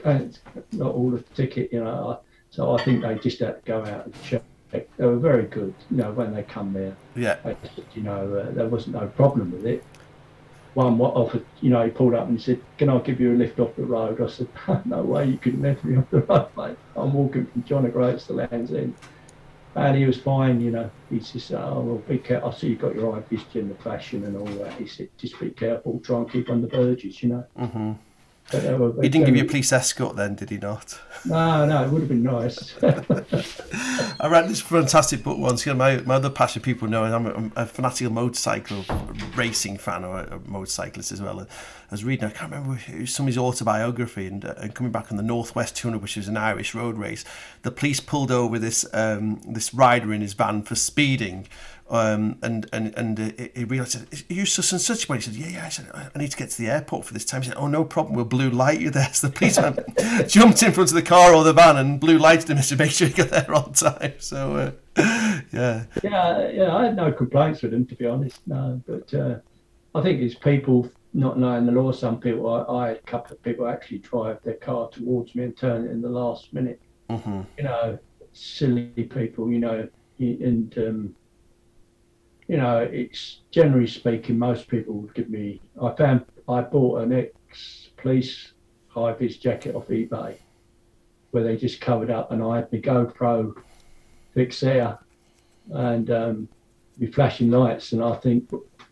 uh, 0.06 0.20
not 0.72 0.94
all 0.94 1.12
the 1.12 1.22
ticket, 1.36 1.74
you 1.74 1.84
know. 1.84 2.20
So 2.52 2.76
I 2.76 2.84
think 2.84 3.02
they 3.02 3.15
just 3.15 3.39
had 3.39 3.63
to 3.65 3.72
go 3.72 3.80
out 3.80 4.06
and 4.06 4.24
check. 4.24 4.44
They 4.72 4.86
were 5.06 5.18
very 5.18 5.44
good, 5.44 5.74
you 5.89 5.98
know, 5.98 6.12
when 6.12 6.34
they 6.34 6.44
come 6.44 6.74
there. 6.74 6.96
Yeah. 7.15 7.38
They, 7.44 7.56
you 7.94 8.04
know, 8.04 8.36
uh, 8.36 8.52
there 8.52 8.68
wasn't 8.68 8.96
no 8.96 9.08
problem 9.08 9.52
with 9.52 9.65
it. 9.65 9.84
One 10.75 10.97
what 10.97 11.15
offered, 11.15 11.47
you 11.61 11.69
know, 11.71 11.83
he 11.85 11.91
pulled 11.91 12.13
up 12.13 12.27
and 12.27 12.38
he 12.38 12.43
said, 12.43 12.61
"Can 12.77 12.89
I 12.89 12.99
give 12.99 13.19
you 13.21 13.33
a 13.33 13.38
lift 13.38 13.59
off 13.59 13.75
the 13.75 13.85
road?" 13.85 14.21
I 14.21 14.27
said, 14.27 14.49
"No 14.85 15.03
way, 15.03 15.25
you 15.29 15.39
couldn't 15.39 15.61
lift 15.61 15.83
me 15.85 15.97
off 15.97 16.09
the 16.11 16.21
road, 16.23 16.49
mate. 16.57 16.77
I'm 16.95 17.13
walking 17.13 17.47
from 17.47 17.63
John 17.63 17.85
O'Groats 17.85 18.27
to 18.27 18.33
Land's 18.33 18.73
End." 18.73 18.97
And 19.75 19.97
he 19.97 20.05
was 20.05 20.21
fine, 20.21 20.61
you 20.61 20.71
know. 20.71 20.91
He 21.09 21.21
said, 21.21 21.57
"Oh 21.61 21.81
well, 21.81 21.99
be 21.99 22.19
careful. 22.19 22.49
I 22.49 22.53
see 22.53 22.69
you've 22.69 22.79
got 22.79 22.95
your 22.95 23.15
eye 23.17 23.23
vision, 23.29 23.69
the 23.69 23.75
fashion 23.75 24.25
and 24.25 24.38
all 24.38 24.45
that." 24.63 24.73
He 24.79 24.88
said, 24.88 25.09
"Just 25.17 25.39
be 25.39 25.51
careful. 25.51 26.01
Try 26.01 26.19
and 26.19 26.31
keep 26.31 26.49
on 26.49 26.61
the 26.61 26.67
verges, 26.67 27.23
you 27.23 27.29
know." 27.29 27.45
Mm-hmm. 27.57 27.93
Were, 28.53 28.93
he 29.01 29.10
didn't 29.10 29.25
give 29.25 29.36
you 29.36 29.43
a 29.43 29.47
police 29.47 29.73
escort 29.73 30.15
then, 30.15 30.36
did 30.36 30.51
he 30.51 30.58
not? 30.58 30.99
No, 31.25 31.65
no, 31.65 31.84
it 31.84 31.89
would 31.89 32.01
have 32.01 32.10
been 32.10 32.21
nice. 32.21 32.75
I 34.19 34.27
read 34.27 34.47
this 34.47 34.62
fantastic 34.62 35.23
book 35.23 35.39
once. 35.39 35.65
You 35.65 35.73
know, 35.73 35.79
my, 35.79 35.97
my 36.01 36.15
other 36.15 36.29
passion 36.29 36.62
people 36.62 36.88
know 36.88 37.03
I'm 37.05 37.25
a, 37.25 37.34
I'm 37.34 37.51
a 37.55 37.65
fanatical 37.65 38.13
motorcycle 38.13 38.86
racing 39.36 39.77
fan 39.77 40.05
or 40.05 40.19
a, 40.19 40.36
a 40.36 40.39
motorcyclist 40.47 41.12
as 41.12 41.23
well. 41.23 41.41
I 41.41 41.47
was 41.89 42.03
reading, 42.03 42.25
I 42.27 42.31
can't 42.31 42.51
remember, 42.51 42.79
it 42.88 43.01
was 43.01 43.13
somebody's 43.13 43.38
autobiography 43.39 44.27
and, 44.27 44.45
uh, 44.45 44.53
and 44.58 44.75
coming 44.75 44.91
back 44.91 45.12
on 45.12 45.17
the 45.17 45.23
Northwest 45.23 45.75
200, 45.77 45.99
which 45.99 46.15
was 46.15 46.27
an 46.27 46.38
Irish 46.38 46.75
road 46.75 46.97
race, 46.97 47.25
the 47.63 47.71
police 47.71 47.99
pulled 47.99 48.31
over 48.31 48.60
this 48.60 48.86
um, 48.93 49.41
this 49.47 49.73
rider 49.73 50.13
in 50.13 50.21
his 50.21 50.34
van 50.34 50.62
for 50.62 50.75
speeding 50.75 51.47
um, 51.88 52.39
and 52.41 52.67
and 52.74 52.93
and 52.98 53.19
uh, 53.19 53.48
he 53.54 53.63
realised, 53.63 53.95
"Are 53.95 54.34
you 54.34 54.48
such 54.48 54.71
and 54.71 54.82
such?" 54.82 55.06
He 55.06 55.21
said, 55.21 55.36
"Yeah, 55.36 55.50
yeah." 55.50 55.65
I 55.65 55.69
said, 55.69 55.88
"I 55.93 56.17
need 56.17 56.32
to 56.32 56.38
get 56.38 56.50
to 56.50 56.58
the 56.58 56.67
airport 56.67 57.06
for 57.06 57.13
this 57.13 57.26
time." 57.26 57.43
He 57.43 57.50
said, 57.50 57.58
"Oh, 57.58 57.67
no 57.67 57.86
problem. 57.86 58.15
We'll 58.15 58.26
blue 58.26 58.50
light 58.50 58.80
you 58.80 58.89
there." 58.89 59.10
So 59.15 59.28
the 59.28 59.34
policeman 59.34 59.78
jumped 60.28 60.63
in 60.63 60.71
front 60.71 60.89
of 60.89 60.95
the 60.95 61.04
car 61.04 61.34
or 61.34 61.43
the 61.43 61.54
van 61.54 61.78
and 61.78 62.00
blue 62.00 62.17
lighted 62.17 62.50
him 62.50 62.62
to 62.62 62.76
make 62.76 62.91
sure 62.91 63.08
he 63.08 63.13
got 63.13 63.30
there 63.30 63.54
on 63.54 63.71
time. 63.74 64.13
So, 64.17 64.56
uh, 64.98 65.41
yeah, 65.54 65.84
yeah, 66.04 66.50
yeah. 66.50 66.76
I 66.76 66.86
had 66.86 66.95
no 66.95 67.12
complaints 67.12 67.62
with 67.62 67.74
him, 67.74 67.86
to 67.86 67.95
be 67.95 68.08
honest. 68.08 68.41
No, 68.48 68.82
but 68.88 69.13
uh, 69.13 69.38
I 69.93 70.02
think 70.02 70.21
it's 70.21 70.36
people 70.36 70.91
not 71.13 71.38
knowing 71.38 71.67
the 71.67 71.71
law. 71.71 71.91
Some 71.91 72.19
people, 72.19 72.50
I, 72.52 72.63
I, 72.63 72.88
had 72.89 72.98
a 72.98 73.02
couple 73.02 73.34
of 73.36 73.43
people 73.43 73.67
actually 73.67 74.00
drive 74.00 74.41
their 74.43 74.56
car 74.56 74.89
towards 74.89 75.36
me 75.36 75.43
and 75.43 75.56
turn 75.56 75.86
it 75.86 75.91
in 75.91 76.02
the 76.02 76.10
last 76.10 76.52
minute. 76.52 76.82
Mm-hmm. 77.12 77.41
You 77.58 77.63
know, 77.63 78.00
silly 78.34 78.88
people. 78.88 79.52
You 79.52 79.60
know, 79.60 79.88
and. 80.19 80.78
Um, 80.80 81.15
you 82.47 82.58
know, 82.58 82.77
it's 82.79 83.41
generally 83.51 83.88
speaking, 83.88 84.38
most 84.38 84.67
people 84.67 84.95
would 84.95 85.13
give 85.13 85.29
me. 85.29 85.62
I 85.81 85.91
found 85.95 86.25
I 86.47 86.62
bought 86.62 87.01
an 87.01 87.13
ex-police 87.13 88.53
high-vis 88.88 89.38
jacket 89.38 89.75
off 89.75 89.88
eBay, 89.88 90.38
where 91.31 91.43
they 91.43 91.58
just 91.58 91.81
covered 91.81 92.12
up, 92.12 92.31
and 92.31 92.43
I 92.43 92.58
had 92.58 92.71
my 92.71 92.79
GoPro 92.79 93.55
fixed 94.34 94.62
there, 94.62 94.99
and 95.71 96.12
um, 96.12 96.49
my 96.99 97.08
flashing 97.08 97.49
lights. 97.49 97.93
And 97.93 98.03
I 98.03 98.15
think 98.15 98.51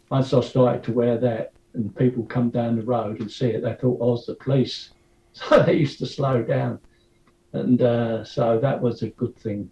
once 0.09 0.33
I 0.33 0.41
started 0.41 0.83
to 0.83 0.91
wear 0.91 1.17
that, 1.19 1.53
and 1.73 1.95
people 1.95 2.23
come 2.23 2.49
down 2.49 2.75
the 2.75 2.83
road 2.83 3.19
and 3.19 3.31
see 3.31 3.47
it, 3.47 3.61
they 3.61 3.75
thought 3.75 4.01
I 4.01 4.05
was 4.05 4.25
the 4.25 4.35
police, 4.35 4.89
so 5.33 5.61
they 5.61 5.75
used 5.75 5.99
to 5.99 6.07
slow 6.07 6.41
down, 6.41 6.79
and 7.53 7.81
uh, 7.81 8.23
so 8.23 8.59
that 8.59 8.81
was 8.81 9.01
a 9.03 9.09
good 9.09 9.35
thing. 9.37 9.71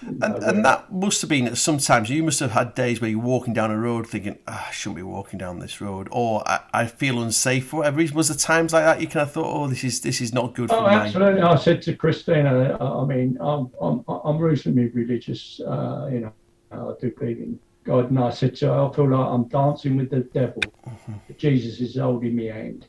And, 0.00 0.22
and 0.22 0.64
that 0.64 0.92
must 0.92 1.20
have 1.22 1.30
been 1.30 1.56
sometimes 1.56 2.08
you 2.08 2.22
must 2.22 2.38
have 2.38 2.52
had 2.52 2.74
days 2.74 3.00
where 3.00 3.10
you're 3.10 3.18
walking 3.18 3.52
down 3.52 3.70
a 3.70 3.76
road 3.76 4.06
thinking, 4.06 4.38
oh, 4.46 4.66
I 4.68 4.70
shouldn't 4.70 4.96
be 4.96 5.02
walking 5.02 5.38
down 5.38 5.58
this 5.58 5.80
road, 5.80 6.08
or 6.12 6.48
I, 6.48 6.60
I 6.72 6.86
feel 6.86 7.20
unsafe 7.20 7.66
for 7.66 7.78
whatever 7.78 7.96
reason. 7.96 8.16
Was 8.16 8.28
there 8.28 8.36
times 8.36 8.72
like 8.72 8.84
that 8.84 9.00
you 9.00 9.08
kind 9.08 9.26
of 9.26 9.32
thought, 9.32 9.46
oh, 9.46 9.66
this 9.66 9.82
is 9.82 10.00
this 10.00 10.20
is 10.20 10.32
not 10.32 10.54
good 10.54 10.70
oh, 10.70 10.84
for 10.84 10.88
me? 10.88 10.94
absolutely. 10.94 11.42
I 11.42 11.56
said 11.56 11.82
to 11.82 11.96
Christina, 11.96 12.76
I 12.80 13.04
mean, 13.04 13.36
I'm 13.40 13.70
I'm, 13.80 14.04
I'm 14.08 14.38
reasonably 14.38 14.88
religious, 14.88 15.60
uh, 15.60 16.08
you 16.12 16.20
know, 16.20 16.32
I 16.70 17.00
do 17.00 17.10
believe 17.10 17.38
in 17.38 17.58
God, 17.84 18.10
and 18.10 18.18
I 18.20 18.30
said 18.30 18.54
to 18.56 18.66
her, 18.66 18.88
I 18.88 18.94
feel 18.94 19.10
like 19.10 19.28
I'm 19.28 19.48
dancing 19.48 19.96
with 19.96 20.10
the 20.10 20.20
devil. 20.20 20.62
Mm-hmm. 20.86 21.12
Jesus 21.38 21.80
is 21.80 21.96
holding 21.96 22.36
me 22.36 22.46
hand, 22.46 22.86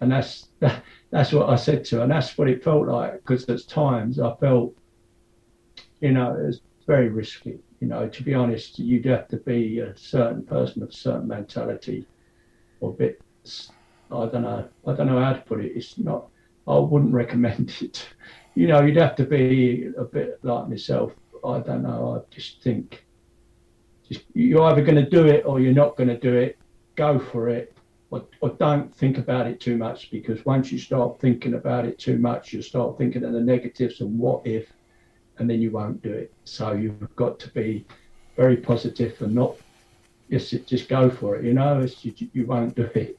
and 0.00 0.10
that's 0.12 0.48
that, 0.60 0.82
that's 1.10 1.32
what 1.32 1.48
I 1.48 1.56
said 1.56 1.84
to 1.86 1.96
her, 1.96 2.02
and 2.02 2.10
that's 2.10 2.36
what 2.36 2.48
it 2.48 2.64
felt 2.64 2.86
like 2.86 3.14
because 3.14 3.44
at 3.48 3.66
times 3.68 4.18
I 4.18 4.34
felt 4.36 4.74
you 6.00 6.12
know, 6.12 6.36
it's 6.48 6.60
very 6.86 7.08
risky. 7.08 7.58
You 7.80 7.88
know, 7.88 8.08
to 8.08 8.22
be 8.22 8.34
honest, 8.34 8.78
you'd 8.78 9.04
have 9.06 9.28
to 9.28 9.36
be 9.38 9.80
a 9.80 9.96
certain 9.96 10.42
person 10.44 10.82
of 10.82 10.90
a 10.90 10.92
certain 10.92 11.28
mentality, 11.28 12.06
or 12.80 12.90
a 12.90 12.92
bit. 12.92 13.20
I 14.10 14.26
don't 14.26 14.42
know. 14.42 14.68
I 14.86 14.92
don't 14.94 15.06
know 15.06 15.22
how 15.22 15.32
to 15.32 15.40
put 15.40 15.64
it. 15.64 15.72
It's 15.74 15.98
not. 15.98 16.28
I 16.66 16.78
wouldn't 16.78 17.12
recommend 17.12 17.74
it. 17.80 18.06
You 18.54 18.68
know, 18.68 18.82
you'd 18.82 18.96
have 18.96 19.16
to 19.16 19.24
be 19.24 19.90
a 19.98 20.04
bit 20.04 20.38
like 20.42 20.68
myself. 20.68 21.12
I 21.44 21.58
don't 21.60 21.82
know. 21.82 22.16
I 22.16 22.34
just 22.34 22.62
think, 22.62 23.04
just 24.08 24.24
you're 24.32 24.62
either 24.62 24.82
going 24.82 24.96
to 24.96 25.08
do 25.08 25.26
it 25.26 25.44
or 25.44 25.60
you're 25.60 25.74
not 25.74 25.96
going 25.96 26.08
to 26.08 26.18
do 26.18 26.34
it. 26.34 26.58
Go 26.94 27.18
for 27.18 27.50
it, 27.50 27.75
or, 28.16 28.26
or 28.48 28.56
don't 28.56 28.94
think 28.94 29.18
about 29.18 29.46
it 29.46 29.60
too 29.60 29.76
much 29.76 30.10
because 30.10 30.44
once 30.44 30.72
you 30.72 30.78
start 30.78 31.20
thinking 31.20 31.54
about 31.54 31.84
it 31.84 31.98
too 31.98 32.18
much, 32.18 32.52
you 32.52 32.62
start 32.62 32.98
thinking 32.98 33.24
of 33.24 33.32
the 33.32 33.40
negatives 33.40 34.00
and 34.00 34.18
what 34.18 34.46
if 34.46 34.72
and 35.38 35.48
then 35.48 35.60
you 35.60 35.70
won't 35.70 36.02
do 36.02 36.12
it. 36.12 36.32
So 36.44 36.72
you've 36.72 37.14
got 37.16 37.38
to 37.40 37.50
be 37.50 37.86
very 38.36 38.56
positive 38.56 39.20
and 39.20 39.34
not 39.34 39.56
just 40.30 40.66
just 40.66 40.88
go 40.88 41.10
for 41.10 41.36
it. 41.36 41.44
You 41.44 41.54
know, 41.54 41.80
it's, 41.80 42.04
you, 42.04 42.12
you 42.32 42.46
won't 42.46 42.74
do 42.74 42.88
it. 42.94 43.18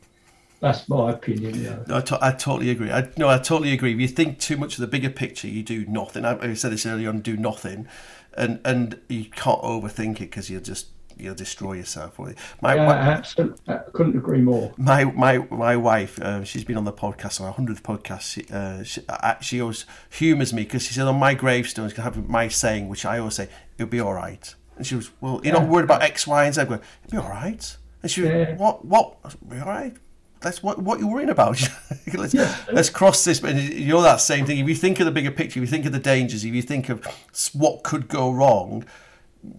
That's 0.60 0.90
my 0.90 1.12
opinion. 1.12 1.86
I, 1.88 2.02
to- 2.02 2.26
I 2.26 2.32
totally 2.32 2.72
agree. 2.72 2.92
I, 2.92 3.10
no, 3.16 3.30
I 3.30 3.38
totally 3.38 3.74
agree. 3.74 3.94
If 3.94 4.00
you 4.00 4.08
think 4.08 4.40
too 4.40 4.58
much 4.58 4.74
of 4.74 4.82
the 4.82 4.88
bigger 4.88 5.12
picture, 5.12 5.48
you 5.48 5.62
do 5.62 5.86
nothing. 5.86 6.26
I, 6.26 6.52
I 6.52 6.54
said 6.56 6.72
this 6.72 6.86
earlier 6.86 7.10
on: 7.10 7.22
do 7.22 7.38
nothing, 7.38 7.88
and 8.36 8.60
and 8.66 9.00
you 9.08 9.26
can't 9.26 9.62
overthink 9.62 10.16
it 10.16 10.32
because 10.32 10.50
you're 10.50 10.60
just 10.60 10.88
you'll 11.20 11.36
destroy 11.36 11.74
yourself. 11.74 12.20
My, 12.20 12.76
yeah, 12.76 12.86
my, 12.86 12.96
absolutely. 12.96 13.58
I 13.68 13.78
couldn't 13.94 14.18
agree 14.18 14.42
more. 14.42 14.74
My 14.78 15.04
my 15.06 15.40
my 15.50 15.76
wife, 15.76 16.20
uh, 16.20 16.44
she's 16.44 16.64
been 16.64 16.78
on 16.78 16.86
the 16.86 16.94
podcast, 16.94 17.40
on 17.42 17.48
our 17.48 17.54
hundredth 17.54 17.84
podcast. 17.84 18.22
She, 18.22 18.46
uh, 18.52 18.84
she, 18.84 19.02
uh, 19.10 19.40
she 19.40 19.62
always 19.62 19.86
humours 20.10 20.54
me 20.54 20.64
because 20.64 20.84
she 20.84 20.94
said 20.94 21.08
on 21.08 21.18
my 21.18 21.34
gravestone, 21.34 21.90
gonna 21.90 22.02
have 22.04 22.30
my 22.30 22.48
saying, 22.48 22.90
which 22.90 23.06
I 23.06 23.20
always 23.20 23.36
say, 23.36 23.50
"It'll 23.78 23.90
be 23.90 24.00
all 24.00 24.14
right." 24.14 24.56
And 24.78 24.86
she 24.86 24.96
was, 24.96 25.12
"Well, 25.22 25.42
you're 25.44 25.54
yeah. 25.54 25.60
not 25.60 25.70
worried 25.70 25.86
about 25.86 26.02
X, 26.02 26.28
Y, 26.28 26.46
and 26.46 26.54
Z." 26.54 26.62
I 26.62 26.66
go, 26.66 26.80
"It'll 27.06 27.12
be 27.12 27.18
all 27.18 27.30
right." 27.30 27.78
And 28.02 28.12
she 28.12 28.22
was, 28.22 28.30
yeah. 28.30 28.56
"What? 28.56 28.86
What? 28.86 29.18
It'll 29.26 29.48
be 29.48 29.60
all 29.60 29.68
right." 29.68 29.96
That's 30.40 30.62
what 30.62 30.80
what 30.80 31.00
you're 31.00 31.10
worrying 31.10 31.30
about. 31.30 31.60
let's, 32.14 32.34
yeah. 32.34 32.56
let's 32.72 32.90
cross 32.90 33.24
this. 33.26 33.40
But 33.40 33.56
you're 33.56 34.02
that 34.04 34.22
same 34.22 34.46
thing. 34.46 34.60
If 34.60 34.68
you 34.70 34.76
think 34.76 35.00
of 35.00 35.06
the 35.06 35.12
bigger 35.12 35.32
picture, 35.32 35.60
if 35.60 35.62
you 35.62 35.72
think 35.72 35.86
of 35.86 35.92
the 35.92 36.00
dangers, 36.00 36.46
if 36.46 36.54
you 36.54 36.62
think 36.62 36.90
of 36.90 37.06
what 37.54 37.84
could 37.84 38.08
go 38.08 38.32
wrong, 38.32 38.86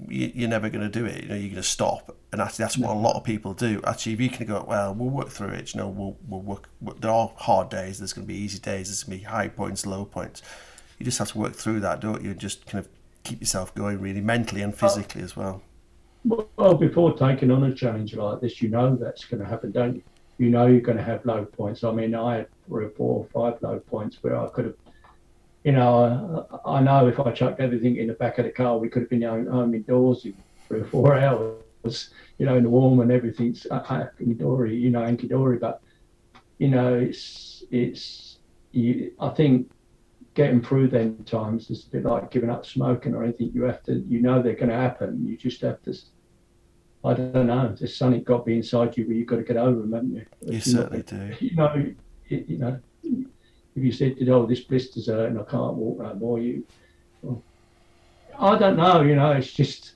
you, 0.08 0.46
are 0.46 0.48
never 0.48 0.68
going 0.68 0.88
to 0.88 0.88
do 0.88 1.06
it. 1.06 1.22
You 1.22 1.28
know, 1.28 1.34
you're 1.34 1.50
going 1.50 1.56
to 1.56 1.62
stop, 1.62 2.16
and 2.32 2.40
actually, 2.40 2.64
that's 2.64 2.78
what 2.78 2.90
a 2.90 2.98
lot 2.98 3.16
of 3.16 3.24
people 3.24 3.54
do. 3.54 3.80
Actually, 3.84 4.14
if 4.14 4.20
you 4.20 4.30
can 4.30 4.46
go, 4.46 4.64
well, 4.66 4.94
we'll 4.94 5.10
work 5.10 5.28
through 5.28 5.48
it. 5.48 5.74
You 5.74 5.80
know, 5.80 5.88
we'll 5.88 6.16
we'll 6.28 6.40
work. 6.40 6.68
There 7.00 7.10
are 7.10 7.32
hard 7.36 7.68
days. 7.68 7.98
There's 7.98 8.12
going 8.12 8.26
to 8.26 8.32
be 8.32 8.38
easy 8.38 8.58
days. 8.58 8.88
There's 8.88 9.02
going 9.02 9.18
to 9.18 9.24
be 9.24 9.30
high 9.30 9.48
points, 9.48 9.86
low 9.86 10.04
points. 10.04 10.42
You 10.98 11.04
just 11.04 11.18
have 11.18 11.32
to 11.32 11.38
work 11.38 11.54
through 11.54 11.80
that, 11.80 12.00
don't 12.00 12.22
you? 12.22 12.34
Just 12.34 12.66
kind 12.66 12.84
of 12.84 12.90
keep 13.24 13.40
yourself 13.40 13.74
going, 13.74 14.00
really, 14.00 14.20
mentally 14.20 14.62
and 14.62 14.74
physically 14.74 15.22
as 15.22 15.36
well. 15.36 15.62
Well, 16.24 16.74
before 16.74 17.16
taking 17.16 17.50
on 17.50 17.64
a 17.64 17.74
challenge 17.74 18.14
like 18.14 18.40
this, 18.40 18.60
you 18.60 18.68
know 18.68 18.96
that's 18.96 19.24
going 19.24 19.42
to 19.42 19.48
happen, 19.48 19.70
don't 19.70 19.96
you? 19.96 20.02
You 20.38 20.50
know 20.50 20.66
you're 20.66 20.80
going 20.80 20.98
to 20.98 21.04
have 21.04 21.24
low 21.24 21.44
points. 21.44 21.84
I 21.84 21.92
mean, 21.92 22.14
I 22.14 22.36
had 22.36 22.48
three 22.66 22.86
or 22.86 22.90
four 22.90 23.26
or 23.32 23.50
five 23.52 23.62
low 23.62 23.78
points 23.78 24.18
where 24.22 24.36
I 24.38 24.48
could 24.48 24.66
have 24.66 24.74
you 25.64 25.72
know, 25.72 26.46
I, 26.64 26.70
I, 26.70 26.80
know 26.80 27.08
if 27.08 27.18
I 27.18 27.32
chucked 27.32 27.60
everything 27.60 27.96
in 27.96 28.08
the 28.08 28.14
back 28.14 28.38
of 28.38 28.44
the 28.44 28.50
car, 28.50 28.78
we 28.78 28.88
could 28.88 29.02
have 29.02 29.10
been 29.10 29.22
home 29.22 29.74
indoors 29.74 30.24
in 30.24 30.34
three 30.66 30.80
or 30.80 30.84
four 30.84 31.18
hours, 31.18 32.10
you 32.38 32.46
know, 32.46 32.56
in 32.56 32.62
the 32.62 32.70
warm 32.70 33.00
and 33.00 33.10
everything's 33.10 33.66
uh, 33.70 33.82
uh, 33.88 34.06
dory, 34.36 34.76
you 34.76 34.90
know, 34.90 35.00
anky 35.00 35.28
dory. 35.28 35.58
But, 35.58 35.80
you 36.58 36.68
know, 36.68 36.94
it's, 36.94 37.64
it's, 37.70 38.38
you, 38.72 39.12
I 39.18 39.30
think 39.30 39.70
getting 40.34 40.62
through 40.62 40.88
them 40.88 41.24
times 41.24 41.68
is 41.70 41.86
a 41.86 41.90
bit 41.90 42.04
like 42.04 42.30
giving 42.30 42.50
up 42.50 42.64
smoking 42.64 43.14
or 43.14 43.24
anything. 43.24 43.50
You 43.52 43.64
have 43.64 43.82
to, 43.84 44.04
you 44.08 44.22
know, 44.22 44.40
they're 44.40 44.54
going 44.54 44.70
to 44.70 44.76
happen. 44.76 45.26
You 45.26 45.36
just 45.36 45.60
have 45.62 45.82
to, 45.82 45.94
I 47.04 47.14
don't 47.14 47.46
know, 47.48 47.74
there's 47.76 47.96
something 47.96 48.22
got 48.22 48.38
to 48.38 48.44
be 48.44 48.56
inside 48.56 48.96
you 48.96 49.06
where 49.06 49.16
you've 49.16 49.26
got 49.26 49.36
to 49.36 49.42
get 49.42 49.56
over 49.56 49.80
them, 49.80 49.92
haven't 49.92 50.14
you? 50.14 50.26
You 50.42 50.60
certainly 50.60 51.02
do. 51.02 51.32
You 51.40 51.56
know, 51.56 51.94
you 52.28 52.58
know, 52.58 52.80
if 53.78 53.84
you 53.84 53.92
said, 53.92 54.16
"Oh, 54.28 54.46
this 54.46 54.60
blister's 54.60 55.06
hurt 55.06 55.30
and 55.30 55.38
I 55.38 55.44
can't 55.44 55.74
walk 55.74 55.98
no 56.00 56.14
more," 56.14 56.38
you, 56.38 56.64
well, 57.22 57.42
I 58.38 58.58
don't 58.58 58.76
know. 58.76 59.02
You 59.02 59.16
know, 59.16 59.32
it's 59.32 59.52
just 59.52 59.92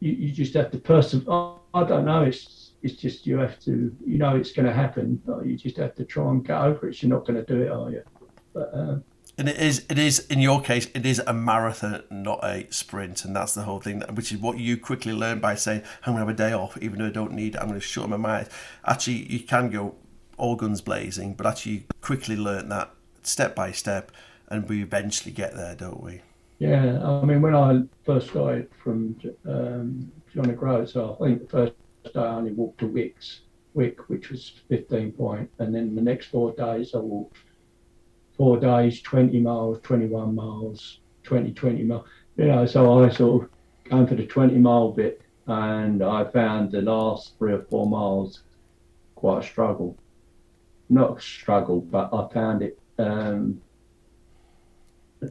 you, 0.00 0.12
you 0.12 0.32
just 0.32 0.54
have 0.54 0.70
to 0.72 0.78
persevere. 0.78 1.54
I 1.74 1.84
don't 1.84 2.04
know. 2.04 2.22
It's 2.22 2.72
it's 2.82 2.94
just 2.94 3.26
you 3.26 3.38
have 3.38 3.58
to. 3.60 3.94
You 4.04 4.18
know, 4.18 4.36
it's 4.36 4.52
going 4.52 4.66
to 4.66 4.72
happen. 4.72 5.20
But 5.24 5.46
you 5.46 5.56
just 5.56 5.76
have 5.76 5.94
to 5.96 6.04
try 6.04 6.28
and 6.30 6.44
get 6.44 6.58
over 6.58 6.88
it. 6.88 7.02
You're 7.02 7.10
not 7.10 7.26
going 7.26 7.44
to 7.44 7.54
do 7.54 7.62
it, 7.62 7.70
are 7.70 7.90
you? 7.90 8.02
But. 8.52 8.70
Uh, 8.74 8.96
and 9.38 9.50
it 9.50 9.58
is, 9.58 9.84
it 9.90 9.98
is 9.98 10.20
in 10.28 10.40
your 10.40 10.62
case, 10.62 10.88
it 10.94 11.04
is 11.04 11.18
a 11.26 11.34
marathon, 11.34 12.04
not 12.10 12.42
a 12.42 12.66
sprint, 12.70 13.22
and 13.26 13.36
that's 13.36 13.52
the 13.52 13.62
whole 13.62 13.80
thing. 13.80 14.00
Which 14.14 14.32
is 14.32 14.38
what 14.38 14.56
you 14.58 14.78
quickly 14.78 15.12
learn 15.12 15.40
by 15.40 15.56
saying, 15.56 15.82
"I'm 16.06 16.14
going 16.14 16.24
to 16.24 16.26
have 16.26 16.28
a 16.28 16.50
day 16.50 16.52
off, 16.54 16.78
even 16.80 17.00
though 17.00 17.06
I 17.06 17.10
don't 17.10 17.32
need 17.32 17.54
it. 17.54 17.60
I'm 17.60 17.68
going 17.68 17.78
to 17.78 17.86
shut 17.86 18.08
my 18.08 18.16
mind." 18.16 18.48
Actually, 18.86 19.30
you 19.30 19.40
can 19.40 19.68
go 19.68 19.94
all 20.38 20.56
guns 20.56 20.80
blazing, 20.80 21.34
but 21.34 21.46
actually, 21.46 21.72
you 21.72 21.82
quickly 22.00 22.36
learn 22.36 22.70
that 22.70 22.95
step 23.26 23.54
by 23.54 23.72
step, 23.72 24.12
and 24.48 24.68
we 24.68 24.82
eventually 24.82 25.32
get 25.32 25.54
there, 25.54 25.74
don't 25.74 26.02
we? 26.02 26.20
Yeah, 26.58 27.02
I 27.04 27.24
mean, 27.24 27.42
when 27.42 27.54
I 27.54 27.82
first 28.04 28.30
started 28.30 28.70
from 28.82 29.16
um, 29.46 30.10
John 30.34 30.50
O'Groats, 30.50 30.94
so 30.94 31.18
I 31.20 31.26
think 31.26 31.42
the 31.42 31.48
first 31.48 31.72
day 32.04 32.20
I 32.20 32.34
only 32.34 32.52
walked 32.52 32.78
to 32.78 32.88
Wickes, 32.88 33.40
Wick, 33.74 34.08
which 34.08 34.30
was 34.30 34.62
15 34.68 35.12
point, 35.12 35.50
and 35.58 35.74
then 35.74 35.94
the 35.94 36.00
next 36.00 36.26
four 36.26 36.52
days 36.52 36.94
I 36.94 36.98
walked 36.98 37.36
four 38.36 38.58
days, 38.58 39.00
20 39.02 39.40
miles, 39.40 39.80
21 39.82 40.34
miles, 40.34 41.00
20, 41.24 41.52
20 41.52 41.82
miles. 41.84 42.06
You 42.36 42.46
know, 42.46 42.66
so 42.66 43.04
I 43.04 43.08
sort 43.10 43.44
of 43.44 43.50
going 43.90 44.06
for 44.06 44.14
the 44.14 44.26
20 44.26 44.56
mile 44.56 44.92
bit, 44.92 45.20
and 45.46 46.02
I 46.02 46.24
found 46.24 46.72
the 46.72 46.82
last 46.82 47.36
three 47.38 47.52
or 47.52 47.62
four 47.62 47.86
miles 47.86 48.42
quite 49.14 49.44
a 49.44 49.46
struggle. 49.46 49.96
Not 50.88 51.18
a 51.18 51.20
struggle, 51.20 51.80
but 51.80 52.10
I 52.12 52.28
found 52.32 52.62
it 52.62 52.78
um, 52.98 53.60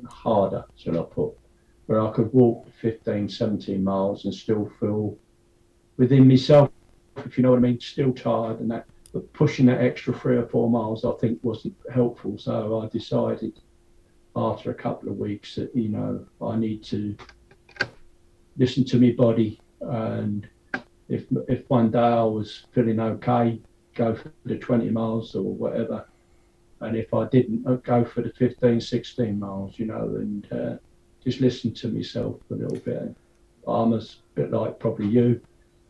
harder, 0.09 0.65
shall 0.75 0.99
I 0.99 1.03
put, 1.03 1.33
where 1.85 2.01
I 2.01 2.11
could 2.11 2.31
walk 2.33 2.67
15, 2.81 3.29
17 3.29 3.83
miles 3.83 4.25
and 4.25 4.33
still 4.33 4.71
feel 4.79 5.17
within 5.97 6.27
myself, 6.27 6.69
if 7.17 7.37
you 7.37 7.43
know 7.43 7.51
what 7.51 7.57
I 7.57 7.61
mean, 7.61 7.79
still 7.79 8.13
tired 8.13 8.59
and 8.59 8.71
that. 8.71 8.85
But 9.13 9.31
pushing 9.31 9.65
that 9.67 9.79
extra 9.79 10.13
three 10.13 10.35
or 10.35 10.45
four 10.47 10.69
miles, 10.69 11.05
I 11.05 11.11
think, 11.21 11.39
wasn't 11.41 11.75
helpful. 11.93 12.37
So 12.37 12.81
I 12.81 12.87
decided 12.87 13.53
after 14.35 14.71
a 14.71 14.75
couple 14.75 15.09
of 15.09 15.17
weeks 15.17 15.55
that, 15.55 15.73
you 15.73 15.87
know, 15.87 16.25
I 16.41 16.57
need 16.57 16.83
to 16.85 17.15
listen 18.57 18.83
to 18.85 18.99
my 18.99 19.11
body. 19.11 19.61
And 19.79 20.45
if, 21.07 21.25
if 21.47 21.63
one 21.69 21.91
day 21.91 21.99
I 21.99 22.23
was 22.23 22.65
feeling 22.73 22.99
okay, 22.99 23.61
go 23.93 24.15
for 24.15 24.33
the 24.43 24.57
20 24.57 24.89
miles 24.89 25.33
or 25.33 25.43
whatever. 25.43 26.05
And 26.81 26.97
if 26.97 27.13
I 27.13 27.27
didn't, 27.27 27.63
go 27.83 28.03
for 28.03 28.21
the 28.21 28.31
15, 28.31 28.81
16 28.81 29.39
miles, 29.39 29.79
you 29.79 29.85
know, 29.85 30.15
and 30.17 30.51
uh, 30.51 30.75
just 31.23 31.41
listen 31.41 31.73
to 31.73 31.87
myself 31.87 32.35
a 32.51 32.55
little 32.55 32.77
bit. 32.79 33.15
I'm 33.67 33.93
a 33.93 34.01
bit 34.35 34.51
like 34.51 34.79
probably 34.79 35.07
you. 35.07 35.41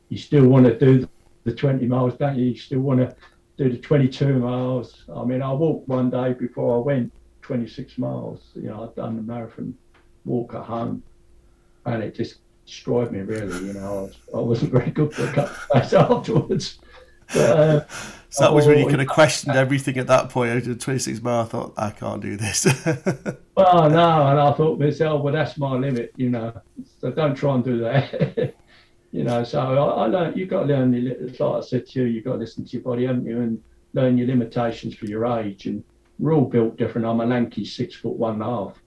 You 0.09 0.17
still 0.17 0.47
want 0.47 0.65
to 0.65 0.77
do 0.77 1.07
the 1.43 1.53
20 1.53 1.85
miles, 1.87 2.15
don't 2.15 2.37
you? 2.37 2.45
You 2.45 2.57
still 2.57 2.79
want 2.79 2.99
to 2.99 3.15
do 3.57 3.69
the 3.69 3.77
22 3.77 4.39
miles. 4.39 5.03
I 5.13 5.23
mean, 5.23 5.41
I 5.41 5.51
walked 5.51 5.87
one 5.87 6.09
day 6.09 6.33
before 6.33 6.77
I 6.77 6.79
went 6.79 7.11
26 7.41 7.97
miles. 7.97 8.51
You 8.55 8.69
know, 8.69 8.83
I'd 8.83 8.95
done 8.95 9.15
the 9.17 9.21
marathon 9.21 9.75
walk 10.25 10.53
at 10.53 10.63
home, 10.63 11.03
and 11.85 12.03
it 12.03 12.15
just 12.15 12.39
destroyed 12.65 13.11
me, 13.11 13.19
really. 13.19 13.67
You 13.67 13.73
know, 13.73 13.79
I, 13.79 14.01
was, 14.01 14.17
I 14.33 14.39
wasn't 14.39 14.71
very 14.71 14.91
good 14.91 15.13
for 15.13 15.23
a 15.23 15.33
couple 15.33 15.55
of 15.71 15.81
days 15.81 15.93
afterwards. 15.93 16.79
But, 17.33 17.59
uh, 17.59 17.85
so 18.29 18.43
that 18.43 18.53
was 18.53 18.67
when 18.67 18.79
you 18.79 18.87
kind 18.87 19.01
of 19.01 19.07
questioned 19.07 19.55
everything 19.55 19.97
at 19.97 20.07
that 20.07 20.29
point. 20.29 20.51
I 20.51 20.59
did 20.59 20.81
26 20.81 21.21
miles. 21.21 21.47
I 21.47 21.51
thought, 21.51 21.73
I 21.77 21.89
can't 21.91 22.21
do 22.21 22.35
this. 22.35 22.65
well, 23.55 23.89
no, 23.89 24.27
and 24.27 24.39
I 24.39 24.51
thought 24.53 24.77
myself, 24.77 25.21
well, 25.21 25.33
that's 25.33 25.57
my 25.57 25.73
limit, 25.73 26.11
you 26.17 26.29
know. 26.29 26.53
So 26.99 27.11
don't 27.11 27.33
try 27.33 27.55
and 27.55 27.63
do 27.63 27.79
that. 27.79 28.53
you 29.13 29.23
know, 29.23 29.45
so 29.45 29.59
I, 29.61 30.03
I 30.03 30.07
learned, 30.07 30.37
you've 30.37 30.49
got 30.49 30.63
to 30.63 30.65
learn, 30.65 30.91
like 30.91 31.41
I 31.41 31.61
said 31.61 31.87
to 31.87 32.01
you, 32.01 32.07
you've 32.07 32.25
got 32.25 32.33
to 32.33 32.39
listen 32.39 32.65
to 32.65 32.71
your 32.71 32.81
body, 32.81 33.05
haven't 33.05 33.25
you, 33.25 33.39
and 33.39 33.63
learn 33.93 34.17
your 34.17 34.27
limitations 34.27 34.95
for 34.95 35.05
your 35.05 35.25
age. 35.25 35.65
And 35.67 35.81
we're 36.19 36.33
all 36.33 36.43
built 36.43 36.75
different. 36.75 37.07
I'm 37.07 37.21
a 37.21 37.25
lanky 37.25 37.63
six 37.63 37.95
foot 37.95 38.17
one 38.17 38.33
and 38.33 38.41
a 38.41 38.45
half. 38.45 38.81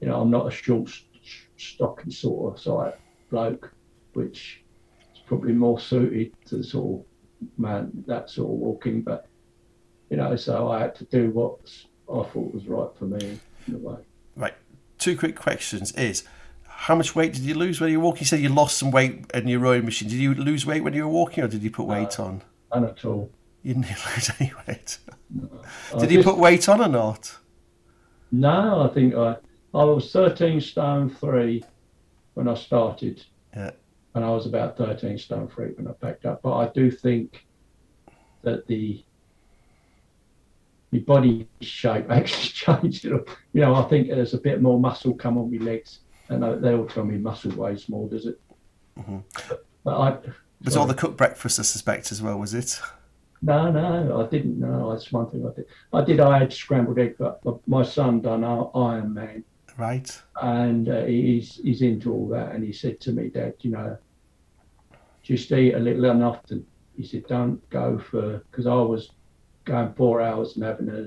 You 0.00 0.08
know, 0.08 0.20
I'm 0.20 0.30
not 0.30 0.46
a 0.46 0.50
short, 0.50 0.90
stocky 1.56 2.12
sort 2.12 2.54
of 2.54 2.62
side 2.62 2.94
bloke, 3.30 3.72
which 4.12 4.62
is 5.14 5.20
probably 5.26 5.52
more 5.52 5.80
suited 5.80 6.32
to 6.46 6.58
the 6.58 6.64
sort 6.64 7.00
of 7.00 7.06
man, 7.58 8.04
that 8.06 8.30
sort 8.30 8.50
of 8.50 8.58
walking. 8.58 9.02
But 9.02 9.26
you 10.10 10.16
know, 10.16 10.36
so 10.36 10.70
I 10.70 10.80
had 10.80 10.94
to 10.96 11.04
do 11.04 11.30
what 11.30 11.58
I 12.08 12.28
thought 12.30 12.54
was 12.54 12.66
right 12.66 12.88
for 12.98 13.04
me 13.04 13.38
in 13.66 13.74
a 13.74 13.78
way. 13.78 13.96
Right. 14.36 14.54
Two 14.98 15.16
quick 15.16 15.36
questions: 15.36 15.92
Is 15.92 16.24
how 16.66 16.94
much 16.94 17.14
weight 17.14 17.32
did 17.32 17.42
you 17.42 17.54
lose 17.54 17.80
when 17.80 17.90
you 17.90 17.98
were 17.98 18.06
walking? 18.06 18.20
You 18.20 18.26
said 18.26 18.40
you 18.40 18.48
lost 18.48 18.78
some 18.78 18.90
weight 18.90 19.24
in 19.32 19.48
your 19.48 19.60
rowing 19.60 19.84
machine. 19.84 20.08
Did 20.08 20.18
you 20.18 20.34
lose 20.34 20.66
weight 20.66 20.82
when 20.82 20.94
you 20.94 21.04
were 21.04 21.12
walking, 21.12 21.44
or 21.44 21.48
did 21.48 21.62
you 21.62 21.70
put 21.70 21.86
weight 21.86 22.18
on? 22.18 22.42
None 22.74 22.84
at 22.84 23.04
all. 23.04 23.30
You 23.62 23.74
didn't 23.74 23.88
lose 24.14 24.30
any 24.38 24.52
weight. 24.66 24.98
No. 25.30 25.98
Did 25.98 26.10
you 26.10 26.22
put 26.22 26.38
weight 26.38 26.68
on 26.68 26.80
or 26.80 26.88
not? 26.88 27.36
No, 28.32 28.82
I 28.82 28.92
think 28.92 29.14
I 29.14 29.36
I 29.72 29.84
was 29.84 30.10
thirteen 30.12 30.60
stone 30.60 31.10
three 31.10 31.64
when 32.34 32.48
I 32.48 32.54
started. 32.54 33.24
Yeah 33.54 33.70
and 34.14 34.24
I 34.24 34.30
was 34.30 34.46
about 34.46 34.76
13 34.76 35.18
stone 35.18 35.48
three 35.48 35.72
when 35.74 35.88
I 35.88 35.92
packed 35.92 36.24
up. 36.24 36.42
But 36.42 36.56
I 36.56 36.68
do 36.68 36.90
think 36.90 37.46
that 38.42 38.66
the 38.66 39.04
the 40.92 41.00
body 41.00 41.48
shape 41.60 42.06
actually 42.10 42.48
changed. 42.48 43.04
You 43.04 43.24
know, 43.54 43.74
I 43.74 43.82
think 43.88 44.08
there's 44.08 44.34
a 44.34 44.38
bit 44.38 44.62
more 44.62 44.78
muscle 44.78 45.14
come 45.14 45.36
on 45.36 45.50
my 45.50 45.62
legs, 45.62 46.00
and 46.28 46.42
they 46.62 46.74
all 46.74 46.86
tell 46.86 47.04
me 47.04 47.18
muscle 47.18 47.52
weighs 47.52 47.88
more, 47.88 48.08
does 48.08 48.26
it? 48.26 48.40
Mm-hmm. 48.98 49.18
But, 49.48 49.66
but 49.82 49.98
I. 49.98 50.18
Was 50.64 50.76
all 50.76 50.86
the 50.86 50.94
cooked 50.94 51.18
breakfast, 51.18 51.58
I 51.58 51.62
suspect, 51.62 52.10
as 52.10 52.22
well, 52.22 52.38
was 52.38 52.54
it? 52.54 52.80
No, 53.42 53.70
no, 53.70 54.24
I 54.24 54.30
didn't. 54.30 54.58
No, 54.58 54.90
that's 54.90 55.12
one 55.12 55.30
thing 55.30 55.46
I 55.46 55.52
did. 55.54 55.66
I 55.92 56.02
did. 56.02 56.20
I 56.20 56.38
had 56.38 56.52
scrambled 56.52 56.98
egg, 56.98 57.16
but 57.18 57.42
my 57.68 57.82
son 57.82 58.22
done 58.22 58.44
Iron 58.44 59.12
Man, 59.12 59.44
Right. 59.76 60.22
And 60.40 60.88
uh, 60.88 61.04
he's 61.04 61.56
he's 61.56 61.82
into 61.82 62.12
all 62.12 62.28
that. 62.28 62.52
And 62.52 62.64
he 62.64 62.72
said 62.72 63.00
to 63.02 63.12
me, 63.12 63.28
Dad, 63.28 63.54
you 63.60 63.72
know, 63.72 63.98
just 65.24 65.50
eat 65.50 65.74
a 65.74 65.78
little 65.78 66.04
enough 66.04 66.44
to. 66.44 66.64
He 66.96 67.04
said, 67.04 67.26
don't 67.26 67.68
go 67.70 67.98
for 67.98 68.44
because 68.50 68.66
I 68.68 68.74
was 68.74 69.10
going 69.64 69.94
four 69.94 70.20
hours 70.20 70.54
and 70.54 70.64
having 70.64 70.88
a, 70.90 71.00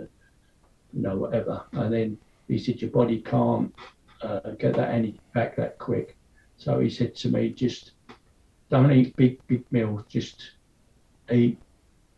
you 0.93 1.01
know, 1.01 1.15
whatever. 1.15 1.63
And 1.71 1.93
then 1.93 2.17
he 2.49 2.57
said, 2.57 2.81
your 2.81 2.91
body 2.91 3.21
can't 3.21 3.73
uh, 4.21 4.51
get 4.59 4.75
that 4.75 4.89
energy 4.89 5.21
back 5.33 5.55
that 5.55 5.77
quick. 5.77 6.17
So 6.57 6.79
he 6.79 6.89
said 6.89 7.15
to 7.17 7.29
me, 7.29 7.51
just 7.51 7.91
don't 8.69 8.91
eat 8.91 9.15
big 9.15 9.39
big 9.47 9.63
meals. 9.71 10.03
Just 10.09 10.51
eat 11.31 11.57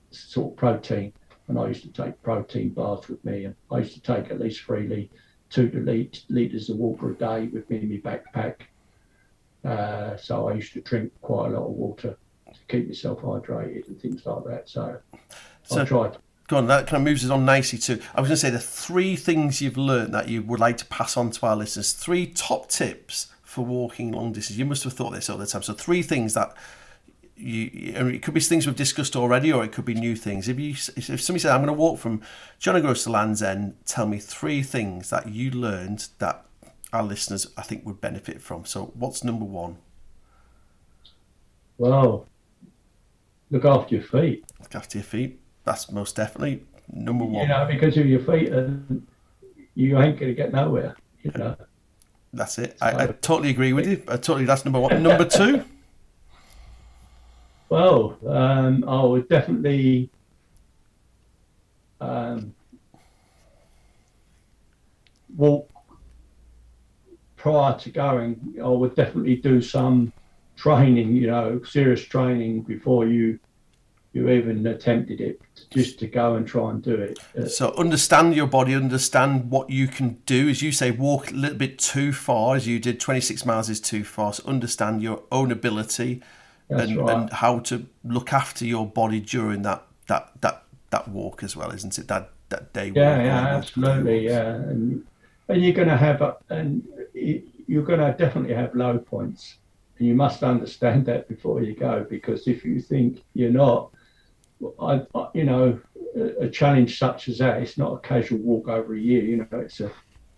sort 0.10 0.54
of 0.54 0.58
protein. 0.58 1.14
And 1.48 1.60
I 1.60 1.68
used 1.68 1.84
to 1.84 1.90
take 1.90 2.22
protein 2.24 2.70
bars 2.70 3.08
with 3.08 3.24
me, 3.26 3.46
and 3.46 3.56
I 3.72 3.80
used 3.80 3.96
to 3.96 4.02
take 4.02 4.32
at 4.32 4.40
least 4.40 4.62
three 4.62 5.10
two 5.50 5.72
litres 6.30 6.70
of 6.70 6.78
water 6.78 7.12
a 7.12 7.16
day 7.16 7.48
with 7.48 7.70
me 7.70 7.78
in 7.78 7.90
my 7.90 7.98
backpack. 7.98 8.62
Uh, 9.64 10.16
so 10.18 10.50
I 10.50 10.54
used 10.54 10.74
to 10.74 10.82
drink 10.82 11.12
quite 11.22 11.48
a 11.48 11.50
lot 11.50 11.66
of 11.66 11.72
water 11.72 12.18
to 12.54 12.60
keep 12.68 12.88
myself 12.88 13.20
hydrated 13.20 13.88
and 13.88 14.00
things 14.02 14.26
like 14.26 14.44
that. 14.46 14.70
So, 14.70 15.00
so 15.64 15.82
I 15.82 15.86
tried. 15.86 16.18
Go 16.48 16.58
on, 16.58 16.68
that 16.68 16.88
kind 16.88 17.02
of 17.02 17.04
moves 17.04 17.24
us 17.24 17.30
on 17.30 17.46
nicely 17.46 17.78
too. 17.78 18.02
I 18.16 18.22
was 18.22 18.28
going 18.28 18.36
to 18.36 18.38
say 18.38 18.50
the 18.50 18.60
three 18.60 19.16
things 19.16 19.62
you've 19.62 19.78
learned 19.78 20.14
that 20.16 20.30
you 20.30 20.42
would 20.42 20.60
like 20.60 20.78
to 20.78 20.86
pass 20.86 21.16
on 21.16 21.30
to 21.30 21.46
our 21.46 21.56
listeners. 21.56 21.94
Three 21.94 22.26
top 22.26 22.70
tips 22.70 23.28
for 23.44 23.64
walking 23.64 24.12
long 24.12 24.32
distance. 24.32 24.58
You 24.58 24.66
must 24.66 24.84
have 24.84 24.94
thought 24.94 25.12
this 25.12 25.30
all 25.30 25.38
the 25.38 25.46
time. 25.46 25.62
So 25.62 25.74
three 25.74 26.02
things 26.02 26.34
that 26.34 26.56
you, 27.36 27.94
I 27.96 28.04
mean, 28.04 28.16
it 28.16 28.22
could 28.22 28.34
be 28.34 28.40
things 28.42 28.66
we've 28.66 28.76
discussed 28.76 29.16
already, 29.16 29.52
or 29.52 29.64
it 29.64 29.72
could 29.72 29.86
be 29.86 29.94
new 29.94 30.16
things. 30.16 30.50
If 30.50 30.60
you, 30.60 30.72
if 30.72 31.22
somebody 31.22 31.40
said, 31.40 31.52
"I'm 31.52 31.64
going 31.64 31.68
to 31.68 31.74
walk 31.74 32.00
from 32.00 32.22
John 32.60 32.76
O'Groats 32.76 33.04
to 33.04 33.12
Land's 33.12 33.42
End," 33.42 33.76
tell 33.86 34.06
me 34.06 34.20
three 34.20 34.62
things 34.62 35.10
that 35.10 35.30
you 35.30 35.52
learned 35.52 36.10
that 36.20 36.46
our 36.92 37.04
listeners, 37.04 37.48
I 37.58 37.62
think, 37.62 37.86
would 37.86 38.02
benefit 38.02 38.42
from. 38.42 38.66
So, 38.66 38.92
what's 38.96 39.24
number 39.24 39.46
one? 39.46 39.78
Well, 41.78 42.28
look 43.52 43.66
after 43.66 43.96
your 43.96 44.04
feet. 44.04 44.46
Look 44.60 44.76
after 44.76 44.98
your 44.98 45.06
feet. 45.06 45.40
That's 45.64 45.92
most 45.92 46.16
definitely 46.16 46.64
number 46.92 47.26
one. 47.26 47.44
You 47.44 47.48
know, 47.48 47.68
because 47.70 47.98
of 47.98 48.06
your 48.08 48.22
feet, 48.22 48.50
and 48.50 49.06
you 49.76 50.00
ain't 50.00 50.20
going 50.20 50.32
to 50.32 50.36
get 50.36 50.52
nowhere. 50.52 50.96
You 51.24 51.32
know. 51.36 51.56
That's 52.34 52.58
it. 52.60 52.78
So, 52.80 52.86
I, 52.86 53.04
I, 53.04 53.08
totally 53.08 53.50
agree 53.50 53.74
with 53.74 53.88
you. 53.88 54.04
I 54.08 54.18
totally. 54.18 54.46
That's 54.46 54.66
number 54.66 54.80
one. 54.80 55.02
Number 55.02 55.26
two. 55.30 55.64
Well, 57.70 58.18
um, 58.28 58.84
I 58.88 59.04
would 59.04 59.30
definitely 59.30 60.10
um, 62.02 62.56
walk 65.36 65.70
prior 67.40 67.78
to 67.80 67.90
going. 67.90 68.56
I 68.64 68.68
would 68.68 68.96
definitely 68.96 69.38
do 69.38 69.62
some 69.62 70.14
training, 70.56 71.16
you 71.16 71.28
know, 71.28 71.64
serious 71.64 72.04
training 72.04 72.62
before 72.62 73.08
you 73.08 73.40
you 74.12 74.28
even 74.28 74.66
attempted 74.66 75.22
it, 75.22 75.40
just 75.70 76.00
to 76.00 76.08
go 76.08 76.34
and 76.36 76.48
try 76.48 76.72
and 76.72 76.82
do 76.82 76.96
it. 76.96 77.52
So 77.52 77.72
understand 77.76 78.36
your 78.36 78.48
body, 78.48 78.74
understand 78.74 79.52
what 79.52 79.70
you 79.70 79.88
can 79.88 80.18
do. 80.26 80.50
As 80.50 80.64
you 80.64 80.72
say, 80.72 80.90
walk 80.90 81.30
a 81.30 81.36
little 81.36 81.58
bit 81.58 81.78
too 81.78 82.12
far, 82.12 82.56
as 82.56 82.68
you 82.68 82.80
did. 82.80 83.00
Twenty 83.00 83.22
six 83.22 83.46
miles 83.46 83.70
is 83.70 83.80
too 83.80 84.04
far. 84.04 84.34
So 84.34 84.44
understand 84.48 85.04
your 85.04 85.24
own 85.32 85.52
ability 85.52 86.22
and, 86.70 86.98
right. 86.98 87.16
and 87.16 87.34
how 87.34 87.60
to 87.60 87.86
look 88.04 88.34
after 88.34 88.66
your 88.66 88.88
body 88.88 89.20
during 89.20 89.62
that 89.62 89.84
that 90.08 90.32
that 90.42 90.64
that 90.90 91.08
walk 91.08 91.44
as 91.44 91.56
well, 91.56 91.72
isn't 91.72 91.98
it? 92.00 92.08
That 92.08 92.32
that 92.50 92.74
day. 92.74 92.92
Yeah, 92.96 93.24
yeah, 93.24 93.58
absolutely, 93.58 94.26
yeah. 94.26 94.56
And 94.56 95.06
and 95.50 95.64
you're 95.64 95.74
going 95.74 95.88
to 95.88 95.98
have 95.98 96.22
a, 96.22 96.38
and 96.50 96.88
you're 97.68 97.84
going 97.84 98.00
to 98.00 98.16
definitely 98.18 98.54
have 98.54 98.76
low 98.76 98.98
points, 98.98 99.58
and 99.98 100.08
you 100.08 100.16
must 100.16 100.44
understand 100.44 101.06
that 101.06 101.28
before 101.28 101.62
you 101.62 101.76
go. 101.76 102.06
Because 102.10 102.48
if 102.48 102.66
you 102.66 102.80
think 102.82 103.24
you're 103.34 103.52
not, 103.52 103.92
I, 104.82 105.02
I 105.16 105.28
you 105.34 105.44
know, 105.44 105.80
a, 106.40 106.50
challenge 106.50 106.98
such 106.98 107.28
as 107.28 107.38
that, 107.40 107.62
it's 107.62 107.78
not 107.78 107.94
a 107.94 108.00
casual 108.00 108.40
walk 108.40 108.68
over 108.68 108.94
a 108.94 109.00
year. 109.00 109.24
You 109.24 109.38
know, 109.38 109.60
it's 109.60 109.80
a 109.80 109.92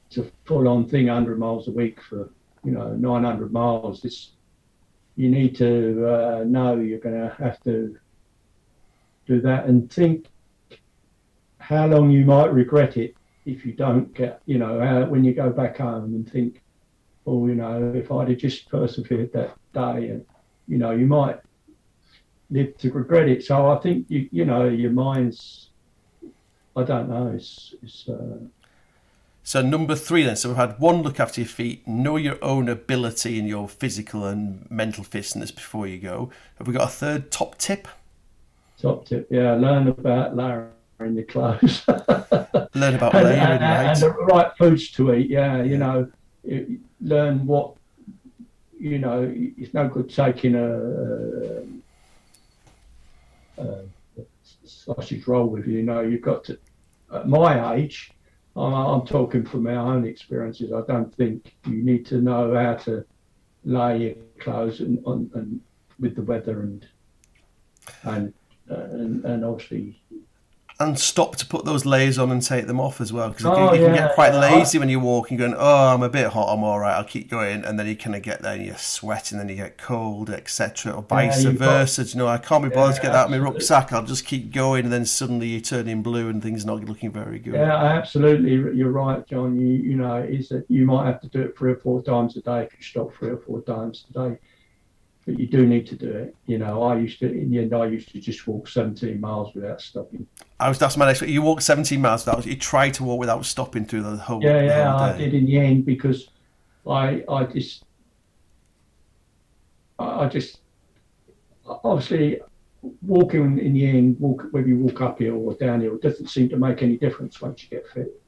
it's 0.07 0.17
a 0.17 0.25
full 0.45 0.67
on 0.67 0.87
thing, 0.87 1.07
100 1.07 1.39
miles 1.39 1.67
a 1.67 1.71
week 1.71 2.01
for 2.01 2.29
you 2.63 2.71
know 2.71 2.93
900 2.93 3.51
miles. 3.51 4.03
It's 4.03 4.31
you 5.15 5.29
need 5.29 5.55
to 5.57 6.07
uh, 6.07 6.43
know 6.45 6.79
you're 6.79 6.99
going 6.99 7.15
to 7.15 7.35
have 7.37 7.61
to 7.63 7.97
do 9.27 9.41
that 9.41 9.65
and 9.65 9.91
think 9.91 10.27
how 11.59 11.85
long 11.85 12.09
you 12.09 12.25
might 12.25 12.51
regret 12.51 12.97
it 12.97 13.15
if 13.45 13.65
you 13.65 13.73
don't 13.73 14.13
get, 14.13 14.41
you 14.45 14.57
know, 14.57 15.05
when 15.05 15.23
you 15.23 15.33
go 15.33 15.49
back 15.49 15.77
home 15.77 16.13
and 16.13 16.29
think, 16.29 16.60
oh, 17.25 17.47
you 17.47 17.55
know, 17.55 17.93
if 17.95 18.11
I'd 18.11 18.29
have 18.29 18.37
just 18.37 18.69
persevered 18.69 19.31
that 19.33 19.55
day, 19.73 20.09
and 20.09 20.25
you 20.67 20.77
know, 20.77 20.91
you 20.91 21.05
might 21.05 21.39
live 22.49 22.77
to 22.77 22.91
regret 22.91 23.29
it. 23.29 23.43
So 23.43 23.71
I 23.71 23.77
think 23.77 24.05
you, 24.09 24.29
you 24.31 24.45
know, 24.45 24.67
your 24.67 24.91
mind's, 24.91 25.69
I 26.75 26.83
don't 26.83 27.09
know, 27.09 27.31
it's, 27.35 27.73
it's. 27.81 28.07
Uh, 28.07 28.37
so 29.43 29.61
number 29.61 29.95
three 29.95 30.23
then. 30.23 30.35
So 30.35 30.49
we've 30.49 30.57
had 30.57 30.79
one 30.79 31.01
look 31.01 31.19
after 31.19 31.41
your 31.41 31.47
feet, 31.47 31.87
know 31.87 32.15
your 32.15 32.37
own 32.43 32.69
ability 32.69 33.39
and 33.39 33.47
your 33.47 33.67
physical 33.67 34.25
and 34.25 34.69
mental 34.69 35.03
fitness 35.03 35.49
before 35.51 35.87
you 35.87 35.97
go. 35.97 36.29
Have 36.57 36.67
we 36.67 36.73
got 36.73 36.83
a 36.83 36.91
third 36.91 37.31
top 37.31 37.57
tip? 37.57 37.87
Top 38.79 39.05
tip, 39.05 39.27
yeah. 39.31 39.53
Learn 39.53 39.87
about 39.87 40.35
layering 40.35 41.15
your 41.15 41.23
clothes. 41.23 41.83
learn 41.87 42.95
about 42.95 43.13
layering, 43.13 43.39
and, 43.39 43.63
and, 43.63 43.87
and 43.87 43.99
the 43.99 44.11
right 44.27 44.51
foods 44.57 44.91
to 44.91 45.13
eat. 45.13 45.29
Yeah, 45.29 45.63
you 45.63 45.77
know, 45.77 46.11
it, 46.43 46.67
learn 47.01 47.45
what. 47.45 47.75
You 48.79 48.97
know, 48.97 49.31
it's 49.35 49.75
no 49.75 49.87
good 49.87 50.09
taking 50.09 50.55
a, 50.55 51.61
a, 53.61 53.83
sausage 54.63 55.27
roll 55.27 55.45
with 55.47 55.67
you. 55.67 55.77
You 55.77 55.83
know, 55.83 56.01
you've 56.01 56.23
got 56.23 56.43
to. 56.45 56.57
At 57.13 57.27
my 57.27 57.75
age, 57.75 58.11
I'm, 58.55 58.73
I'm 58.73 59.05
talking 59.05 59.45
from 59.45 59.63
my 59.63 59.75
own 59.75 60.05
experiences. 60.05 60.73
I 60.73 60.81
don't 60.87 61.13
think 61.15 61.53
you 61.65 61.83
need 61.83 62.07
to 62.07 62.21
know 62.21 62.55
how 62.55 62.73
to 62.85 63.05
lay 63.63 63.97
your 63.99 64.15
clothes 64.39 64.79
and, 64.79 64.97
and, 65.05 65.31
and 65.35 65.61
with 65.99 66.15
the 66.15 66.23
weather 66.23 66.61
and 66.61 66.87
and 68.03 68.33
uh, 68.69 68.75
and, 68.75 69.23
and 69.25 69.45
obviously 69.45 70.01
and 70.87 70.99
stop 70.99 71.35
to 71.37 71.45
put 71.45 71.65
those 71.65 71.85
layers 71.85 72.17
on 72.17 72.31
and 72.31 72.41
take 72.41 72.67
them 72.67 72.79
off 72.79 72.99
as 73.01 73.11
well 73.13 73.29
because 73.29 73.45
Oh, 73.45 73.73
you, 73.73 73.79
can 73.85 73.93
yeah, 73.95 74.07
get 74.07 74.15
quite 74.15 74.33
lazy 74.33 74.77
when 74.79 74.89
you're 74.89 74.99
walking 74.99 75.37
going 75.37 75.53
oh 75.57 75.87
i'm 75.93 76.03
a 76.03 76.09
bit 76.09 76.27
hot 76.27 76.53
i'm 76.53 76.63
all 76.63 76.79
right 76.79 76.95
i'll 76.95 77.03
keep 77.03 77.29
going 77.29 77.63
and 77.65 77.79
then 77.79 77.87
you 77.87 77.95
kind 77.95 78.15
of 78.15 78.21
get 78.21 78.41
there 78.41 78.53
and 78.55 78.65
you're 78.65 78.75
sweating 78.77 79.39
and 79.39 79.49
then 79.49 79.55
you 79.55 79.61
get 79.63 79.77
cold 79.77 80.29
etc 80.29 80.93
or 80.93 81.01
vice 81.03 81.43
got- 81.43 81.53
versa 81.55 82.03
you 82.03 82.17
know 82.17 82.27
i 82.27 82.37
can't 82.37 82.63
be 82.63 82.69
bothered 82.69 82.95
to 82.95 83.01
get 83.01 83.11
that 83.11 83.25
of 83.25 83.31
my 83.31 83.37
rucksack 83.39 83.91
i'll 83.93 84.03
just 84.05 84.25
keep 84.25 84.51
going 84.51 84.83
and 84.85 84.93
then 84.93 85.05
suddenly 85.05 85.47
you're 85.47 85.61
turning 85.61 86.01
blue 86.01 86.29
and 86.29 86.41
things 86.43 86.63
are 86.63 86.67
not 86.67 86.83
looking 86.85 87.11
very 87.11 87.39
good 87.39 87.53
Yeah, 87.53 87.75
absolutely. 87.75 88.51
You're 88.77 88.91
right, 88.91 89.25
John. 89.27 89.59
You 89.59 89.67
you 89.67 89.95
know, 89.95 90.17
is 90.17 90.49
that 90.49 90.65
you 90.69 90.85
might 90.85 91.05
have 91.05 91.21
to 91.21 91.27
do 91.27 91.41
it 91.41 91.57
three 91.57 91.71
or 91.71 91.75
four 91.77 92.01
times 92.03 92.37
a 92.37 92.41
day 92.41 92.63
if 92.63 92.73
you 92.77 92.83
stop 92.83 93.13
three 93.13 93.29
or 93.29 93.37
four 93.37 93.61
times 93.61 94.05
a 94.09 94.13
day. 94.29 94.39
But 95.25 95.39
you 95.39 95.47
do 95.47 95.67
need 95.67 95.85
to 95.87 95.95
do 95.95 96.09
it. 96.09 96.35
You 96.47 96.57
know, 96.57 96.81
I 96.81 96.97
used 96.97 97.19
to 97.19 97.31
in 97.31 97.51
the 97.51 97.59
end 97.59 97.73
I 97.73 97.85
used 97.85 98.09
to 98.11 98.19
just 98.19 98.47
walk 98.47 98.67
17 98.67 99.19
miles 99.21 99.53
without 99.53 99.79
stopping. 99.79 100.25
i 100.59 100.67
was 100.67 100.79
that's 100.79 100.97
my 100.97 101.05
next 101.05 101.21
you 101.21 101.41
walk 101.43 101.61
17 101.61 102.01
miles 102.01 102.25
was 102.25 102.45
you 102.45 102.55
try 102.55 102.89
to 102.89 103.03
walk 103.03 103.19
without 103.19 103.45
stopping 103.45 103.85
through 103.85 104.01
the 104.01 104.17
whole, 104.17 104.43
Yeah, 104.43 104.61
yeah, 104.61 104.91
whole 104.91 105.01
I 105.01 105.17
did 105.17 105.33
in 105.33 105.45
the 105.45 105.59
end 105.59 105.85
because 105.85 106.29
I 106.87 107.23
I 107.29 107.43
just 107.43 107.83
I 109.99 110.27
just 110.27 110.59
obviously 111.65 112.41
walking 113.01 113.59
in 113.59 113.73
the 113.73 113.87
end, 113.87 114.19
walk 114.19 114.47
whether 114.51 114.67
you 114.67 114.77
walk 114.77 115.01
uphill 115.01 115.47
or 115.47 115.53
downhill, 115.53 115.97
doesn't 115.97 116.27
seem 116.27 116.49
to 116.49 116.57
make 116.57 116.81
any 116.81 116.97
difference 116.97 117.41
once 117.41 117.63
you 117.63 117.69
get 117.69 117.87
fit. 117.89 118.21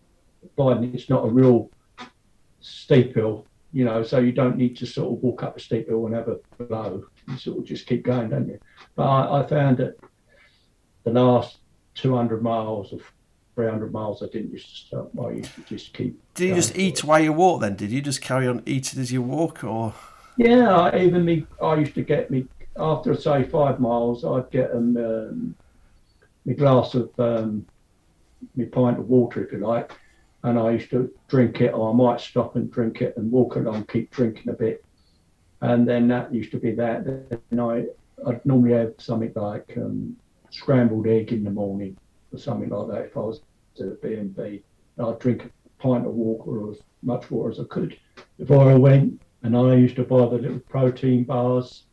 Finding 0.56 0.94
it's 0.94 1.10
not 1.10 1.26
a 1.26 1.30
real 1.30 1.72
steep 2.62 3.16
hill, 3.16 3.48
you 3.74 3.86
know, 3.86 4.04
so 4.04 4.20
you 4.20 4.32
don't 4.32 4.56
need 4.56 4.78
to 4.78 4.86
sort 4.86 5.12
of 5.12 5.24
walk 5.24 5.44
up 5.44 5.58
a 5.58 5.60
steep 5.60 5.88
hill 5.88 6.06
and 6.06 6.16
have 6.16 6.28
a 6.28 6.38
blow. 6.64 7.04
You 7.28 7.38
sort 7.38 7.58
of 7.58 7.66
just 7.66 7.88
keep 7.88 8.04
going, 8.04 8.30
don't 8.30 8.48
you? 8.48 8.60
But 8.96 9.04
I, 9.04 9.42
I 9.42 9.48
found 9.48 9.78
that 9.78 9.98
the 11.04 11.12
last 11.12 11.58
200 11.96 12.44
miles 12.44 12.94
of 12.94 13.02
300 13.56 13.92
miles, 13.92 14.22
I 14.24 14.28
didn't 14.28 14.52
used 14.52 14.70
to 14.70 14.76
stop. 14.76 15.12
I 15.20 15.32
used 15.32 15.56
to 15.56 15.62
just 15.62 15.94
keep. 15.94 16.20
did 16.36 16.50
you 16.50 16.56
just 16.56 16.78
eat 16.78 17.04
while 17.04 17.20
you 17.20 17.34
walk 17.34 17.62
then 17.62 17.76
did 17.76 17.92
you 17.92 18.02
just 18.02 18.22
carry 18.22 18.48
on 18.48 18.64
eating 18.66 19.00
as 19.00 19.12
you 19.12 19.22
walk 19.22 19.64
or 19.64 19.94
Yeah, 20.38 20.76
I, 20.76 21.00
even 21.00 21.26
me, 21.26 21.46
I 21.62 21.76
used 21.76 21.96
to 21.96 22.04
get 22.04 22.32
me 22.32 22.48
after 22.78 23.16
say 23.16 23.44
five 23.44 23.80
miles, 23.80 24.24
I'd 24.24 24.50
get 24.52 24.72
um, 24.72 24.98
um 24.98 25.56
my 26.46 26.54
glass 26.54 26.94
of 26.94 27.10
um, 27.20 27.66
my 28.56 28.66
pint 28.66 29.00
of 29.00 29.08
water, 29.08 29.44
if 29.44 29.52
you 29.52 29.60
like, 29.60 29.94
and 30.44 30.60
I 30.60 30.72
used 30.72 30.90
to 30.92 31.12
drink 31.28 31.62
it, 31.62 31.74
or 31.74 31.90
I 31.90 31.94
might 31.94 32.20
stop 32.20 32.56
and 32.56 32.70
drink 32.70 33.02
it 33.02 33.16
and 33.18 33.32
walk 33.32 33.56
along, 33.56 33.86
keep 33.86 34.12
drinking 34.12 34.50
a 34.50 34.54
bit, 34.54 34.84
and 35.62 35.88
then 35.88 36.08
that 36.10 36.34
used 36.34 36.52
to 36.52 36.60
be 36.60 36.72
that. 36.76 37.06
Then 37.06 37.60
I, 37.60 37.86
I'd 38.28 38.46
normally 38.46 38.74
have 38.74 38.94
something 38.98 39.32
like 39.36 39.74
um, 39.78 40.16
scrambled 40.50 41.08
egg 41.08 41.32
in 41.32 41.44
the 41.44 41.52
morning 41.52 41.98
or 42.32 42.40
something 42.40 42.70
like 42.70 42.88
that 42.90 43.06
if 43.06 43.18
I 43.18 43.22
was 43.22 43.42
to 43.76 43.86
the 43.86 44.00
B 44.02 44.16
and 44.16 44.36
B. 44.36 44.64
I'd 45.00 45.20
drink 45.20 45.46
a 45.46 45.82
pint 45.82 46.06
of 46.06 46.14
water 46.14 46.52
or 46.52 46.72
as 46.72 46.80
much 47.02 47.32
water 47.32 47.52
as 47.52 47.60
I 47.60 47.64
could 47.64 47.98
before 48.38 48.70
I 48.70 48.76
went 48.76 49.22
and 49.44 49.58
I 49.58 49.76
used 49.76 49.96
to 49.98 50.04
buy 50.04 50.20
the 50.20 50.38
little 50.38 50.60
protein 50.60 51.24
bars, 51.24 51.84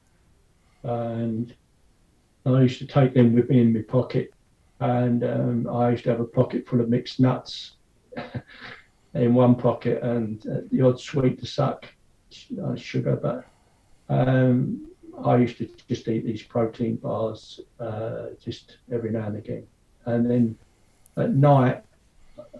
and 0.82 1.54
I 2.46 2.62
used 2.62 2.78
to 2.78 2.86
take 2.86 3.12
them 3.12 3.32
with 3.32 3.48
me 3.50 3.60
in 3.60 3.72
my 3.72 3.82
pocket, 3.82 4.32
and 4.78 5.22
um, 5.24 5.68
I 5.68 5.90
used 5.90 6.04
to 6.04 6.10
have 6.10 6.20
a 6.20 6.24
pocket 6.24 6.66
full 6.66 6.80
of 6.80 6.88
mixed 6.88 7.20
nuts 7.20 7.72
in 9.14 9.34
one 9.34 9.54
pocket, 9.54 10.02
and 10.02 10.46
uh, 10.46 10.60
the 10.70 10.82
odd 10.82 11.00
sweet 11.00 11.40
to 11.40 11.46
suck, 11.46 11.86
uh, 12.62 12.76
sugar, 12.76 13.16
but 13.16 13.44
um, 14.08 14.88
I 15.24 15.36
used 15.36 15.58
to 15.58 15.68
just 15.88 16.08
eat 16.08 16.24
these 16.24 16.42
protein 16.42 16.96
bars 16.96 17.60
uh, 17.78 18.28
just 18.42 18.78
every 18.92 19.10
now 19.10 19.26
and 19.26 19.36
again, 19.36 19.66
and 20.06 20.30
then 20.30 20.58
at 21.16 21.30
night 21.30 21.82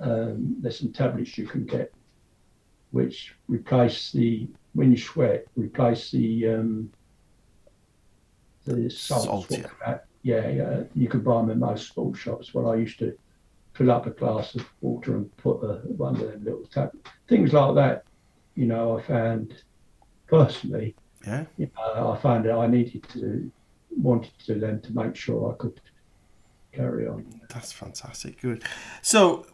um, 0.00 0.56
there's 0.60 0.78
some 0.78 0.92
tablets 0.92 1.38
you 1.38 1.46
can 1.46 1.64
get 1.64 1.92
which 2.90 3.34
replace 3.48 4.10
the 4.12 4.48
when 4.74 4.90
you 4.90 4.98
sweat 4.98 5.46
replace 5.56 6.10
the 6.10 6.48
um 6.48 6.90
the 8.64 8.90
salts, 8.90 9.24
Salt, 9.24 9.50
yeah. 9.50 9.98
yeah 10.22 10.48
yeah 10.48 10.82
you 10.94 11.08
can 11.08 11.20
buy 11.20 11.40
them 11.40 11.50
in 11.50 11.58
most 11.58 11.88
sports 11.88 12.18
shops. 12.18 12.52
Well 12.52 12.70
i 12.70 12.76
used 12.76 12.98
to 12.98 13.16
fill 13.80 13.90
up 13.90 14.06
a 14.06 14.10
glass 14.10 14.54
of 14.56 14.66
water 14.82 15.16
and 15.16 15.34
put 15.38 15.62
a, 15.62 15.76
one 15.96 16.14
of 16.14 16.20
them 16.20 16.44
little 16.44 16.66
tab 16.66 16.90
things 17.28 17.54
like 17.54 17.74
that 17.74 18.04
you 18.54 18.66
know 18.66 18.98
i 18.98 19.02
found 19.02 19.54
personally 20.26 20.94
yeah 21.26 21.46
you 21.56 21.66
know, 21.74 22.12
i 22.12 22.20
found 22.20 22.44
that 22.44 22.52
i 22.52 22.66
needed 22.66 23.02
to 23.08 23.50
wanted 23.96 24.32
to 24.44 24.56
then 24.56 24.78
to 24.82 24.92
make 24.92 25.16
sure 25.16 25.50
i 25.50 25.56
could 25.56 25.80
carry 26.72 27.08
on 27.08 27.24
That's 27.48 27.72
fantastic. 27.72 28.40
Good. 28.40 28.62
So 29.02 29.44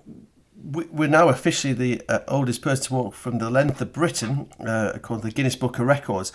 we- 0.75 0.89
we're 0.91 1.09
now 1.09 1.29
officially 1.31 1.73
the 1.73 2.03
uh, 2.11 2.19
oldest 2.29 2.61
person 2.61 2.85
to 2.89 2.95
walk 2.95 3.15
from 3.15 3.39
the 3.39 3.49
length 3.49 3.81
of 3.81 3.95
Britain, 3.95 4.51
uh, 4.61 4.93
according 4.95 5.23
to 5.23 5.29
the 5.29 5.35
Guinness 5.35 5.57
Book 5.57 5.79
of 5.79 5.87
Records. 5.87 6.31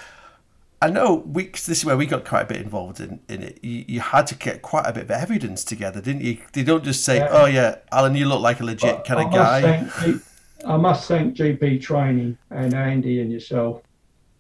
I 0.84 0.90
know 0.90 1.24
we, 1.28 1.48
this 1.48 1.70
is 1.70 1.86
where 1.86 1.96
we 1.96 2.08
got 2.08 2.26
quite 2.26 2.42
a 2.42 2.46
bit 2.46 2.58
involved 2.58 3.00
in, 3.00 3.20
in 3.30 3.44
it. 3.44 3.60
You, 3.64 3.86
you 3.88 4.00
had 4.00 4.26
to 4.28 4.36
get 4.36 4.64
quite 4.64 4.88
a 4.88 4.94
bit 4.94 5.04
of 5.04 5.12
evidence 5.12 5.64
together, 5.64 6.02
didn't 6.02 6.24
you? 6.24 6.40
They 6.54 6.64
don't 6.64 6.84
just 6.84 7.06
say, 7.06 7.18
Yeah. 7.18 7.28
"Oh 7.30 7.46
yeah, 7.46 7.76
Alan, 7.92 8.16
you 8.16 8.26
look 8.26 8.42
like 8.42 8.60
a 8.62 8.64
legit 8.64 9.06
kind 9.06 9.20
I 9.20 9.24
of 9.24 9.32
guy." 9.32 9.84
thank 9.84 10.24
I 10.66 10.78
must 10.78 11.08
thank 11.08 11.36
GB 11.36 11.82
Training 11.82 12.38
and 12.50 12.74
Andy 12.74 13.22
and 13.22 13.32
yourself 13.32 13.84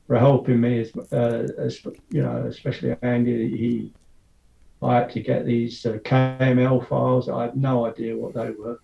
for 0.08 0.18
helping 0.18 0.60
me. 0.60 0.82
As, 0.82 0.92
uh, 1.12 1.48
as 1.60 1.86
you 2.10 2.24
know, 2.24 2.46
especially 2.48 2.96
Andy. 3.04 3.56
He, 3.56 3.94
I 4.84 4.96
had 4.96 5.12
to 5.12 5.20
get 5.20 5.46
these 5.46 5.86
uh, 5.86 6.00
KML 6.04 6.88
files. 6.88 7.30
I 7.30 7.44
had 7.44 7.56
no 7.56 7.86
idea 7.86 8.18
what 8.18 8.34
they 8.34 8.50
were, 8.50 8.80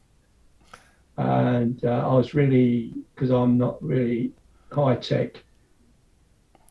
and 1.17 1.83
uh, 1.83 2.07
I 2.07 2.13
was 2.13 2.35
really 2.35 2.93
because 3.15 3.31
I'm 3.31 3.57
not 3.57 3.81
really 3.83 4.31
high 4.71 4.95
tech. 4.97 5.43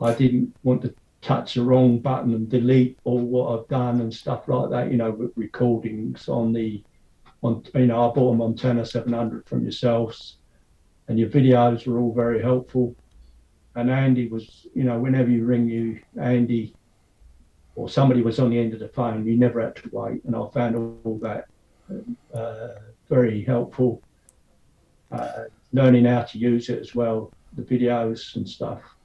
I 0.00 0.14
didn't 0.14 0.54
want 0.62 0.82
to 0.82 0.94
touch 1.22 1.54
the 1.54 1.62
wrong 1.62 1.98
button 1.98 2.34
and 2.34 2.48
delete 2.48 2.98
all 3.04 3.20
what 3.20 3.58
I've 3.58 3.68
done 3.68 4.00
and 4.00 4.12
stuff 4.12 4.48
like 4.48 4.70
that. 4.70 4.90
You 4.90 4.96
know, 4.96 5.10
with 5.10 5.32
recordings 5.36 6.28
on 6.28 6.52
the 6.52 6.82
on 7.42 7.64
you 7.74 7.86
know 7.86 8.10
I 8.10 8.14
bought 8.14 8.32
a 8.32 8.36
Montana 8.36 8.84
700 8.84 9.46
from 9.48 9.62
yourselves, 9.62 10.36
and 11.08 11.18
your 11.18 11.28
videos 11.28 11.86
were 11.86 11.98
all 11.98 12.14
very 12.14 12.40
helpful. 12.40 12.94
And 13.74 13.90
Andy 13.90 14.28
was, 14.28 14.66
you 14.74 14.84
know, 14.84 14.98
whenever 14.98 15.30
you 15.30 15.44
ring 15.44 15.68
you, 15.68 16.00
Andy, 16.18 16.74
or 17.74 17.90
somebody 17.90 18.22
was 18.22 18.38
on 18.38 18.48
the 18.48 18.58
end 18.58 18.72
of 18.72 18.80
the 18.80 18.88
phone, 18.88 19.26
you 19.26 19.36
never 19.36 19.60
had 19.60 19.76
to 19.76 19.90
wait, 19.92 20.24
and 20.24 20.34
I 20.34 20.46
found 20.48 20.76
all, 20.76 21.18
that 21.22 21.46
uh, 22.34 22.80
very 23.08 23.42
helpful. 23.44 24.02
Uh, 25.12 25.44
learning 25.72 26.04
how 26.04 26.22
to 26.22 26.38
use 26.38 26.68
it 26.68 26.80
as 26.80 26.94
well, 26.94 27.32
the 27.54 27.62
videos 27.62 28.34
and 28.36 28.48
stuff. 28.48 28.95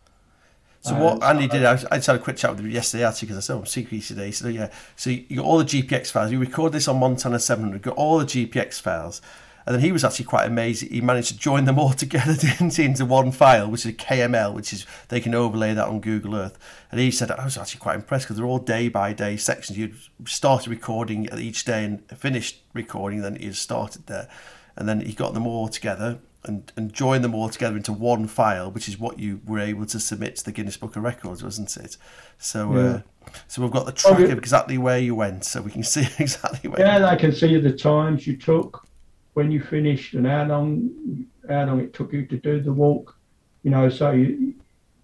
So 0.82 0.96
Uh, 0.96 1.00
what 1.00 1.22
so 1.22 1.28
Andy 1.28 1.48
did, 1.48 1.64
I, 1.64 1.74
I 1.92 1.98
just 1.98 2.08
had 2.08 2.16
a 2.16 2.20
quick 2.20 2.38
chat 2.38 2.52
with 2.52 2.60
him 2.60 2.70
yesterday 2.70 3.06
actually 3.06 3.28
because 3.28 3.38
I 3.38 3.46
said 3.46 3.58
I'm 3.58 3.66
secret 3.66 4.02
today. 4.02 4.32
So 4.32 4.48
yeah, 4.48 4.70
so 4.96 5.12
you 5.12 5.38
got 5.38 5.46
all 5.46 5.60
the 5.60 5.66
GPX 5.66 6.12
files. 6.12 6.32
You 6.32 6.40
record 6.40 6.74
this 6.74 6.88
on 6.88 7.00
Montana 7.00 7.40
700. 7.40 7.82
Got 7.82 7.96
all 7.96 8.18
the 8.18 8.26
GPX 8.26 8.82
files, 8.82 9.22
And 9.68 9.76
then 9.76 9.82
he 9.82 9.92
was 9.92 10.04
actually 10.04 10.26
quite 10.26 10.48
amazed. 10.48 10.82
He 10.82 11.00
managed 11.00 11.28
to 11.30 11.38
join 11.38 11.66
them 11.66 11.78
all 11.78 11.94
together 12.06 12.36
into 12.60 13.06
one 13.06 13.32
file, 13.32 13.70
which 13.70 13.86
is 13.86 13.92
a 13.92 13.94
KML, 13.94 14.56
which 14.56 14.74
is 14.74 14.88
they 15.10 15.20
can 15.20 15.36
overlay 15.36 15.76
that 15.76 15.88
on 15.88 16.00
Google 16.00 16.36
Earth. 16.36 16.58
And 16.92 17.00
he 17.00 17.12
said, 17.12 17.30
I 17.30 17.46
was 17.46 17.58
actually 17.58 17.80
quite 17.80 17.96
impressed 17.96 18.26
because 18.26 18.38
they're 18.38 18.46
all 18.46 18.60
day 18.60 18.90
by 18.90 19.14
day 19.14 19.38
sections. 19.38 19.78
You 19.78 19.94
started 20.26 20.70
recording 20.70 21.30
each 21.38 21.64
day 21.64 21.86
and 21.86 22.04
finished 22.18 22.64
recording, 22.74 23.22
then 23.22 23.38
you 23.40 23.54
started 23.54 24.08
there. 24.08 24.28
And 24.76 24.90
then 24.90 25.02
he 25.02 25.14
got 25.14 25.36
them 25.36 25.46
all 25.46 25.68
together 25.68 26.20
and, 26.44 26.72
and 26.76 26.92
joined 26.92 27.24
them 27.24 27.36
all 27.36 27.50
together 27.50 27.78
into 27.78 27.94
one 27.94 28.28
file, 28.28 28.72
which 28.72 28.88
is 28.88 29.00
what 29.00 29.20
you 29.20 29.42
were 29.46 29.60
able 29.60 29.86
to 29.86 30.00
submit 30.00 30.38
to 30.38 30.46
the 30.46 30.52
Guinness 30.52 30.78
Book 30.78 30.96
of 30.96 31.04
Records, 31.04 31.44
wasn't 31.44 31.76
it? 31.78 31.98
So, 32.38 32.74
yeah. 32.74 32.80
uh, 32.80 33.02
so 33.48 33.62
we've 33.62 33.72
got 33.72 33.86
the 33.86 33.92
track 33.92 34.20
of 34.20 34.38
exactly 34.38 34.78
where 34.78 35.00
you 35.00 35.14
went, 35.14 35.46
so 35.46 35.62
we 35.62 35.72
can 35.72 35.84
see 35.96 36.08
exactly 36.20 36.70
where. 36.70 36.80
Yeah, 36.80 37.00
they 37.00 37.18
can 37.18 37.32
see 37.32 37.60
the 37.60 37.74
times 37.74 38.26
you 38.26 38.38
took, 38.38 38.88
when 39.34 39.52
you 39.52 39.62
finished 39.62 40.14
and 40.14 40.28
how 40.28 40.46
long 40.46 41.26
how 41.48 41.66
long 41.66 41.80
it 41.80 41.94
took 41.94 42.12
you 42.14 42.26
to 42.26 42.38
do 42.38 42.60
the 42.60 42.74
walk, 42.74 43.18
you 43.64 43.72
know. 43.72 43.90
So 43.90 44.12
you 44.12 44.54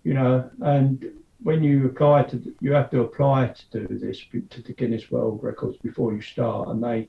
you 0.03 0.13
know, 0.13 0.49
and 0.61 1.11
when 1.43 1.63
you 1.63 1.85
apply 1.85 2.23
to 2.23 2.55
you 2.59 2.73
have 2.73 2.89
to 2.91 3.01
apply 3.01 3.47
to 3.47 3.87
do 3.87 3.97
this 3.97 4.25
to 4.49 4.61
the 4.61 4.73
Guinness 4.73 5.09
World 5.11 5.43
Records 5.43 5.77
before 5.77 6.13
you 6.13 6.21
start, 6.21 6.69
and 6.69 6.83
they 6.83 7.07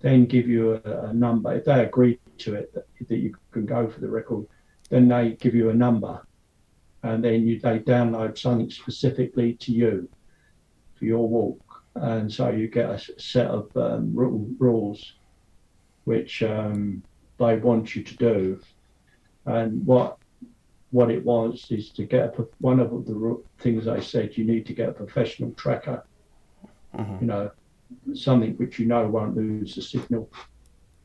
then 0.00 0.26
give 0.26 0.48
you 0.48 0.80
a, 0.84 1.08
a 1.08 1.12
number. 1.12 1.54
If 1.54 1.64
they 1.64 1.84
agree 1.84 2.18
to 2.40 2.54
it 2.54 2.72
that, 2.74 2.86
that 3.08 3.18
you 3.18 3.34
can 3.52 3.66
go 3.66 3.88
for 3.88 4.00
the 4.00 4.08
record, 4.08 4.46
then 4.88 5.08
they 5.08 5.30
give 5.40 5.54
you 5.54 5.70
a 5.70 5.74
number, 5.74 6.26
and 7.02 7.24
then 7.24 7.46
you 7.46 7.58
they 7.60 7.78
download 7.78 8.38
something 8.38 8.70
specifically 8.70 9.54
to 9.54 9.72
you 9.72 10.08
for 10.98 11.04
your 11.04 11.28
walk, 11.28 11.82
and 11.94 12.32
so 12.32 12.50
you 12.50 12.68
get 12.68 12.90
a 12.90 13.20
set 13.20 13.46
of 13.46 13.74
um, 13.76 14.12
rules 14.14 15.14
which 16.04 16.42
um, 16.42 17.02
they 17.38 17.56
want 17.56 17.94
you 17.94 18.02
to 18.02 18.16
do. 18.16 18.60
And 19.46 19.84
what 19.86 20.18
what 20.90 21.10
it 21.10 21.24
was 21.24 21.66
is 21.70 21.90
to 21.90 22.04
get 22.04 22.36
a, 22.38 22.46
one 22.58 22.80
of 22.80 22.90
the 23.06 23.40
things 23.58 23.86
I 23.86 24.00
said 24.00 24.36
you 24.36 24.44
need 24.44 24.66
to 24.66 24.74
get 24.74 24.88
a 24.88 24.92
professional 24.92 25.52
tracker. 25.52 26.04
Mm-hmm. 26.96 27.18
You 27.20 27.26
know, 27.26 27.50
something 28.14 28.54
which 28.54 28.78
you 28.78 28.86
know 28.86 29.06
won't 29.06 29.36
lose 29.36 29.76
the 29.76 29.82
signal, 29.82 30.28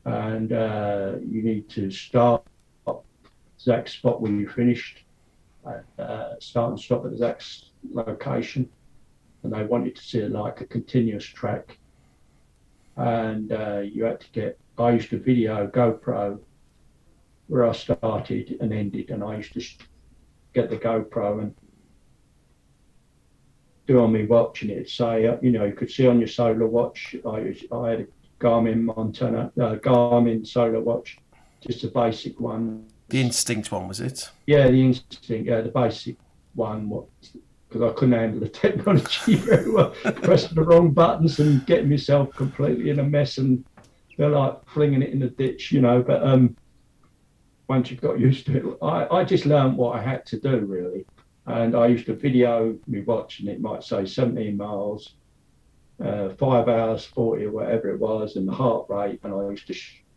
and 0.06 0.52
uh, 0.52 1.14
you 1.20 1.42
need 1.42 1.68
to 1.68 1.90
start 1.90 2.42
the 2.86 2.94
exact 3.58 3.90
spot 3.90 4.20
when 4.20 4.38
you 4.38 4.48
finished, 4.48 5.02
uh, 5.98 6.34
start 6.38 6.70
and 6.70 6.80
stop 6.80 7.04
at 7.04 7.10
the 7.10 7.16
exact 7.16 7.64
location, 7.92 8.68
and 9.42 9.52
they 9.52 9.64
want 9.64 9.84
you 9.84 9.90
to 9.90 10.02
see 10.02 10.20
it 10.20 10.30
like 10.30 10.60
a 10.60 10.66
continuous 10.66 11.24
track. 11.24 11.78
And 12.96 13.52
uh, 13.52 13.80
you 13.80 14.04
had 14.04 14.20
to 14.20 14.30
get 14.30 14.58
I 14.78 14.92
used 14.92 15.10
to 15.10 15.18
video 15.18 15.66
GoPro 15.66 16.38
where 17.48 17.66
I 17.66 17.72
started 17.72 18.56
and 18.60 18.72
ended, 18.72 19.10
and 19.10 19.24
I 19.24 19.36
used 19.36 19.54
to 19.54 19.64
get 20.54 20.70
the 20.70 20.76
GoPro 20.76 21.42
and 21.42 21.54
do 23.86 24.00
on 24.00 24.12
me 24.12 24.26
watching 24.26 24.70
it. 24.70 24.88
Say, 24.88 25.26
uh, 25.26 25.36
you 25.42 25.50
know, 25.50 25.64
you 25.64 25.72
could 25.72 25.90
see 25.90 26.06
on 26.06 26.18
your 26.18 26.28
solar 26.28 26.66
watch. 26.66 27.16
I, 27.24 27.56
I 27.72 27.90
had 27.90 28.00
a 28.00 28.06
Garmin 28.40 28.82
Montana, 28.82 29.52
uh, 29.60 29.76
Garmin 29.76 30.46
solar 30.46 30.80
watch, 30.80 31.18
just 31.60 31.84
a 31.84 31.88
basic 31.88 32.38
one. 32.40 32.86
The 33.08 33.20
Instinct 33.20 33.72
one 33.72 33.88
was 33.88 34.00
it? 34.00 34.30
Yeah, 34.46 34.68
the 34.68 34.82
Instinct. 34.82 35.48
Yeah, 35.48 35.60
the 35.60 35.70
basic 35.70 36.16
one. 36.54 36.88
What? 36.88 37.06
Because 37.68 37.90
I 37.90 37.94
couldn't 37.94 38.14
handle 38.14 38.40
the 38.40 38.48
technology 38.64 39.36
very 39.36 39.70
well, 39.70 39.90
pressing 40.22 40.54
the 40.54 40.62
wrong 40.62 40.90
buttons 40.90 41.38
and 41.38 41.64
getting 41.66 41.90
myself 41.90 42.34
completely 42.34 42.90
in 42.90 42.98
a 42.98 43.04
mess 43.04 43.38
and 43.38 43.64
they're 44.16 44.28
like 44.28 44.66
flinging 44.68 45.02
it 45.02 45.10
in 45.10 45.18
the 45.20 45.28
ditch, 45.28 45.72
you 45.72 45.80
know. 45.80 46.02
But 46.02 46.22
um, 46.22 46.56
once 47.68 47.90
you 47.90 47.96
got 47.96 48.18
used 48.18 48.46
to 48.46 48.56
it, 48.56 48.78
I, 48.82 49.18
I 49.18 49.24
just 49.24 49.46
learned 49.46 49.76
what 49.76 49.96
I 49.96 50.02
had 50.02 50.24
to 50.26 50.40
do 50.40 50.60
really. 50.60 51.04
And 51.46 51.76
I 51.76 51.86
used 51.86 52.06
to 52.06 52.14
video 52.14 52.76
me 52.86 53.02
watching 53.02 53.48
it, 53.48 53.60
might 53.60 53.84
say 53.84 54.04
17 54.04 54.56
miles, 54.56 55.14
uh, 56.02 56.30
five 56.30 56.68
hours, 56.68 57.04
40 57.04 57.44
or 57.44 57.50
whatever 57.50 57.90
it 57.90 57.98
was, 57.98 58.36
and 58.36 58.46
the 58.46 58.52
heart 58.52 58.86
rate. 58.88 59.20
And 59.22 59.34
I 59.34 59.50
used 59.50 59.66
to 59.68 59.74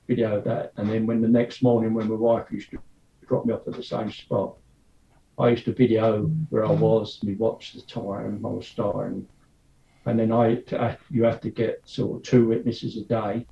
video 0.08 0.42
that. 0.42 0.74
And 0.78 0.90
then 0.90 1.06
when 1.06 1.22
the 1.22 1.28
next 1.28 1.62
morning, 1.62 1.94
when 1.94 2.10
my 2.10 2.16
wife 2.16 2.48
used 2.52 2.72
to 2.72 2.80
drop 3.28 3.46
me 3.46 3.54
off 3.54 3.68
at 3.68 3.76
the 3.76 3.84
same 3.84 4.12
spot, 4.12 4.56
I 5.38 5.50
used 5.50 5.66
to 5.66 5.74
video 5.74 6.24
where 6.50 6.66
I 6.66 6.72
was, 6.72 7.20
and 7.22 7.30
we 7.30 7.36
watched 7.36 7.76
the 7.76 7.82
time 7.82 8.46
I 8.46 8.50
was 8.50 8.68
starting. 8.68 9.28
And 10.06 10.20
then 10.20 10.32
I, 10.32 10.64
you 11.10 11.24
have 11.24 11.42
to 11.42 11.50
get 11.50 11.82
sort 11.86 12.18
of 12.18 12.24
two 12.24 12.48
witnesses 12.48 12.98
a 12.98 13.04
day 13.04 13.46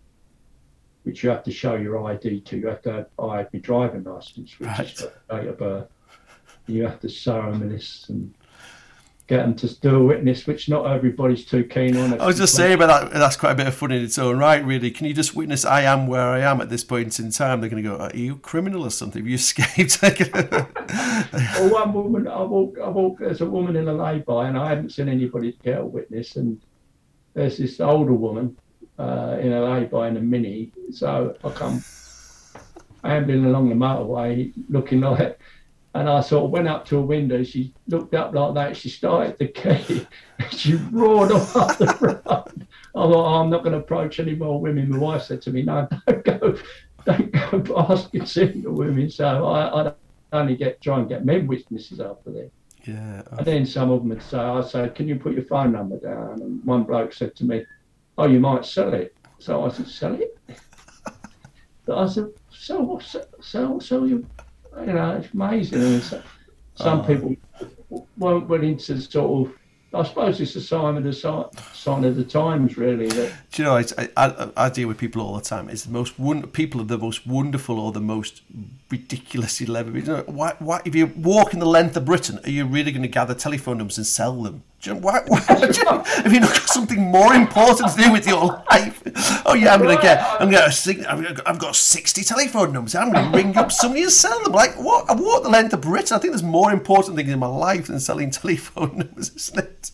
which 1.08 1.24
you 1.24 1.30
have 1.30 1.42
to 1.42 1.52
show 1.52 1.76
your 1.76 2.06
ID 2.12 2.42
to. 2.42 2.58
You 2.58 2.68
have 2.68 2.82
to 2.82 2.92
have 2.92 3.08
I 3.18 3.38
have 3.38 3.54
my 3.54 3.60
driving 3.60 4.04
license, 4.04 4.60
which 4.60 4.68
right. 4.68 4.92
is 4.92 5.08
date 5.30 5.48
of 5.48 5.58
birth. 5.58 5.88
You 6.68 6.84
have 6.84 7.00
to 7.00 7.08
show 7.08 7.50
them 7.50 7.70
this 7.70 8.10
and 8.10 8.34
get 9.28 9.44
them 9.44 9.56
to 9.56 9.80
do 9.82 9.98
a 9.98 10.04
witness, 10.04 10.48
which 10.48 10.70
not 10.70 10.86
everybody's 10.86 11.46
too 11.46 11.66
keen 11.66 11.98
on. 11.98 12.20
I 12.20 12.26
was 12.26 12.38
just 12.38 12.56
saying 12.56 12.74
about 12.74 13.12
that. 13.12 13.18
That's 13.20 13.36
quite 13.36 13.52
a 13.52 13.56
bit 13.56 13.68
of 13.68 13.76
fun 13.76 13.92
in 13.92 14.02
its 14.02 14.18
own 14.18 14.38
right, 14.38 14.64
really. 14.64 14.90
Can 14.90 15.06
you 15.06 15.14
just 15.14 15.36
witness? 15.36 15.66
I 15.66 15.82
am 15.82 16.08
where 16.08 16.22
I 16.22 16.40
am 16.40 16.62
at 16.62 16.70
this 16.70 16.86
point 16.86 17.20
in 17.20 17.32
time. 17.32 17.60
They're 17.60 17.70
going 17.70 17.84
to 17.84 17.90
go, 17.90 17.98
"Are 17.98 18.16
you 18.16 18.34
a 18.34 18.38
criminal 18.38 18.84
or 18.84 18.90
something? 18.90 19.22
Have 19.22 19.28
you 19.28 19.36
escaped?" 19.36 20.02
well, 20.02 21.70
one 21.70 21.94
woman, 21.94 22.28
I 22.28 22.42
walk, 22.42 22.78
I 22.82 22.88
walk. 22.88 23.20
There's 23.20 23.42
a 23.42 23.46
woman 23.46 23.76
in 23.76 23.88
a 23.90 23.94
lay-by, 23.94 24.48
and 24.48 24.58
I 24.58 24.70
hadn't 24.70 24.92
seen 24.92 25.10
anybody 25.10 25.58
get 25.62 25.80
a 25.80 25.86
witness, 25.86 26.38
and 26.38 26.62
there's 27.34 27.58
this 27.58 27.82
older 27.82 28.14
woman 28.14 28.58
uh, 28.98 29.38
in 29.42 29.52
LA 29.52 30.06
in 30.06 30.18
a 30.18 30.22
Mini. 30.22 30.72
So 30.92 31.36
I 31.44 31.50
come 31.50 31.84
ambling 33.04 33.46
along 33.46 33.70
the 33.70 33.76
motorway 33.76 34.54
looking 34.70 35.02
like 35.02 35.40
and 35.98 36.08
I 36.08 36.22
sort 36.22 36.46
of 36.46 36.52
went 36.52 36.68
up 36.68 36.86
to 36.88 36.98
a 36.98 37.02
window. 37.02 37.44
She 37.44 37.74
looked 37.88 38.14
up 38.14 38.34
like 38.36 38.54
that. 38.54 38.78
She 38.78 38.88
started 38.88 39.36
the 39.40 39.48
key. 39.48 40.06
she 40.56 40.76
roared 40.92 41.32
off 41.32 41.56
up 41.56 41.78
the 41.80 41.98
road. 42.00 42.22
I 42.28 42.30
thought, 42.30 42.66
oh, 42.94 43.26
I'm 43.26 43.50
not 43.50 43.64
going 43.64 43.74
to 43.74 43.80
approach 43.80 44.20
any 44.20 44.36
more 44.36 44.62
women. 44.62 44.92
My 44.92 44.98
wife 45.00 45.24
said 45.24 45.42
to 45.44 45.52
me, 45.52 45.64
no, 45.64 45.88
don't 46.08 46.24
go, 46.24 46.58
don't 47.04 47.32
go 47.64 47.86
asking 47.90 48.28
single 48.28 48.74
women. 48.74 49.10
So 49.10 49.48
I, 49.48 49.88
I 49.88 49.94
only 50.34 50.56
get 50.56 50.82
try 50.82 51.00
and 51.00 51.10
get 51.10 51.26
men 51.26 51.48
witnesses 51.48 52.00
after 52.00 52.30
that. 52.32 52.52
Yeah. 52.86 53.24
And 53.32 53.46
then 53.46 53.66
some 53.66 53.90
of 53.90 54.02
them 54.02 54.10
would 54.10 54.22
say, 54.22 54.38
I 54.38 54.62
said, 54.62 54.94
can 54.94 55.08
you 55.08 55.16
put 55.16 55.34
your 55.34 55.46
phone 55.46 55.72
number 55.72 55.98
down? 55.98 56.42
And 56.44 56.64
one 56.64 56.84
bloke 56.84 57.12
said 57.12 57.36
to 57.38 57.44
me, 57.44 57.66
oh, 58.20 58.28
you 58.28 58.40
might 58.40 58.66
sell 58.66 58.94
it. 58.94 59.16
So 59.40 59.66
I 59.66 59.70
said, 59.70 59.88
sell 59.88 60.14
it? 60.14 60.38
but 61.86 61.98
I 61.98 62.08
said, 62.08 62.28
sell, 62.52 63.02
sell, 63.42 63.80
sell 63.82 64.08
you, 64.08 64.28
you 64.86 64.94
know, 64.94 65.18
it's 65.18 65.34
amazing. 65.34 66.00
So, 66.02 66.22
some 66.76 67.00
oh. 67.00 67.04
people 67.04 67.36
weren't 68.18 68.48
willing 68.48 68.78
to 68.78 69.02
sort 69.02 69.48
of 69.48 69.56
I 69.94 70.04
suppose 70.04 70.42
it's 70.42 70.56
a 70.56 70.62
sign 70.62 70.98
of 70.98 71.04
the 71.04 71.14
sign 71.14 72.04
of 72.04 72.16
the 72.18 72.24
times, 72.24 72.78
really. 72.78 73.08
That... 73.08 73.34
Do 73.52 73.62
you 73.62 73.68
know? 73.68 73.78
I, 73.78 74.10
I, 74.18 74.50
I 74.58 74.70
deal 74.70 74.90
with 74.90 74.98
people 74.98 75.22
all 75.22 75.36
the 75.36 75.42
time. 75.42 75.70
It's 75.70 75.86
the 75.86 75.92
most 75.92 76.16
people 76.52 76.82
are 76.82 76.86
the 76.86 76.98
most 76.98 77.26
wonderful 77.26 77.80
or 77.80 77.94
the 77.94 78.02
most 78.02 78.42
ridiculously 78.92 79.66
level. 79.66 79.96
You 79.96 80.04
know, 80.04 80.24
why, 80.28 80.56
why, 80.60 80.82
if 80.84 80.94
you're 80.94 81.08
walking 81.16 81.60
the 81.60 81.66
length 81.66 81.96
of 81.96 82.04
Britain, 82.04 82.40
are 82.44 82.50
you 82.50 82.66
really 82.66 82.92
going 82.92 83.04
to 83.04 83.08
gather 83.08 83.34
telephone 83.34 83.78
numbers 83.78 83.98
and 83.98 84.06
sell 84.06 84.44
them? 84.44 84.64
Know, 84.86 84.96
why, 84.96 85.22
why, 85.28 85.40
know, 85.84 86.04
have 86.04 86.32
you 86.32 86.40
not 86.40 86.54
got 86.54 86.68
something 86.68 87.02
more 87.02 87.34
important 87.34 87.92
to 87.92 87.98
do 87.98 88.12
with 88.12 88.28
your 88.28 88.64
life? 88.70 89.02
Oh 89.46 89.54
yeah, 89.54 89.74
I'm 89.74 89.82
going 89.82 89.98
to 89.98 90.02
get, 90.02 90.24
I'm 90.40 90.52
to, 90.52 91.44
I've 91.46 91.60
got 91.60 91.76
60 91.76 92.24
telephone 92.24 92.74
numbers. 92.74 92.96
I'm 92.96 93.12
going 93.12 93.32
to 93.32 93.38
ring 93.38 93.58
up 93.58 93.72
somebody 93.72 94.04
and 94.04 94.12
sell 94.12 94.42
them. 94.44 94.54
Like 94.54 94.76
what? 94.76 95.10
I've 95.10 95.20
walked 95.20 95.44
the 95.44 95.50
length 95.50 95.74
of 95.74 95.82
Britain. 95.82 96.16
I 96.16 96.20
think 96.20 96.32
there's 96.32 96.44
more 96.44 96.72
important 96.72 97.18
things 97.18 97.30
in 97.30 97.40
my 97.40 97.48
life 97.48 97.88
than 97.88 98.00
selling 98.00 98.30
telephone 98.30 98.98
numbers, 98.98 99.36
isn't 99.36 99.60
it? 99.60 99.92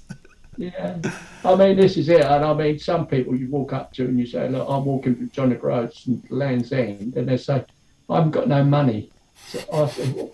Yeah, 0.58 0.98
I 1.44 1.56
mean, 1.56 1.78
this 1.78 1.98
is 1.98 2.10
it. 2.10 2.22
And 2.22 2.46
I 2.46 2.54
mean, 2.54 2.78
some 2.78 3.08
people 3.08 3.36
you 3.36 3.50
walk 3.50 3.74
up 3.74 3.94
to 3.94 4.06
and 4.06 4.20
you 4.20 4.28
say, 4.28 4.50
Look, 4.50 4.68
I'm 4.70 4.86
walking 4.86 5.16
from 5.16 5.32
John 5.32 5.54
O'Groats 5.54 6.06
and 6.06 6.24
Land's 6.30 6.72
End, 6.72 7.16
and 7.16 7.28
they 7.28 7.38
say, 7.38 7.64
I 8.10 8.16
haven't 8.16 8.32
got 8.32 8.48
no 8.48 8.64
money. 8.64 9.10
So 9.48 9.60
I 9.74 10.12
well, 10.14 10.32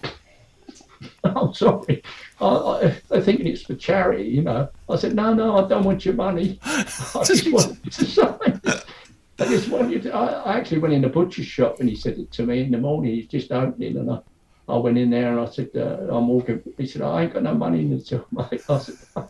I'm 1.23 1.53
sorry. 1.53 2.03
I, 2.39 2.45
I, 2.45 3.01
they're 3.09 3.21
thinking 3.21 3.47
it's 3.47 3.63
for 3.63 3.75
charity, 3.75 4.23
you 4.23 4.41
know. 4.41 4.69
I 4.89 4.95
said, 4.95 5.15
No, 5.15 5.33
no, 5.33 5.63
I 5.63 5.67
don't 5.67 5.83
want 5.83 6.05
your 6.05 6.15
money. 6.15 6.59
I 6.63 7.23
just 7.23 7.51
want 7.51 7.79
you 7.83 7.91
to 7.91 8.05
sign. 8.05 8.61
I 8.65 9.45
just 9.45 9.69
want 9.69 9.91
you 9.91 9.99
to. 10.01 10.13
I, 10.13 10.53
I 10.53 10.57
actually 10.57 10.79
went 10.79 10.93
in 10.93 11.01
the 11.01 11.09
butcher's 11.09 11.45
shop 11.45 11.79
and 11.79 11.89
he 11.89 11.95
said 11.95 12.17
it 12.17 12.31
to 12.33 12.43
me 12.45 12.61
in 12.61 12.71
the 12.71 12.77
morning. 12.77 13.13
He's 13.13 13.27
just 13.27 13.51
opening, 13.51 13.97
and 13.97 14.11
I, 14.11 14.19
I 14.67 14.77
went 14.77 14.97
in 14.97 15.09
there 15.09 15.31
and 15.31 15.39
I 15.39 15.49
said, 15.49 15.69
uh, 15.75 16.13
I'm 16.15 16.27
walking. 16.27 16.61
He 16.77 16.85
said, 16.85 17.01
I 17.01 17.23
ain't 17.23 17.33
got 17.33 17.43
no 17.43 17.53
money 17.53 17.79
in 17.79 17.91
the 17.91 18.03
till, 18.03 18.25
mate. 18.31 18.63
I 18.69 18.77
said, 18.79 18.95
I 19.15 19.25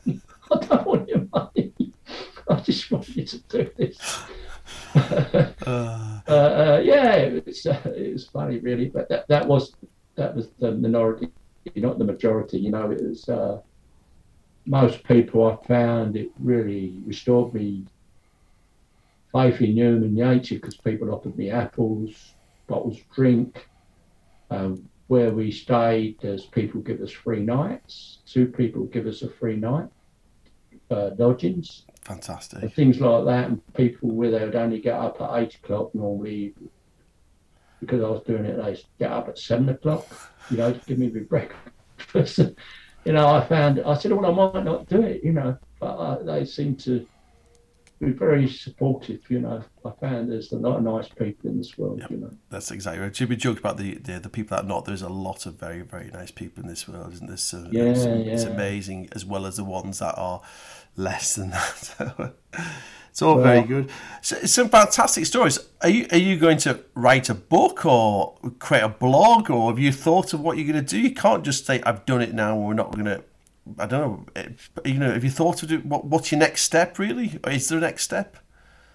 don't 0.60 0.88
want 0.88 1.10
your 1.10 1.28
money. 1.32 1.74
I 2.50 2.56
just 2.62 2.90
want 2.92 3.08
you 3.16 3.24
to 3.26 3.38
do 3.38 3.72
this. 3.78 4.24
uh, 4.96 6.20
uh, 6.28 6.82
yeah, 6.84 7.14
it 7.14 7.46
was, 7.46 7.66
uh, 7.68 7.80
it 7.96 8.14
was 8.14 8.26
funny, 8.26 8.58
really. 8.58 8.90
But 8.90 9.10
that, 9.10 9.28
that 9.28 9.48
was 9.48 9.76
that 10.16 10.36
was 10.36 10.50
the 10.60 10.72
minority, 10.72 11.30
not 11.76 11.98
the 11.98 12.06
majority. 12.06 12.60
You 12.60 12.72
know, 12.72 12.92
it 12.92 13.02
was 13.02 13.28
uh, 13.30 13.62
most 14.66 15.04
people. 15.04 15.46
I 15.46 15.68
found 15.68 16.16
it 16.16 16.32
really 16.40 17.00
restored 17.06 17.54
me 17.54 17.86
faith 19.32 19.62
in 19.62 19.78
human 19.78 20.16
nature 20.16 20.56
because 20.56 20.78
people 20.78 21.14
offered 21.14 21.38
me 21.38 21.50
apples, 21.50 22.34
bottles 22.68 22.98
of 23.00 23.10
drink. 23.12 23.68
Um, 24.52 24.90
where 25.10 25.32
we 25.32 25.52
stayed, 25.52 26.18
there's 26.22 26.46
people 26.46 26.82
give 26.82 27.02
us 27.02 27.12
free 27.12 27.40
nights. 27.40 28.20
Two 28.28 28.46
people 28.46 28.86
give 28.86 29.08
us 29.08 29.24
a 29.24 29.30
free 29.30 29.56
night, 29.56 29.88
uh, 30.92 31.10
lodgings, 31.18 31.86
and 31.88 32.24
Fantastic. 32.24 32.74
things 32.74 33.02
like 33.02 33.26
that. 33.26 33.50
And 33.50 33.74
people 33.74 34.12
where 34.12 34.30
they 34.30 34.46
would 34.46 34.56
only 34.56 34.80
get 34.80 34.94
up 34.94 35.20
at 35.20 35.36
eight 35.42 35.56
o'clock 35.56 35.96
normally, 35.96 36.54
because 37.80 38.04
I 38.04 38.08
was 38.08 38.22
doing 38.22 38.46
it, 38.46 38.64
they 38.64 38.80
get 39.00 39.12
up 39.12 39.30
at 39.30 39.40
seven 39.40 39.70
o'clock, 39.70 40.06
you 40.50 40.58
know, 40.58 40.80
give 40.88 40.98
me 41.00 41.10
my 41.10 41.22
breakfast. 41.22 42.40
you 43.06 43.14
know, 43.14 43.28
I 43.28 43.46
found, 43.48 43.82
I 43.82 43.94
said, 43.96 44.12
well, 44.12 44.26
I 44.26 44.52
might 44.54 44.64
not 44.64 44.88
do 44.88 45.02
it, 45.02 45.24
you 45.24 45.34
know, 45.34 45.58
but 45.80 45.96
uh, 45.96 46.24
they 46.24 46.46
seem 46.46 46.76
to 46.78 47.06
be 48.00 48.12
very 48.12 48.48
supportive, 48.48 49.20
you 49.30 49.42
know. 49.42 49.62
I 49.86 49.92
found 50.00 50.32
there's 50.32 50.52
a 50.54 50.58
lot 50.58 50.78
of 50.78 50.84
nice 50.84 51.10
people 51.10 51.50
in 51.50 51.58
this 51.58 51.78
world, 51.78 52.02
you 52.10 52.18
know. 52.18 52.32
That's 52.50 52.72
exactly 52.72 53.02
right. 53.02 53.16
Should 53.16 53.30
we 53.30 53.36
joke 53.36 53.60
about 53.60 53.78
the, 53.78 53.96
the 53.96 54.20
the 54.20 54.30
people 54.30 54.56
that 54.56 54.64
are 54.64 54.68
not? 54.68 54.86
There's 54.86 55.02
a 55.02 55.10
lot 55.10 55.46
of 55.46 55.56
very 55.56 55.82
very 55.82 56.10
nice 56.12 56.32
people 56.32 56.64
in 56.64 56.70
this 56.70 56.88
world, 56.88 57.14
isn't 57.14 57.28
there? 57.28 57.38
So 57.38 57.68
Yeah, 57.72 57.84
it's, 57.84 58.06
it's 58.06 58.46
amazing, 58.46 59.10
as 59.12 59.26
well 59.26 59.46
as 59.46 59.58
the 59.58 59.66
ones 59.66 60.00
that 60.00 60.16
are 60.18 60.42
less 60.96 61.36
than 61.36 61.50
that. 61.50 62.34
it's 63.10 63.22
all 63.22 63.40
very 63.40 63.64
good. 63.64 63.90
So, 64.22 64.38
some 64.46 64.70
fantastic 64.70 65.26
stories. 65.26 65.60
Are 65.82 65.90
you 65.90 66.08
are 66.12 66.18
you 66.18 66.38
going 66.38 66.58
to 66.60 66.80
write 66.96 67.30
a 67.30 67.34
book 67.36 67.86
or 67.86 68.38
create 68.60 68.84
a 68.84 68.90
blog, 68.90 69.50
or 69.50 69.72
have 69.72 69.80
you 69.80 69.92
thought 69.92 70.34
of 70.34 70.42
what 70.42 70.58
you're 70.58 70.72
going 70.72 70.84
to 70.86 70.90
do? 70.90 71.00
You 71.00 71.14
can't 71.14 71.44
just 71.44 71.66
say 71.66 71.82
I've 71.84 72.06
done 72.06 72.22
it 72.22 72.34
now. 72.34 72.54
and 72.58 72.66
We're 72.68 72.74
not 72.74 72.92
going 72.94 73.06
to. 73.06 73.24
I 73.78 73.86
don't 73.86 74.02
know. 74.02 74.26
eh, 74.36 74.50
You 74.86 74.96
know, 75.00 75.12
have 75.12 75.24
you 75.24 75.30
thought 75.30 75.62
of 75.64 75.72
it? 75.72 75.86
What, 75.86 76.06
what's 76.06 76.32
your 76.32 76.40
next 76.40 76.64
step? 76.64 76.98
Really, 77.00 77.40
is 77.48 77.70
there 77.70 77.78
a 77.78 77.82
next 77.82 78.04
step? 78.04 78.38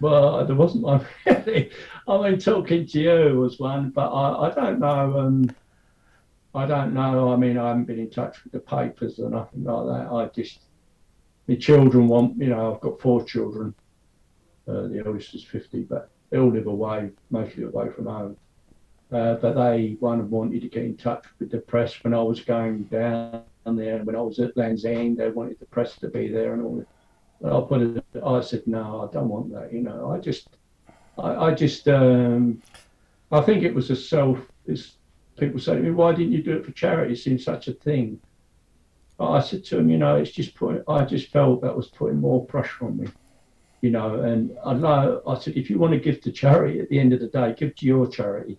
Well, 0.00 0.44
there 0.46 0.56
wasn't 0.56 0.84
one 0.84 1.06
really. 1.26 1.70
I 2.08 2.30
mean, 2.30 2.38
talking 2.38 2.86
to 2.88 3.00
you 3.00 3.38
was 3.40 3.58
one, 3.58 3.90
but 3.90 4.08
I, 4.08 4.48
I 4.50 4.54
don't 4.54 4.78
know. 4.80 5.18
Um, 5.18 5.56
I 6.54 6.66
don't 6.66 6.94
know. 6.94 7.32
I 7.32 7.36
mean, 7.36 7.58
I 7.58 7.68
haven't 7.68 7.84
been 7.86 7.98
in 7.98 8.10
touch 8.10 8.42
with 8.44 8.52
the 8.52 8.60
papers 8.60 9.18
or 9.18 9.30
nothing 9.30 9.64
like 9.64 9.86
that. 9.86 10.12
I 10.12 10.26
just, 10.34 10.60
the 11.46 11.56
children 11.56 12.08
want, 12.08 12.38
you 12.38 12.48
know, 12.48 12.74
I've 12.74 12.80
got 12.80 13.00
four 13.00 13.24
children. 13.24 13.74
Uh, 14.66 14.88
the 14.88 15.02
eldest 15.04 15.34
is 15.34 15.44
50, 15.44 15.82
but 15.82 16.10
they 16.30 16.38
all 16.38 16.50
live 16.50 16.66
away, 16.66 17.10
mostly 17.30 17.64
away 17.64 17.90
from 17.90 18.06
home. 18.06 18.36
Uh, 19.12 19.34
but 19.34 19.54
they, 19.54 19.96
one 20.00 20.28
wanted 20.30 20.62
to 20.62 20.68
get 20.68 20.84
in 20.84 20.96
touch 20.96 21.24
with 21.38 21.50
the 21.50 21.58
press 21.58 22.02
when 22.02 22.14
I 22.14 22.22
was 22.22 22.40
going 22.40 22.84
down 22.84 23.42
there. 23.66 23.98
When 24.02 24.16
I 24.16 24.20
was 24.20 24.38
at 24.38 24.56
Land's 24.56 24.84
End, 24.84 25.18
they 25.18 25.30
wanted 25.30 25.60
the 25.60 25.66
press 25.66 25.96
to 25.98 26.08
be 26.08 26.28
there 26.28 26.54
and 26.54 26.62
all. 26.62 26.84
But 27.40 27.56
I 27.56 27.68
put 27.68 27.82
it, 27.82 28.04
I 28.24 28.40
said, 28.40 28.66
no, 28.66 29.06
I 29.08 29.12
don't 29.12 29.28
want 29.28 29.52
that. 29.52 29.72
You 29.72 29.82
know, 29.82 30.10
I 30.10 30.18
just, 30.18 30.48
I, 31.18 31.46
I 31.46 31.54
just, 31.54 31.86
um, 31.88 32.62
I 33.30 33.40
think 33.42 33.62
it 33.62 33.74
was 33.74 33.90
a 33.90 33.96
self. 33.96 34.38
It's, 34.66 34.96
people 35.38 35.60
say 35.60 35.74
to 35.74 35.80
me, 35.82 35.90
why 35.90 36.12
didn't 36.12 36.32
you 36.32 36.42
do 36.42 36.56
it 36.56 36.64
for 36.64 36.72
charity? 36.72 37.14
It 37.14 37.40
such 37.40 37.68
a 37.68 37.72
thing. 37.72 38.18
I 39.20 39.40
said 39.40 39.64
to 39.66 39.78
him, 39.78 39.90
you 39.90 39.98
know, 39.98 40.16
it's 40.16 40.32
just 40.32 40.54
putting. 40.54 40.82
I 40.88 41.04
just 41.04 41.30
felt 41.30 41.62
that 41.62 41.76
was 41.76 41.88
putting 41.88 42.20
more 42.20 42.44
pressure 42.44 42.86
on 42.86 42.96
me. 42.96 43.08
You 43.84 43.90
know, 43.90 44.22
and 44.22 44.56
I 44.64 44.72
know. 44.72 45.20
I 45.26 45.38
said, 45.38 45.58
if 45.58 45.68
you 45.68 45.78
want 45.78 45.92
to 45.92 45.98
give 46.00 46.22
to 46.22 46.32
charity 46.32 46.80
at 46.80 46.88
the 46.88 46.98
end 46.98 47.12
of 47.12 47.20
the 47.20 47.26
day, 47.26 47.54
give 47.54 47.76
to 47.76 47.84
your 47.84 48.06
charity. 48.06 48.56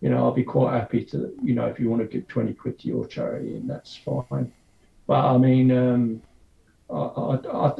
You 0.00 0.08
know, 0.10 0.16
I'll 0.24 0.32
be 0.32 0.42
quite 0.42 0.72
happy 0.80 1.04
to. 1.12 1.32
You 1.40 1.54
know, 1.54 1.66
if 1.66 1.78
you 1.78 1.88
want 1.88 2.02
to 2.02 2.08
give 2.08 2.26
twenty 2.26 2.54
quid 2.54 2.76
to 2.80 2.88
your 2.88 3.06
charity, 3.06 3.54
and 3.54 3.70
that's 3.70 3.94
fine. 3.94 4.50
But 5.06 5.24
I 5.32 5.38
mean, 5.38 5.70
um, 5.70 6.22
I, 6.90 6.96
I, 6.96 7.34
I, 7.52 7.72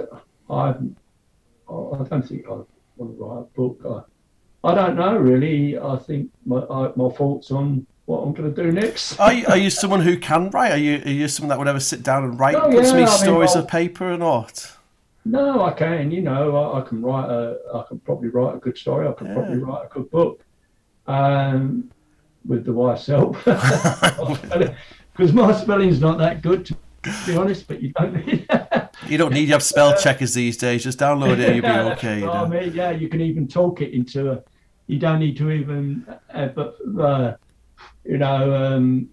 I, 0.51 0.69
I 0.69 2.05
don't 2.05 2.29
think 2.29 2.47
I 2.47 2.51
want 2.97 3.19
to 3.19 3.25
write 3.25 3.39
a 3.41 3.47
book. 3.57 4.07
I, 4.65 4.71
I 4.71 4.75
don't 4.77 4.95
know 4.95 5.17
really. 5.17 5.77
I 5.81 5.97
think 5.97 6.31
my 6.47 6.61
I, 6.61 6.93
my 6.95 7.09
thoughts 7.09 7.51
on 7.51 7.89
what 8.07 8.21
I'm 8.21 8.33
going 8.35 8.55
to 8.55 8.63
do 8.63 8.71
next. 8.71 9.19
Are 9.19 9.33
you, 9.33 9.47
are 9.49 9.57
you 9.57 9.71
someone 9.71 10.03
who 10.03 10.17
can 10.17 10.51
write? 10.51 10.71
Are 10.71 10.79
you 10.79 11.03
are 11.05 11.11
you 11.11 11.27
someone 11.27 11.49
that 11.49 11.59
would 11.59 11.67
ever 11.67 11.81
sit 11.81 12.05
down 12.05 12.23
and 12.23 12.39
write, 12.39 12.55
Oh, 12.55 12.71
put 12.71 12.75
yeah, 12.75 12.83
some 12.85 12.99
of 12.99 13.01
these 13.01 13.09
I 13.09 13.13
mean, 13.15 13.25
stories 13.25 13.57
I'll- 13.57 13.63
of 13.63 13.69
paper 13.69 14.13
or 14.13 14.17
not? 14.17 14.77
No, 15.29 15.63
I 15.65 15.73
can. 15.73 16.11
You 16.11 16.23
know, 16.23 16.57
I, 16.57 16.79
I 16.79 16.81
can 16.83 17.03
write 17.03 17.29
a. 17.29 17.59
I 17.75 17.85
can 17.89 17.99
probably 18.01 18.29
write 18.29 18.55
a 18.55 18.59
good 18.59 18.79
story. 18.79 19.07
I 19.07 19.13
can 19.13 19.27
Yeah. 19.27 19.35
probably 19.35 19.59
write 19.59 19.85
a 19.85 19.89
good 19.89 20.11
book, 20.11 20.43
um, 21.07 21.91
with 22.47 22.65
the 22.65 22.73
wife's 22.73 23.07
help. 23.07 23.37
Because 25.13 25.33
my 25.33 25.53
spelling's 25.53 26.01
not 26.01 26.17
that 26.19 26.43
good, 26.43 26.65
to 26.65 26.77
be 27.27 27.37
honest. 27.37 27.67
But 27.67 27.83
you 27.83 27.93
don't 27.93 28.25
need. 28.25 28.49
You 29.09 29.19
don't 29.19 29.33
need 29.33 29.47
to 29.47 29.53
have 29.53 29.65
spell 29.65 29.97
checkers 30.01 30.33
these 30.33 30.57
days. 30.57 30.85
Just 30.85 31.01
download 31.01 31.41
it 31.41 31.49
and 31.49 31.57
you'll 31.57 31.65
be 31.65 31.91
okay. 31.93 32.25
I 32.25 32.47
mean, 32.47 32.73
yeah, 32.73 32.93
you 32.93 33.09
can 33.09 33.21
even 33.21 33.49
talk 33.49 33.81
it 33.81 33.93
into 33.93 34.31
a. 34.31 34.43
You 34.87 34.99
don't 35.01 35.19
need 35.19 35.37
to 35.39 35.51
even, 35.51 36.07
uh, 36.33 36.47
but 36.49 36.77
uh, 37.01 37.35
you 38.05 38.19
know, 38.19 38.55
um, 38.55 39.11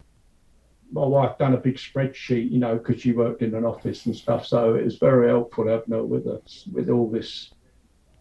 my 0.96 1.06
wife 1.06 1.38
done 1.38 1.54
a 1.54 1.58
big 1.58 1.76
spreadsheet, 1.76 2.50
you 2.50 2.58
know, 2.58 2.78
because 2.78 3.02
she 3.02 3.12
worked 3.12 3.42
in 3.42 3.54
an 3.54 3.66
office 3.66 4.06
and 4.06 4.16
stuff. 4.16 4.48
So 4.48 4.76
it 4.76 4.86
was 4.86 4.98
very 4.98 5.28
helpful 5.28 5.68
having 5.68 5.94
her 5.94 6.04
with 6.04 6.26
us 6.26 6.66
with 6.72 6.90
all 6.90 7.10
this 7.10 7.52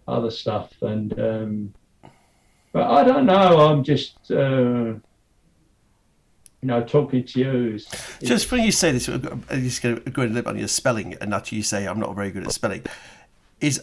other 0.09 0.31
stuff. 0.31 0.73
And 0.83 1.19
um, 1.21 1.75
but 2.73 2.91
I 2.91 3.05
don't 3.05 3.27
know. 3.27 3.61
I'm 3.69 3.85
just, 3.85 4.17
uh, 4.33 4.95
you 6.61 6.69
know, 6.71 6.83
talking 6.83 7.25
to 7.25 7.39
you. 7.39 7.75
Is, 7.77 7.87
is- 8.21 8.29
Just 8.29 8.51
when 8.51 8.65
you 8.65 8.73
say 8.73 8.91
this, 8.91 9.07
I'm 9.09 9.45
just 9.51 9.81
going 9.81 10.03
to 10.03 10.11
go 10.11 10.23
a 10.23 10.25
little 10.25 10.43
bit 10.43 10.47
on 10.49 10.59
your 10.59 10.67
spelling, 10.69 11.15
and 11.21 11.33
that 11.33 11.53
you 11.53 11.63
say 11.63 11.87
I'm 11.87 12.01
not 12.01 12.17
very 12.17 12.33
good 12.33 12.45
at 12.45 12.53
spelling. 12.53 12.83
Is 13.61 13.81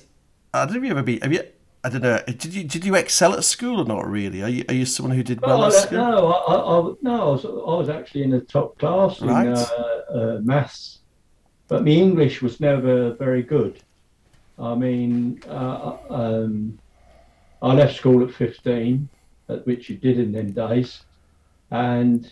I 0.54 0.66
don't 0.66 0.74
know 0.74 0.80
if 0.80 0.84
you 0.86 0.92
ever 0.92 1.02
been. 1.04 1.22
Have 1.22 1.32
you? 1.32 1.44
I 1.84 1.90
don't 1.90 2.04
know. 2.04 2.20
Did 2.28 2.54
you 2.54 2.64
did 2.64 2.86
you 2.86 2.96
excel 2.96 3.34
at 3.34 3.44
school 3.44 3.80
or 3.80 3.86
not 3.86 4.08
really? 4.08 4.44
Are 4.44 4.50
you 4.50 4.64
are 4.70 4.74
you 4.76 4.86
someone 4.86 5.16
who 5.16 5.24
did 5.24 5.42
well 5.42 5.60
Well, 5.60 5.68
at 5.68 5.74
school? 5.74 5.98
no, 5.98 6.28
I, 6.32 6.56
I, 6.56 6.94
no, 7.02 7.22
I 7.22 7.32
was, 7.32 7.46
I 7.46 7.50
was 7.50 7.90
actually 7.90 8.24
in 8.24 8.30
the 8.30 8.42
top 8.42 8.78
class 8.78 9.20
in 9.22 9.30
uh, 9.30 9.66
uh, 10.14 10.40
maths, 10.44 11.00
but 11.68 11.84
my 11.84 11.92
English 11.92 12.42
was 12.42 12.60
never 12.60 13.14
very 13.14 13.42
good. 13.42 13.82
I 14.60 14.76
mean, 14.76 15.42
uh, 15.50 15.98
um, 16.10 16.78
I 17.64 17.74
left 17.74 17.96
school 17.96 18.24
at 18.24 18.32
15, 18.32 19.10
at 19.50 19.66
which 19.66 19.90
you 19.90 19.98
did 19.98 20.20
in 20.20 20.32
them 20.32 20.52
days, 20.52 21.02
and 21.72 22.32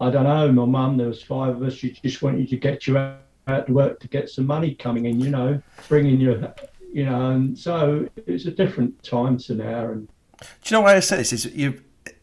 I 0.00 0.10
don't 0.10 0.24
know. 0.24 0.52
My 0.52 0.64
mum, 0.66 0.96
there 0.98 1.08
was 1.08 1.22
five 1.22 1.56
of 1.56 1.62
us. 1.62 1.74
She 1.74 1.90
just 1.90 2.22
wanted 2.22 2.48
to 2.48 2.56
get 2.56 2.86
you 2.86 2.96
out, 2.96 3.18
out 3.48 3.66
to 3.66 3.72
work 3.72 3.98
to 4.00 4.08
get 4.08 4.30
some 4.30 4.46
money 4.46 4.76
coming 4.76 5.06
in, 5.06 5.18
you 5.18 5.30
know, 5.30 5.60
bringing 5.88 6.20
you, 6.20 6.48
you 6.92 7.04
know, 7.04 7.30
and 7.30 7.58
so 7.58 8.08
it's 8.26 8.46
a 8.46 8.50
different 8.50 9.02
time 9.02 9.38
to 9.38 9.54
now, 9.54 9.90
and 9.90 10.08
Do 10.38 10.46
you 10.66 10.76
know 10.76 10.82
why 10.82 10.96
I 10.96 11.00
say 11.00 11.16
this? 11.16 11.32
Is 11.32 11.46
you 11.46 11.82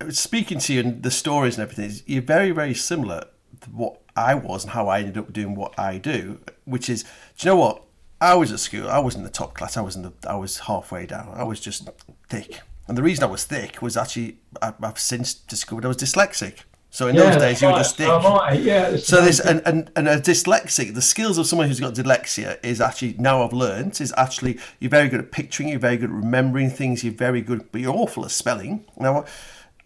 speaking 0.09 0.59
to 0.59 0.73
you 0.73 0.79
and 0.81 1.03
the 1.03 1.11
stories 1.11 1.57
and 1.57 1.69
everything. 1.69 2.01
You're 2.05 2.21
very 2.21 2.51
very 2.51 2.73
similar 2.73 3.25
to 3.61 3.69
what 3.69 4.01
I 4.15 4.35
was 4.35 4.63
and 4.63 4.71
how 4.71 4.87
I 4.87 4.99
ended 4.99 5.17
up 5.17 5.33
doing 5.33 5.55
what 5.55 5.77
I 5.77 5.97
do. 5.97 6.39
Which 6.65 6.89
is, 6.89 7.03
do 7.03 7.09
you 7.39 7.45
know 7.47 7.55
what? 7.55 7.83
I 8.21 8.35
was 8.35 8.51
at 8.51 8.59
school. 8.59 8.89
I 8.89 8.99
was 8.99 9.15
in 9.15 9.23
the 9.23 9.29
top 9.29 9.53
class. 9.53 9.77
I 9.77 9.81
was 9.81 9.95
in 9.95 10.01
the. 10.01 10.13
I 10.27 10.35
was 10.35 10.59
halfway 10.59 11.05
down. 11.05 11.31
I 11.33 11.43
was 11.43 11.59
just 11.59 11.89
thick. 12.27 12.61
And 12.87 12.97
the 12.97 13.03
reason 13.03 13.23
I 13.23 13.27
was 13.27 13.45
thick 13.45 13.81
was 13.81 13.95
actually 13.95 14.39
I, 14.61 14.73
I've 14.81 14.99
since 14.99 15.33
discovered 15.33 15.85
I 15.85 15.87
was 15.87 15.97
dyslexic. 15.97 16.63
So 16.91 17.07
in 17.07 17.15
those 17.15 17.37
days 17.37 17.61
you 17.61 17.67
were 17.67 17.73
just. 17.77 17.97
So, 17.97 18.51
yeah, 18.53 18.97
So 18.97 19.21
this 19.21 19.39
and, 19.39 19.61
and, 19.65 19.91
and 19.95 20.07
a 20.07 20.19
dyslexic, 20.19 20.95
the 20.95 21.01
skills 21.01 21.37
of 21.37 21.45
someone 21.45 21.67
who's 21.67 21.79
got 21.79 21.93
dyslexia 21.93 22.57
is 22.63 22.81
actually 22.81 23.15
now 23.19 23.43
I've 23.43 23.53
learned 23.53 24.01
is 24.01 24.13
actually 24.17 24.57
you're 24.79 24.89
very 24.89 25.07
good 25.07 25.19
at 25.19 25.31
picturing, 25.31 25.69
you're 25.69 25.79
very 25.79 25.97
good 25.97 26.09
at 26.09 26.15
remembering 26.15 26.69
things, 26.71 27.03
you're 27.03 27.13
very 27.13 27.41
good, 27.41 27.71
but 27.71 27.81
you're 27.81 27.93
awful 27.93 28.25
at 28.25 28.31
spelling. 28.31 28.85
Now, 28.97 29.25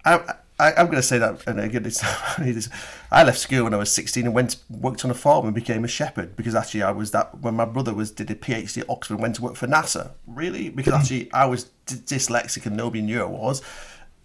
I, 0.05 0.35
I, 0.59 0.71
I'm 0.73 0.85
going 0.85 0.97
to 0.97 1.03
say 1.03 1.17
that, 1.17 1.45
and 1.45 1.59
again, 1.59 1.85
it's, 1.85 2.01
it's, 2.37 2.69
I 3.11 3.23
left 3.23 3.39
school 3.39 3.65
when 3.65 3.73
I 3.73 3.77
was 3.77 3.91
16 3.91 4.25
and 4.25 4.33
went 4.33 4.57
worked 4.69 5.03
on 5.03 5.11
a 5.11 5.15
farm 5.15 5.45
and 5.45 5.53
became 5.53 5.83
a 5.83 5.89
shepherd 5.89 6.37
because 6.37 6.55
actually 6.55 6.83
I 6.83 6.91
was 6.91 7.11
that 7.11 7.41
when 7.41 7.55
my 7.55 7.65
brother 7.65 7.93
was 7.93 8.11
did 8.11 8.31
a 8.31 8.35
PhD 8.35 8.81
at 8.81 8.89
Oxford 8.89 9.15
and 9.15 9.21
went 9.21 9.35
to 9.35 9.41
work 9.41 9.55
for 9.55 9.67
NASA. 9.67 10.11
Really, 10.25 10.69
because 10.69 10.93
actually 11.01 11.33
I 11.33 11.47
was 11.47 11.65
d- 11.85 11.95
dyslexic 11.95 12.65
and 12.65 12.77
nobody 12.77 13.01
knew 13.01 13.21
I 13.21 13.25
was 13.25 13.61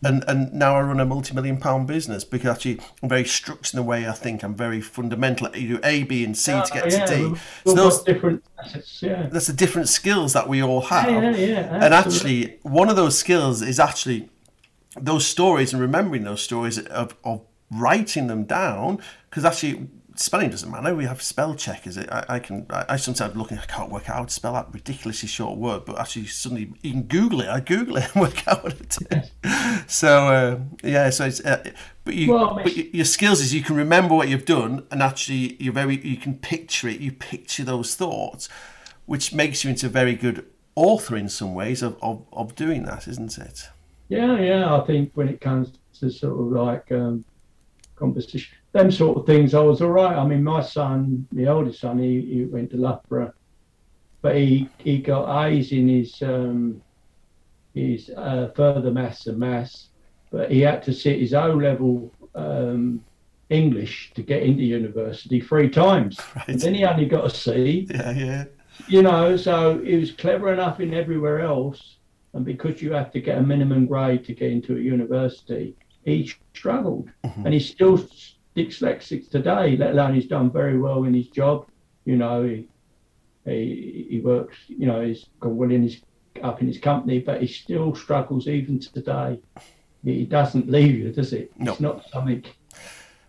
and 0.03 0.25
and 0.29 0.53
now 0.53 0.77
I 0.77 0.81
run 0.83 1.01
a 1.01 1.05
multi-million 1.05 1.59
pound 1.59 1.87
business 1.87 2.25
because 2.25 2.51
actually 2.51 2.81
I'm 3.03 3.09
very 3.09 3.25
structured 3.25 3.75
in 3.75 3.85
the 3.85 3.89
way 3.89 4.09
I 4.09 4.13
think. 4.13 4.43
I'm 4.43 4.55
very 4.55 4.81
fundamental. 4.81 5.55
You 5.57 5.77
do 5.77 5.81
A, 5.85 6.05
B, 6.05 6.25
and 6.25 6.37
C 6.37 6.53
to 6.53 6.71
get 6.73 6.93
yeah, 6.93 7.07
to 7.07 7.17
D. 7.35 7.41
So 7.67 7.75
those 7.75 8.03
different 8.03 8.45
assets, 8.63 9.03
yeah. 9.03 9.29
that's 9.31 9.49
the 9.49 9.53
different 9.53 9.89
skills 9.89 10.33
that 10.35 10.49
we 10.49 10.63
all 10.63 10.83
have. 10.83 11.11
Yeah, 11.11 11.31
yeah, 11.31 11.85
and 11.85 11.93
actually, 11.95 12.59
one 12.63 12.89
of 12.89 12.97
those 12.97 13.19
skills 13.19 13.63
is 13.63 13.81
actually 13.81 14.29
those 14.97 15.27
stories 15.27 15.73
and 15.73 15.83
remembering 15.83 16.25
those 16.25 16.43
stories 16.43 16.79
of, 16.79 17.17
of 17.25 17.43
writing 17.71 18.27
them 18.27 18.45
down 18.45 19.01
because 19.29 19.45
actually 19.45 19.89
spelling 20.19 20.51
doesn't 20.51 20.71
matter. 20.71 20.95
We 20.95 21.05
have 21.05 21.23
spell 21.23 21.55
check, 21.55 21.85
checkers. 21.85 21.99
I, 21.99 22.25
I 22.29 22.39
can. 22.39 22.67
I, 22.71 22.85
I 22.91 22.97
sometimes 22.97 23.37
look 23.37 23.51
and 23.51 23.61
I 23.61 23.67
can't 23.67 23.91
work 23.91 24.09
out 24.09 24.17
how 24.17 24.25
to 24.25 24.31
spell 24.31 24.53
that 24.55 24.73
ridiculously 24.73 25.29
short 25.29 25.59
word, 25.59 25.85
but 25.85 25.99
actually 25.99 26.27
suddenly 26.27 26.73
you 26.83 26.93
can 26.93 27.03
Google 27.03 27.41
it. 27.41 27.49
I 27.49 27.61
Google 27.61 27.97
it 27.99 28.11
and 28.15 28.23
work 28.23 28.47
out 28.47 28.65
what 28.65 28.81
it 28.81 28.99
is. 29.11 29.93
So 29.93 30.29
uh, 30.29 30.59
yeah, 30.83 31.11
so 31.11 31.27
it's. 31.27 31.41
Uh, 31.45 31.71
but 32.05 32.15
you, 32.15 32.33
Well, 32.33 32.61
but 32.63 32.75
your 32.75 33.05
skills 33.05 33.41
is 33.41 33.53
you 33.53 33.63
can 33.63 33.77
remember 33.77 34.15
what 34.15 34.29
you've 34.29 34.47
done, 34.47 34.87
and 34.91 35.03
actually 35.03 35.57
you're 35.63 35.75
very. 35.75 35.97
You 36.07 36.17
can 36.17 36.39
picture 36.39 36.89
it. 36.89 37.01
You 37.01 37.13
picture 37.13 37.65
those 37.65 37.95
thoughts, 37.95 38.49
which 39.07 39.33
makes 39.33 39.65
you 39.65 39.71
into 39.71 39.87
a 39.87 39.91
very 39.91 40.15
good 40.15 40.47
author 40.75 41.17
in 41.17 41.29
some 41.29 41.55
ways 41.55 41.83
of, 41.83 41.97
of, 42.01 42.25
of 42.33 42.55
doing 42.55 42.85
that, 42.85 43.09
isn't 43.09 43.37
it? 43.37 43.69
Yeah, 44.09 44.39
yeah. 44.39 44.75
I 44.75 44.87
think 44.87 45.11
when 45.15 45.29
it 45.29 45.41
comes 45.41 45.73
to 45.99 46.11
sort 46.11 46.39
of 46.39 46.47
like 46.53 46.93
um, 46.93 47.25
composition, 47.97 48.57
them 48.73 48.91
sort 48.91 49.19
of 49.19 49.27
things. 49.27 49.55
I 49.55 49.61
was 49.61 49.81
all 49.81 49.91
right. 49.91 50.17
I 50.17 50.27
mean, 50.27 50.45
my 50.45 50.61
son, 50.61 51.27
the 51.33 51.49
oldest 51.49 51.81
son, 51.81 51.99
he, 51.99 52.21
he 52.21 52.45
went 52.45 52.71
to 52.71 52.77
Loughborough, 52.77 53.33
but 54.23 54.37
he 54.37 54.69
he 54.79 54.99
got 54.99 55.47
A's 55.47 55.73
in 55.73 55.89
his 55.89 56.21
um, 56.23 56.83
his 57.75 58.11
uh, 58.17 58.51
further 58.55 58.91
maths 58.91 59.27
and 59.27 59.39
maths, 59.39 59.89
but 60.31 60.51
he 60.51 60.61
had 60.61 60.83
to 60.85 60.93
sit 60.93 61.21
his 61.21 61.35
O 61.35 61.53
level 61.55 62.13
um, 62.35 63.05
English 63.49 64.13
to 64.15 64.23
get 64.23 64.43
into 64.43 64.63
university 64.63 65.41
three 65.41 65.71
times. 65.71 66.19
Right. 66.37 66.49
And 66.49 66.61
then 66.61 66.75
he 66.75 66.85
only 66.85 67.07
got 67.07 67.27
a 67.27 67.31
C 67.31 67.87
Yeah, 67.91 68.11
yeah. 68.11 68.45
you 68.87 69.03
know, 69.03 69.37
so 69.37 69.79
he 69.83 69.97
was 69.97 70.13
clever 70.13 70.53
enough 70.53 70.81
in 70.81 70.93
everywhere 70.93 71.41
else, 71.41 71.97
and 72.35 72.45
because 72.45 72.83
you 72.83 72.93
have 72.93 73.11
to 73.13 73.21
get 73.21 73.39
a 73.39 73.43
minimum 73.43 73.87
grade 73.87 74.25
to 74.27 74.35
get 74.35 74.51
into 74.53 74.77
a 74.77 74.81
university, 74.81 75.75
he 76.05 76.31
struggled, 76.55 77.09
and 77.25 77.55
he 77.55 77.61
still 77.61 77.99
dyslexic 78.59 79.31
today. 79.31 79.77
Let 79.77 79.91
alone 79.91 80.15
he's 80.15 80.27
done 80.27 80.51
very 80.51 80.79
well 80.79 81.05
in 81.05 81.15
his 81.15 81.29
job. 81.29 81.67
You 82.05 82.17
know, 82.17 82.43
he 82.45 82.69
he, 83.45 84.07
he 84.11 84.21
works. 84.21 84.57
You 84.67 84.87
know, 84.87 85.01
he's 85.01 85.27
gone 85.41 85.57
well 85.57 85.71
in 85.71 85.83
his 85.83 86.01
up 86.43 86.61
in 86.61 86.69
his 86.69 86.79
company, 86.79 87.19
but 87.21 87.41
he 87.41 87.47
still 87.47 87.95
struggles 87.95 88.47
even 88.47 88.79
today. 88.81 89.41
He 90.05 90.25
doesn't 90.25 90.71
leave 90.71 90.95
you, 90.95 91.13
does 91.13 91.33
it? 91.33 91.51
No. 91.59 91.73
It's 91.73 91.81
not 91.81 92.09
something. 92.11 92.45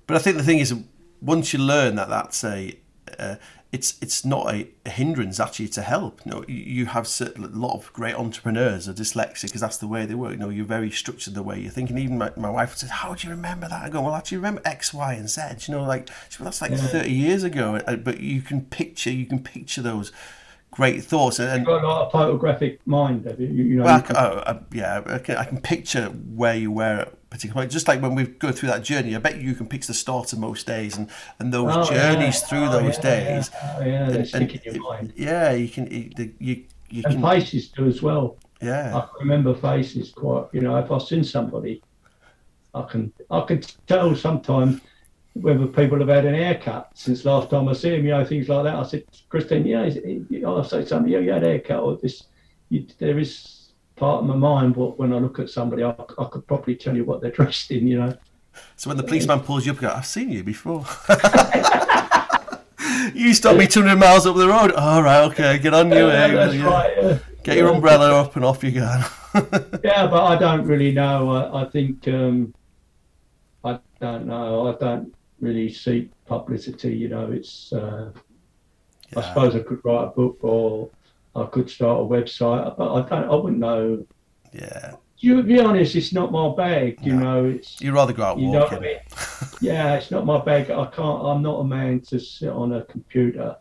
But 0.05 0.17
I 0.17 0.19
think 0.19 0.37
the 0.37 0.43
thing 0.43 0.59
is, 0.59 0.73
once 1.21 1.53
you 1.53 1.59
learn 1.59 1.95
that 1.95 2.09
that's 2.09 2.43
a, 2.43 2.77
uh, 3.17 3.35
it's 3.71 3.95
it's 4.01 4.25
not 4.25 4.51
a, 4.51 4.67
a 4.85 4.89
hindrance. 4.89 5.39
Actually, 5.39 5.65
it's 5.65 5.77
a 5.77 5.83
help. 5.83 6.21
You 6.25 6.31
know, 6.31 6.45
you, 6.47 6.87
have 6.87 7.07
a 7.21 7.39
lot 7.39 7.75
of 7.75 7.93
great 7.93 8.15
entrepreneurs 8.15 8.89
are 8.89 8.93
dyslexic 8.93 9.43
because 9.43 9.61
that's 9.61 9.77
the 9.77 9.87
way 9.87 10.07
they 10.07 10.15
work. 10.15 10.31
You 10.31 10.37
know, 10.37 10.49
you're 10.49 10.65
very 10.65 10.89
structured 10.89 11.35
the 11.35 11.43
way 11.43 11.59
you're 11.59 11.71
thinking. 11.71 11.97
Even 11.99 12.17
my, 12.17 12.31
my 12.35 12.49
wife 12.49 12.75
says, 12.75 12.89
"How 12.89 13.13
do 13.13 13.27
you 13.27 13.31
remember 13.31 13.67
that?" 13.67 13.83
I 13.83 13.89
go, 13.89 14.01
"Well, 14.01 14.15
actually, 14.15 14.37
remember 14.37 14.61
X, 14.65 14.91
Y, 14.91 15.13
and 15.13 15.29
Z." 15.29 15.41
You 15.67 15.75
know, 15.75 15.83
like 15.83 16.09
well, 16.39 16.45
that's 16.45 16.61
like 16.61 16.73
30 16.73 17.11
years 17.11 17.43
ago. 17.43 17.75
Uh, 17.75 17.95
But 17.95 18.21
you 18.21 18.41
can 18.41 18.61
picture, 18.61 19.11
you 19.11 19.27
can 19.27 19.43
picture 19.43 19.83
those 19.83 20.11
great 20.71 21.03
thoughts 21.03 21.39
and. 21.39 21.59
You've 21.59 21.67
got 21.67 22.07
a 22.07 22.09
photographic 22.09 22.79
mind, 22.87 23.25
have 23.25 23.39
you? 23.39 23.47
You, 23.49 23.75
know, 23.77 23.83
well, 23.83 23.97
you 23.97 24.03
can, 24.03 24.15
oh, 24.17 24.43
uh, 24.47 24.59
yeah, 24.73 25.03
I 25.05 25.19
can, 25.19 25.37
I 25.37 25.43
can 25.43 25.61
picture 25.61 26.05
where 26.07 26.55
you 26.55 26.71
were 26.71 27.07
particular 27.29 27.53
point. 27.61 27.71
Just 27.71 27.87
like 27.87 28.01
when 28.01 28.15
we 28.15 28.25
go 28.25 28.51
through 28.51 28.69
that 28.69 28.83
journey, 28.83 29.15
I 29.15 29.19
bet 29.19 29.39
you 29.41 29.53
can 29.55 29.67
picture 29.67 29.87
the 29.87 29.93
start 29.93 30.33
of 30.33 30.39
most 30.39 30.65
days 30.67 30.97
and, 30.97 31.09
and 31.39 31.53
those 31.53 31.71
Oh, 31.75 31.93
yeah. 31.93 32.13
journeys 32.13 32.41
through 32.41 32.65
Oh, 32.65 32.71
those 32.71 32.95
yeah, 32.97 33.01
days. 33.01 33.49
Yeah, 33.53 33.75
oh, 33.77 33.85
yeah 33.85 34.09
they 34.09 34.17
And- 34.19 34.27
stick 34.27 34.55
and 34.55 34.65
in 34.65 34.75
your 34.75 34.83
mind. 34.83 35.13
Yeah, 35.15 35.51
you 35.51 35.69
can, 35.69 35.87
you, 35.91 36.33
you, 36.39 36.63
you 36.89 37.03
And 37.05 37.13
can, 37.15 37.21
faces 37.21 37.69
do 37.69 37.85
as 37.87 38.01
well. 38.01 38.37
Yeah, 38.61 38.95
I 38.97 39.07
remember 39.19 39.53
faces 39.55 40.11
quite. 40.11 40.45
You 40.51 40.61
know, 40.61 40.75
if 40.77 40.91
I've 40.91 41.01
seen 41.03 41.23
somebody, 41.23 41.81
I 42.75 42.81
can 42.83 43.13
I 43.31 43.41
can 43.41 43.61
tell 43.87 44.13
sometimes 44.15 44.81
whether 45.33 45.65
people 45.67 45.97
have 45.99 46.09
had 46.09 46.25
an 46.25 46.33
haircut 46.33 46.89
since 46.93 47.23
last 47.23 47.49
time 47.49 47.69
I 47.69 47.73
see 47.73 47.91
them. 47.91 48.03
You 48.03 48.11
know, 48.11 48.25
things 48.25 48.49
like 48.49 48.65
that. 48.65 48.75
I 48.75 48.83
said, 48.83 49.03
Christine, 49.29 49.65
yeah, 49.65 49.89
I'll 50.45 50.63
say 50.65 50.83
something. 50.85 51.09
Yeah, 51.11 51.19
you 51.19 51.31
had 51.31 51.43
a 51.43 51.47
haircut 51.47 51.79
or 51.79 51.95
this. 51.97 52.23
You, 52.69 52.85
there 52.97 53.17
is 53.17 53.58
part 53.99 54.21
of 54.21 54.25
my 54.27 54.35
mind. 54.35 54.75
But 54.75 54.97
when 54.97 55.13
I 55.13 55.17
look 55.17 55.39
at 55.39 55.49
somebody, 55.49 55.83
I, 55.83 55.93
I 56.17 56.25
could 56.31 56.47
probably 56.47 56.75
tell 56.75 56.95
you 56.95 57.03
what 57.05 57.21
they're 57.21 57.31
dressed 57.31 57.71
in. 57.71 57.87
You 57.87 57.99
know. 57.99 58.17
So 58.75 58.89
when 58.89 58.97
the 58.97 59.03
policeman 59.03 59.41
pulls 59.41 59.65
you 59.65 59.73
up, 59.73 59.81
you 59.81 59.87
go, 59.87 59.93
I've 59.93 60.05
seen 60.05 60.31
you 60.31 60.43
before. 60.43 60.85
you 63.13 63.33
stopped 63.33 63.57
me 63.59 63.67
200 63.67 63.95
miles 63.97 64.25
up 64.25 64.35
the 64.35 64.47
road. 64.47 64.71
All 64.73 65.01
right, 65.03 65.21
okay, 65.31 65.59
get 65.59 65.73
on 65.73 65.89
your 65.91 66.07
Yeah, 66.11 66.27
way. 66.27 66.33
that's 66.35 66.55
Yeah. 66.55 66.65
right. 66.65 66.93
yeah. 67.03 67.17
Get 67.43 67.57
your 67.57 67.73
umbrella 67.73 68.21
up 68.21 68.35
and 68.35 68.43
off 68.43 68.63
you 68.63 68.71
go. 68.71 69.01
Yeah, 69.83 70.07
but 70.07 70.23
I 70.23 70.35
don't 70.37 70.65
really 70.65 70.91
know. 70.91 71.29
I, 71.31 71.63
I 71.63 71.69
think 71.69 72.05
um, 72.07 72.53
I 73.63 73.79
don't 74.01 74.25
know. 74.27 74.67
I 74.67 74.75
don't 74.77 75.13
really 75.39 75.71
seek 75.71 76.09
publicity. 76.25 76.93
You 76.95 77.09
know, 77.09 77.31
it's. 77.31 77.71
Uh, 77.71 78.11
I 79.15 79.21
suppose 79.21 79.55
I 79.55 79.59
could 79.59 79.79
write 79.85 80.03
a 80.03 80.07
book 80.07 80.37
or 80.41 80.89
I 81.39 81.45
could 81.47 81.69
start 81.69 82.01
a 82.01 82.03
website, 82.03 82.77
but 82.77 82.93
I 82.93 83.07
don't. 83.09 83.29
I 83.31 83.35
wouldn't 83.35 83.59
know. 83.59 84.05
yeah, 84.53 84.95
To 85.21 85.43
be 85.43 85.59
honest, 85.59 85.95
it's 85.95 86.13
not 86.13 86.31
my 86.31 86.53
bag. 86.55 86.99
You 87.01 87.13
No. 87.13 87.19
know, 87.23 87.45
it's. 87.45 87.79
you'd 87.81 87.93
rather 87.93 88.13
go 88.13 88.23
out 88.23 88.39
You 88.39 88.51
know 88.51 88.59
what 88.59 88.71
I 88.73 88.75
walking. 88.75 88.81
mean? 88.81 88.97
Yeah, 89.61 89.95
it's 89.95 90.11
not 90.11 90.25
my 90.25 90.39
bag. 90.39 90.69
I 90.71 90.85
can't. 90.87 91.25
I'm 91.25 91.41
not 91.41 91.59
a 91.59 91.63
man 91.63 92.01
to 92.01 92.19
sit 92.19 92.49
on 92.49 92.73
a 92.73 92.83
computer. 92.83 93.55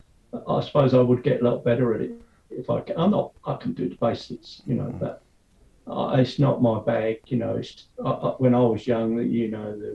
I 0.46 0.60
suppose 0.60 0.92
I 0.94 1.00
would 1.00 1.22
get 1.22 1.40
a 1.40 1.44
lot 1.44 1.64
better 1.64 1.94
at 1.94 2.00
it 2.02 2.12
if 2.50 2.68
I 2.70 2.80
can. 2.80 2.98
I'm 2.98 3.10
not. 3.12 3.32
I 3.46 3.54
can 3.56 3.72
do 3.72 3.88
the 3.88 3.94
basics, 3.96 4.62
you 4.66 4.74
know, 4.74 4.90
but 5.00 5.22
uh, 5.86 6.16
it's 6.18 6.38
not 6.38 6.60
my 6.62 6.80
bag. 6.80 7.20
You 7.26 7.38
know, 7.38 7.56
it's 7.56 7.84
I, 8.04 8.10
I, 8.10 8.28
when 8.38 8.54
I 8.54 8.60
was 8.60 8.86
young. 8.86 9.18
You 9.22 9.50
know, 9.50 9.78
there, 9.78 9.94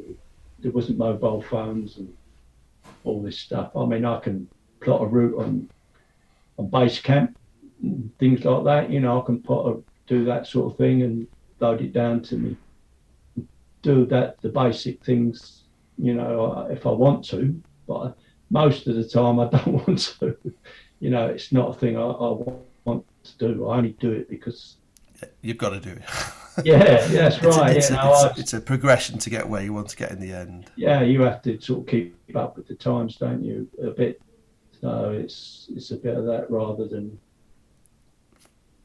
there 0.59 0.71
wasn't 0.71 0.97
mobile 0.97 1.41
phones 1.41 1.97
and 1.97 2.11
all 3.03 3.21
this 3.21 3.37
stuff. 3.39 3.75
I 3.75 3.85
mean, 3.85 4.05
I 4.05 4.19
can 4.19 4.47
plot 4.79 5.01
a 5.01 5.05
route 5.05 5.37
on 5.39 5.69
on 6.57 6.67
BaseCamp, 6.69 7.27
and 7.27 7.35
things 8.19 8.45
like 8.45 8.63
that. 8.65 8.89
You 8.91 8.99
know, 8.99 9.21
I 9.21 9.25
can 9.25 9.41
put 9.41 9.65
a, 9.67 9.81
do 10.07 10.25
that 10.25 10.47
sort 10.47 10.71
of 10.71 10.77
thing 10.77 11.01
and 11.03 11.27
load 11.59 11.81
it 11.81 11.93
down 11.93 12.21
to 12.23 12.35
me. 12.37 12.57
Do 13.81 14.05
that 14.07 14.41
the 14.41 14.49
basic 14.49 15.03
things 15.03 15.59
you 15.97 16.13
know, 16.15 16.67
if 16.71 16.85
I 16.87 16.89
want 16.91 17.23
to, 17.25 17.61
but 17.87 18.17
most 18.49 18.87
of 18.87 18.95
the 18.95 19.07
time 19.07 19.39
I 19.39 19.45
don't 19.49 19.87
want 19.87 19.99
to. 20.19 20.35
You 20.99 21.09
know, 21.11 21.27
it's 21.27 21.51
not 21.51 21.69
a 21.69 21.73
thing 21.79 21.97
I, 21.97 22.01
I 22.01 22.31
want 22.85 23.05
to 23.23 23.37
do. 23.37 23.67
I 23.67 23.77
only 23.77 23.91
do 23.99 24.11
it 24.11 24.29
because, 24.29 24.77
You've 25.41 25.57
got 25.57 25.69
to 25.69 25.79
do 25.79 25.91
it. 25.91 26.01
yeah, 26.65 26.79
that's 27.07 27.37
It's 27.37 27.57
right. 27.57 27.77
It's, 27.77 27.89
you 27.89 27.95
a, 27.95 28.03
know, 28.03 28.11
it's, 28.11 28.23
I- 28.23 28.27
a, 28.27 28.33
it's 28.39 28.53
a 28.53 28.61
progression 28.61 29.17
to 29.19 29.29
get 29.29 29.47
where 29.47 29.61
you 29.61 29.71
want 29.73 29.89
to 29.89 29.95
get 29.95 30.11
in 30.11 30.19
the 30.19 30.33
end. 30.33 30.71
yeah, 30.75 31.01
you 31.01 31.21
have 31.21 31.41
to 31.43 31.59
sort 31.61 31.81
of 31.81 31.87
keep 31.87 32.15
up 32.35 32.57
with 32.57 32.67
the 32.67 32.75
times, 32.75 33.17
don't 33.17 33.43
you? 33.43 33.69
A 33.83 33.91
bit. 33.91 34.21
So 34.81 35.11
it's 35.11 35.67
it's 35.75 35.91
a 35.91 35.95
bit 35.97 36.15
of 36.17 36.25
that 36.25 36.49
rather 36.49 36.87
than, 36.87 37.17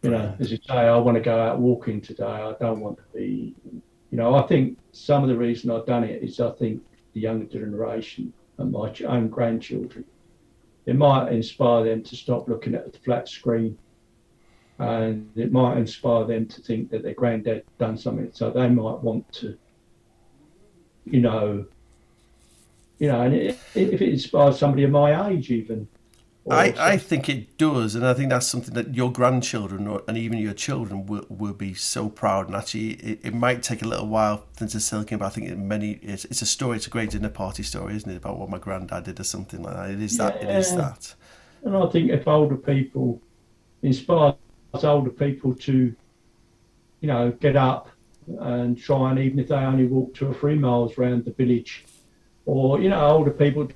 you 0.08 0.16
know, 0.16 0.34
as 0.40 0.50
you 0.50 0.58
say, 0.66 0.74
I 0.74 0.96
want 0.96 1.16
to 1.16 1.20
go 1.20 1.38
out 1.38 1.58
walking 1.58 2.00
today. 2.00 2.24
I 2.24 2.54
don't 2.58 2.80
want 2.80 2.96
to 2.96 3.04
be, 3.14 3.54
you 4.10 4.16
know. 4.18 4.34
I 4.34 4.46
think 4.46 4.78
some 4.92 5.22
of 5.22 5.28
the 5.28 5.36
reason 5.36 5.70
I've 5.70 5.86
done 5.86 6.04
it 6.04 6.22
is 6.22 6.40
I 6.40 6.50
think 6.52 6.82
the 7.12 7.20
younger 7.20 7.44
generation 7.44 8.32
and 8.56 8.72
my 8.72 8.92
own 9.06 9.28
grandchildren, 9.28 10.04
it 10.86 10.96
might 10.96 11.30
inspire 11.30 11.84
them 11.84 12.02
to 12.04 12.16
stop 12.16 12.48
looking 12.48 12.74
at 12.74 12.90
the 12.90 12.98
flat 13.00 13.28
screen. 13.28 13.76
And 14.78 15.30
it 15.36 15.52
might 15.52 15.76
inspire 15.76 16.24
them 16.24 16.46
to 16.46 16.62
think 16.62 16.90
that 16.90 17.02
their 17.02 17.14
granddad 17.14 17.64
done 17.78 17.98
something, 17.98 18.30
so 18.32 18.50
they 18.50 18.68
might 18.68 19.00
want 19.00 19.30
to, 19.32 19.58
you 21.04 21.20
know, 21.20 21.66
you 22.98 23.08
know, 23.08 23.22
and 23.22 23.34
it, 23.34 23.58
if 23.74 24.00
it 24.00 24.08
inspires 24.08 24.58
somebody 24.58 24.84
of 24.84 24.90
my 24.90 25.28
age, 25.28 25.50
even. 25.50 25.88
I, 26.50 26.74
I 26.78 26.96
think 26.96 27.28
it 27.28 27.58
does, 27.58 27.94
and 27.94 28.06
I 28.06 28.14
think 28.14 28.30
that's 28.30 28.46
something 28.46 28.72
that 28.74 28.94
your 28.94 29.12
grandchildren 29.12 29.86
or, 29.86 30.02
and 30.08 30.16
even 30.16 30.38
your 30.38 30.54
children 30.54 31.04
will, 31.06 31.26
will 31.28 31.52
be 31.52 31.74
so 31.74 32.08
proud. 32.08 32.46
And 32.46 32.56
actually, 32.56 32.92
it, 32.92 33.20
it 33.22 33.34
might 33.34 33.62
take 33.62 33.82
a 33.82 33.86
little 33.86 34.06
while 34.06 34.46
for 34.52 34.60
them 34.60 34.68
to 34.68 34.80
sink 34.80 35.12
in, 35.12 35.18
but 35.18 35.26
I 35.26 35.28
think 35.28 35.48
it 35.48 35.58
many 35.58 35.92
it's, 36.02 36.24
it's 36.26 36.40
a 36.40 36.46
story. 36.46 36.76
It's 36.76 36.86
a 36.86 36.90
great 36.90 37.10
dinner 37.10 37.28
party 37.28 37.62
story, 37.62 37.96
isn't 37.96 38.10
it? 38.10 38.16
About 38.16 38.38
what 38.38 38.48
my 38.48 38.58
granddad 38.58 39.04
did 39.04 39.20
or 39.20 39.24
something 39.24 39.62
like 39.62 39.74
that. 39.74 39.90
It 39.90 40.00
is 40.00 40.16
that. 40.16 40.42
It 40.42 40.48
is 40.48 40.74
that. 40.74 41.14
and 41.64 41.76
I 41.76 41.86
think 41.88 42.10
if 42.10 42.26
older 42.26 42.56
people 42.56 43.20
inspire 43.82 44.34
older 44.82 45.10
people 45.10 45.54
to, 45.54 45.94
you 47.00 47.08
know, 47.08 47.30
get 47.32 47.56
up 47.56 47.90
and 48.40 48.78
try 48.78 49.10
and 49.10 49.18
even 49.18 49.38
if 49.38 49.48
they 49.48 49.54
only 49.54 49.86
walk 49.86 50.14
two 50.14 50.28
or 50.28 50.34
three 50.34 50.54
miles 50.54 50.96
around 50.96 51.24
the 51.24 51.32
village, 51.32 51.84
or 52.46 52.80
you 52.80 52.88
know, 52.88 53.06
older 53.06 53.30
people 53.30 53.68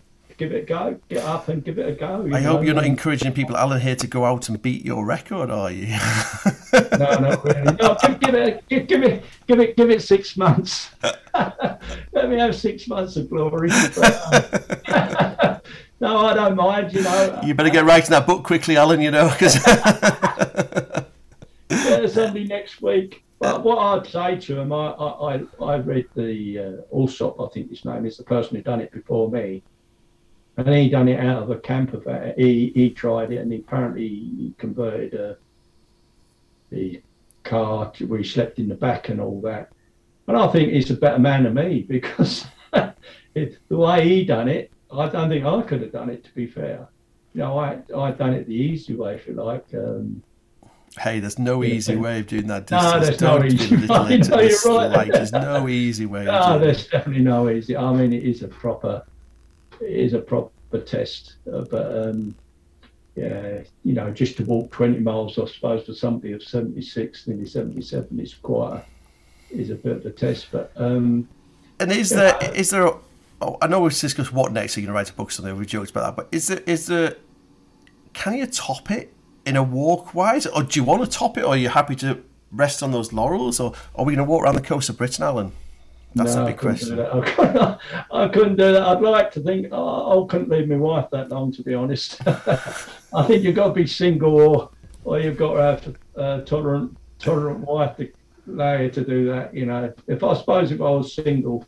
give 0.42 0.52
it 0.52 0.62
a 0.64 0.66
go, 0.66 0.98
get 1.08 1.24
up 1.24 1.46
and 1.46 1.64
give 1.64 1.78
it 1.78 1.88
a 1.88 1.92
go. 1.92 2.28
I 2.32 2.40
hope 2.40 2.60
know, 2.60 2.66
you're 2.66 2.74
not 2.74 2.84
encouraging 2.84 3.32
people, 3.32 3.56
Alan, 3.56 3.80
here 3.80 3.94
to 3.94 4.08
go 4.08 4.24
out 4.24 4.48
and 4.48 4.60
beat 4.60 4.84
your 4.84 5.06
record, 5.06 5.50
are 5.50 5.70
you? 5.70 5.86
no, 6.72 7.14
not 7.20 7.44
really. 7.44 7.76
No, 7.80 7.96
give, 8.02 8.18
give 8.18 8.34
it, 8.34 8.68
give, 8.68 8.86
give 8.88 9.02
it, 9.04 9.22
give 9.46 9.60
it, 9.60 9.76
give 9.76 9.90
it 9.90 10.02
six 10.02 10.36
months. 10.36 10.90
Let 11.34 12.28
me 12.28 12.40
have 12.40 12.56
six 12.56 12.88
months 12.88 13.16
of 13.16 13.30
glory. 13.30 13.68
no, 13.68 13.76
I 16.02 16.34
don't 16.34 16.56
mind. 16.56 16.92
You 16.92 17.02
know, 17.04 17.40
you 17.44 17.54
better 17.54 17.70
get 17.70 17.84
writing 17.84 18.10
that 18.10 18.26
book 18.26 18.42
quickly, 18.42 18.76
Alan. 18.76 19.00
You 19.00 19.12
know, 19.12 19.28
because 19.30 19.64
yeah, 21.70 22.06
somebody 22.08 22.48
next 22.48 22.82
week. 22.82 23.22
But 23.38 23.64
what 23.64 23.78
I'd 23.78 24.06
say 24.06 24.38
to 24.38 24.60
him, 24.60 24.72
I, 24.72 24.90
I, 24.90 25.34
I- 25.34 25.64
I 25.64 25.76
read 25.78 26.06
the 26.14 26.58
uh, 26.58 26.94
Allsop, 26.94 27.40
I 27.40 27.48
think 27.52 27.70
his 27.70 27.84
name 27.84 28.06
is 28.06 28.16
the 28.16 28.22
person 28.22 28.54
who 28.56 28.62
done 28.62 28.80
it 28.80 28.92
before 28.92 29.28
me, 29.30 29.64
and 30.56 30.68
he 30.68 30.88
done 30.88 31.08
it 31.08 31.18
out 31.20 31.42
of 31.42 31.50
a 31.50 31.58
camper 31.58 31.98
van. 31.98 32.34
He 32.36 32.72
he 32.74 32.90
tried 32.90 33.32
it, 33.32 33.38
and 33.38 33.52
he 33.52 33.58
apparently 33.58 34.54
converted 34.58 35.14
a 35.14 35.36
the 36.70 37.02
car 37.44 37.90
to 37.92 38.06
where 38.06 38.18
he 38.18 38.24
slept 38.24 38.58
in 38.58 38.68
the 38.68 38.74
back 38.74 39.08
and 39.08 39.20
all 39.20 39.40
that. 39.42 39.70
And 40.26 40.36
I 40.36 40.46
think 40.48 40.72
he's 40.72 40.90
a 40.90 40.94
better 40.94 41.18
man 41.18 41.44
than 41.44 41.54
me 41.54 41.82
because 41.88 42.46
the 42.72 43.54
way 43.70 44.08
he 44.08 44.24
done 44.24 44.48
it, 44.48 44.70
I 44.92 45.08
don't 45.08 45.28
think 45.28 45.44
I 45.44 45.62
could 45.62 45.82
have 45.82 45.92
done 45.92 46.10
it. 46.10 46.24
To 46.24 46.34
be 46.34 46.46
fair, 46.46 46.88
you 47.34 47.40
know, 47.40 47.58
I 47.58 47.78
I 47.96 48.10
done 48.12 48.34
it 48.34 48.46
the 48.46 48.54
easy 48.54 48.94
way, 48.94 49.14
if 49.16 49.26
you 49.26 49.34
like. 49.34 49.66
Um, 49.74 50.22
Hey, 50.98 51.20
there's 51.20 51.38
no 51.38 51.64
easy 51.64 51.96
way 51.96 52.20
of 52.20 52.26
doing 52.26 52.46
that 52.48 52.66
distance. 52.66 52.92
No, 52.92 53.00
there's 53.00 53.16
Don't 53.16 53.40
no 53.40 53.46
easy 53.46 53.76
way. 53.86 54.18
No, 54.18 54.40
you're 54.40 54.90
right. 54.90 55.10
There's 55.10 55.32
no 55.32 55.66
easy 55.68 56.04
way. 56.04 56.24
No, 56.26 56.32
of 56.32 56.46
doing 56.46 56.56
it. 56.62 56.64
there's 56.66 56.86
definitely 56.88 57.22
no 57.24 57.48
easy. 57.48 57.76
I 57.76 57.92
mean, 57.94 58.12
it 58.12 58.22
is 58.24 58.42
a 58.42 58.48
proper, 58.48 59.02
is 59.82 60.14
a 60.14 60.18
proper 60.18 60.78
test. 60.80 61.36
Uh, 61.52 61.62
but 61.70 62.08
um, 62.08 62.34
yeah, 63.14 63.62
you 63.84 63.92
know, 63.92 64.10
just 64.10 64.36
to 64.38 64.44
walk 64.44 64.70
20 64.72 65.00
miles, 65.00 65.38
I 65.38 65.46
suppose, 65.46 65.84
for 65.84 65.94
somebody 65.94 66.32
of 66.32 66.42
76, 66.42 67.26
nearly 67.26 67.46
77, 67.46 68.18
is 68.18 68.34
quite 68.34 68.84
a, 69.50 69.54
is 69.54 69.70
a 69.70 69.74
bit 69.74 69.96
of 69.96 70.06
a 70.06 70.10
test. 70.10 70.48
But 70.50 70.72
um, 70.76 71.28
And 71.78 71.92
is 71.92 72.10
there 72.10 72.38
is 72.54 72.70
there? 72.70 72.86
A, 72.86 72.96
oh, 73.42 73.58
I 73.60 73.66
know 73.66 73.80
we've 73.80 73.92
discussed 73.92 74.32
what 74.32 74.52
next. 74.52 74.76
Are 74.76 74.80
you 74.80 74.86
going 74.86 74.94
to 74.94 74.98
write 74.98 75.10
a 75.10 75.14
book 75.14 75.28
or 75.28 75.32
something? 75.32 75.56
We've 75.56 75.66
joked 75.66 75.90
about 75.90 76.16
that, 76.16 76.22
but 76.22 76.34
is 76.34 76.46
there 76.48 76.62
is 76.66 76.86
there? 76.86 77.16
Can 78.14 78.34
you 78.34 78.46
top 78.46 78.90
it 78.90 79.12
in 79.44 79.56
a 79.56 79.62
walk 79.62 80.14
wise, 80.14 80.46
or 80.46 80.62
do 80.62 80.80
you 80.80 80.84
want 80.84 81.02
to 81.02 81.10
top 81.10 81.36
it, 81.36 81.44
or 81.44 81.48
are 81.48 81.56
you 81.56 81.68
happy 81.68 81.96
to 81.96 82.22
rest 82.50 82.82
on 82.82 82.92
those 82.92 83.12
laurels, 83.12 83.60
or 83.60 83.74
are 83.94 84.04
we 84.04 84.14
going 84.14 84.26
to 84.26 84.30
walk 84.30 84.42
around 84.42 84.54
the 84.54 84.62
coast 84.62 84.88
of 84.88 84.96
Britain, 84.96 85.24
Alan? 85.24 85.52
That's 86.14 86.34
no, 86.34 86.42
a 86.42 86.46
big 86.46 86.58
question. 86.58 87.00
I 87.00 87.20
couldn't, 87.20 87.78
I 88.10 88.28
couldn't 88.28 88.56
do 88.56 88.72
that. 88.72 88.82
I'd 88.82 89.00
like 89.00 89.30
to 89.32 89.40
think 89.40 89.68
oh, 89.72 90.24
I 90.24 90.26
couldn't 90.28 90.50
leave 90.50 90.68
my 90.68 90.76
wife 90.76 91.08
that 91.10 91.30
long, 91.30 91.52
to 91.52 91.62
be 91.62 91.74
honest. 91.74 92.20
I 92.26 93.22
think 93.26 93.44
you've 93.44 93.54
got 93.54 93.68
to 93.68 93.72
be 93.72 93.86
single, 93.86 94.40
or 94.40 94.70
or 95.04 95.20
you've 95.20 95.38
got 95.38 95.54
to 95.54 95.62
have 95.62 95.96
a 96.16 96.42
tolerant 96.44 96.96
tolerant 97.18 97.60
wife 97.60 97.96
to 97.96 98.10
allow 98.48 98.78
you 98.78 98.90
to 98.90 99.04
do 99.04 99.26
that. 99.26 99.54
You 99.54 99.66
know, 99.66 99.92
if 100.06 100.22
I 100.22 100.34
suppose 100.34 100.70
if 100.70 100.80
I 100.80 100.90
was 100.90 101.14
single, 101.14 101.66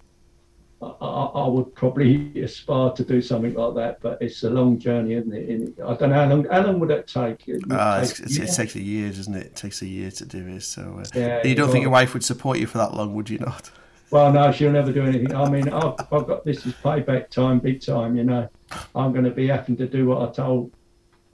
I, 0.83 1.07
I, 1.07 1.49
would 1.49 1.75
probably 1.75 2.43
aspire 2.43 2.91
to 2.91 3.05
do 3.05 3.23
something 3.23 3.55
like 3.55 3.75
that. 3.77 4.01
But 4.01 4.19
it's 4.21 4.43
a 4.43 4.51
long 4.51 4.79
journey, 4.79 5.15
isn't 5.15 5.33
it? 5.33 5.49
And 5.49 5.81
I 5.81 5.95
don't 5.95 6.11
know 6.11 6.17
how 6.17 6.27
long. 6.27 6.45
How 6.51 6.67
long 6.67 6.81
would 6.81 6.91
that 6.91 7.07
take? 7.07 7.49
It 7.49 7.63
Ah, 7.71 8.01
take 8.01 8.11
it's, 8.11 8.21
it's, 8.21 8.39
it 8.39 8.55
takes 8.55 8.75
a 8.77 8.83
year, 8.83 9.11
doesn't 9.11 9.35
it? 9.35 9.47
It 9.47 9.57
takes 9.57 9.83
a 9.83 9.87
year 9.87 10.11
to 10.11 10.27
do 10.27 10.47
it. 10.49 10.63
So 10.63 11.01
uh, 11.01 11.05
Yeah, 11.15 11.47
you 11.47 11.55
don't 11.55 11.71
think 11.71 11.83
your 11.83 11.93
wife 11.93 12.13
would 12.15 12.25
support 12.25 12.59
you 12.59 12.67
for 12.67 12.79
that 12.79 12.95
long, 12.95 13.15
would 13.15 13.31
you 13.31 13.39
not? 13.39 13.71
Well, 14.15 14.33
no, 14.33 14.53
she'll 14.53 14.71
never 14.71 14.93
do 14.93 15.03
anything. 15.03 15.35
I 15.35 15.51
mean, 15.51 15.69
I've, 15.71 15.95
I've 16.13 16.29
got 16.29 16.45
this 16.45 16.65
is 16.65 16.73
payback 16.75 17.31
time, 17.31 17.59
big 17.59 17.81
time. 17.81 18.15
You 18.15 18.23
know, 18.23 18.49
I'm 18.95 19.11
going 19.11 19.25
to 19.25 19.33
be 19.33 19.49
having 19.49 19.77
to 19.79 19.89
do 19.89 20.07
what 20.07 20.23
I 20.23 20.33
told, 20.33 20.71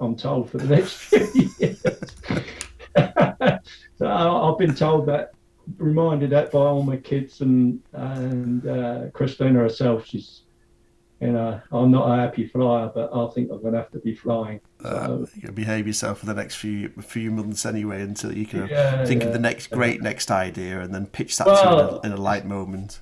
I'm 0.00 0.16
told 0.16 0.48
for 0.50 0.56
the 0.56 0.76
next 0.76 0.92
few 0.94 1.50
years. 1.58 1.82
so 3.98 4.06
I've 4.06 4.56
been 4.56 4.74
told 4.74 5.04
that, 5.08 5.32
reminded 5.76 6.30
that 6.30 6.52
by 6.52 6.60
all 6.60 6.82
my 6.82 6.96
kids 6.96 7.42
and 7.42 7.82
and 7.92 8.66
uh, 8.66 9.10
Christina 9.12 9.58
herself. 9.58 10.06
She's, 10.06 10.44
you 11.20 11.32
know, 11.32 11.60
I'm 11.70 11.90
not 11.90 12.10
a 12.10 12.16
happy 12.22 12.46
flyer, 12.46 12.90
but 12.94 13.10
I 13.14 13.28
think 13.34 13.50
I'm 13.50 13.60
going 13.60 13.74
to 13.74 13.80
have 13.80 13.90
to 13.92 13.98
be 13.98 14.14
flying. 14.14 14.60
Uh, 14.82 15.06
So, 15.06 15.26
can 15.40 15.54
behave 15.54 15.86
yourself 15.86 16.20
for 16.20 16.26
the 16.26 16.34
next 16.34 16.54
few 16.56 16.88
few 17.00 17.30
months 17.30 17.66
anyway, 17.66 18.00
until 18.02 18.32
you 18.36 18.46
can 18.46 18.68
Yeah, 18.68 19.04
think 19.04 19.22
of 19.22 19.32
the 19.32 19.38
next 19.38 19.70
great 19.70 20.00
next 20.02 20.30
idea, 20.30 20.80
and 20.80 20.94
then 20.94 21.06
pitch 21.06 21.36
that 21.38 21.46
Well- 21.46 22.00
to 22.00 22.06
in 22.06 22.12
a, 22.12 22.14
in 22.14 22.18
a 22.18 22.22
light 22.22 22.46
moment. 22.46 23.00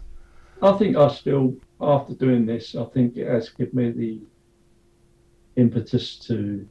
I 0.60 0.72
think 0.72 0.96
I 0.96 1.06
still, 1.08 1.54
after 1.80 2.14
doing 2.14 2.44
this, 2.44 2.74
I 2.74 2.84
think 2.86 3.16
it 3.16 3.28
has 3.28 3.50
given 3.50 3.76
me 3.76 3.90
the 3.92 4.20
impetus 5.56 6.16
to 6.26 6.66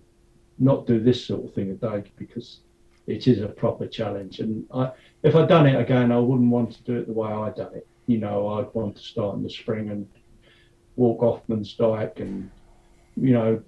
not 0.60 0.86
do 0.88 1.00
this 1.00 1.24
sort 1.26 1.46
of 1.46 1.54
thing 1.54 1.72
a 1.72 1.76
day 1.76 2.04
because 2.18 2.60
it 3.06 3.28
is 3.28 3.42
a 3.42 3.48
proper 3.48 3.88
challenge. 3.88 4.40
And 4.40 4.66
I, 4.74 4.92
if 5.24 5.36
I'd 5.36 5.48
done 5.48 5.68
it 5.68 5.80
again, 5.80 6.12
I 6.12 6.20
wouldn't 6.20 6.50
want 6.52 6.72
to 6.74 6.84
do 6.84 6.98
it 6.98 7.08
the 7.08 7.14
way 7.14 7.30
I 7.32 7.50
done 7.52 7.74
it. 7.76 7.88
You 8.08 8.18
know, 8.18 8.48
I'd 8.60 8.74
want 8.74 8.98
to 8.98 9.02
start 9.02 9.36
in 9.38 9.44
the 9.44 9.50
spring 9.50 9.90
and 9.90 10.08
walk 10.98 11.22
Offa's 11.22 11.74
Dyke 11.74 12.20
and, 12.20 12.50
you 13.16 13.32
know, 13.34 13.62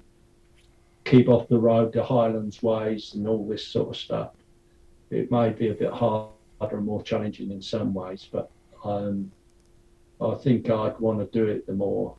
keep 1.05 1.29
off 1.29 1.47
the 1.47 1.57
road, 1.57 1.93
to 1.93 2.03
Highlands 2.03 2.61
ways, 2.61 3.13
and 3.13 3.27
all 3.27 3.47
this 3.47 3.65
sort 3.65 3.89
of 3.89 3.95
stuff. 3.95 4.31
It 5.09 5.31
may 5.31 5.49
be 5.49 5.69
a 5.69 5.73
bit 5.73 5.91
harder 5.91 6.31
and 6.59 6.85
more 6.85 7.01
challenging 7.01 7.51
in 7.51 7.61
some 7.61 7.93
ways, 7.93 8.27
but 8.31 8.51
um, 8.83 9.31
I 10.21 10.35
think 10.35 10.69
I'd 10.69 10.99
want 10.99 11.19
to 11.19 11.25
do 11.25 11.47
it 11.47 11.65
the 11.65 11.73
more. 11.73 12.15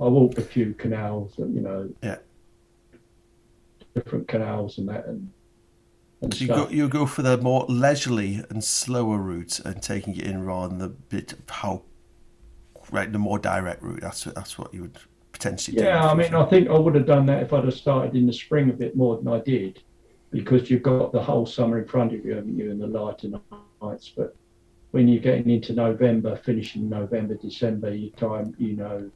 I 0.00 0.04
walked 0.04 0.38
a 0.38 0.42
few 0.42 0.74
canals, 0.74 1.38
and 1.38 1.54
you 1.54 1.60
know, 1.60 1.88
Yeah. 2.02 2.18
different 3.94 4.28
canals 4.28 4.78
and 4.78 4.88
that, 4.88 5.06
and 5.06 5.32
and 6.22 6.34
So 6.34 6.44
you 6.44 6.48
go 6.48 6.68
you 6.68 6.88
go 6.88 7.06
for 7.06 7.22
the 7.22 7.36
more 7.38 7.64
leisurely 7.68 8.44
and 8.50 8.62
slower 8.62 9.18
route 9.18 9.60
and 9.60 9.82
taking 9.82 10.14
it 10.16 10.24
in 10.24 10.44
rather 10.44 10.68
than 10.68 10.78
the 10.78 10.88
bit 10.88 11.32
of 11.32 11.48
how 11.48 11.82
right 12.92 13.12
the 13.12 13.18
more 13.18 13.38
direct 13.38 13.82
route. 13.82 14.00
That's 14.00 14.24
that's 14.24 14.58
what 14.58 14.72
you 14.72 14.82
would 14.82 14.98
potentially 15.32 15.76
do. 15.76 15.84
Yeah, 15.84 16.08
I 16.08 16.14
mean, 16.14 16.34
I 16.34 16.44
think 16.44 16.68
I 16.68 16.78
would 16.78 16.94
have 16.94 17.06
done 17.06 17.26
that 17.26 17.42
if 17.42 17.52
I'd 17.52 17.64
have 17.64 17.74
started 17.74 18.16
in 18.16 18.26
the 18.26 18.32
spring 18.32 18.70
a 18.70 18.72
bit 18.72 18.96
more 18.96 19.16
than 19.16 19.28
I 19.28 19.40
did, 19.40 19.82
because 20.30 20.70
you've 20.70 20.82
got 20.82 21.12
the 21.12 21.22
whole 21.22 21.46
summer 21.46 21.78
in 21.78 21.86
front 21.86 22.14
of 22.14 22.24
you, 22.24 22.34
haven't 22.34 22.56
you, 22.56 22.70
and 22.70 22.80
the 22.80 22.86
light 22.86 23.24
and 23.24 23.38
nights. 23.82 24.12
But 24.16 24.34
when 24.90 25.08
you're 25.08 25.22
getting 25.22 25.50
into 25.50 25.72
November, 25.72 26.36
finishing 26.36 26.88
November, 26.88 27.34
December, 27.34 27.94
you 27.94 28.10
time, 28.10 28.54
you 28.58 28.74
know, 28.74 29.10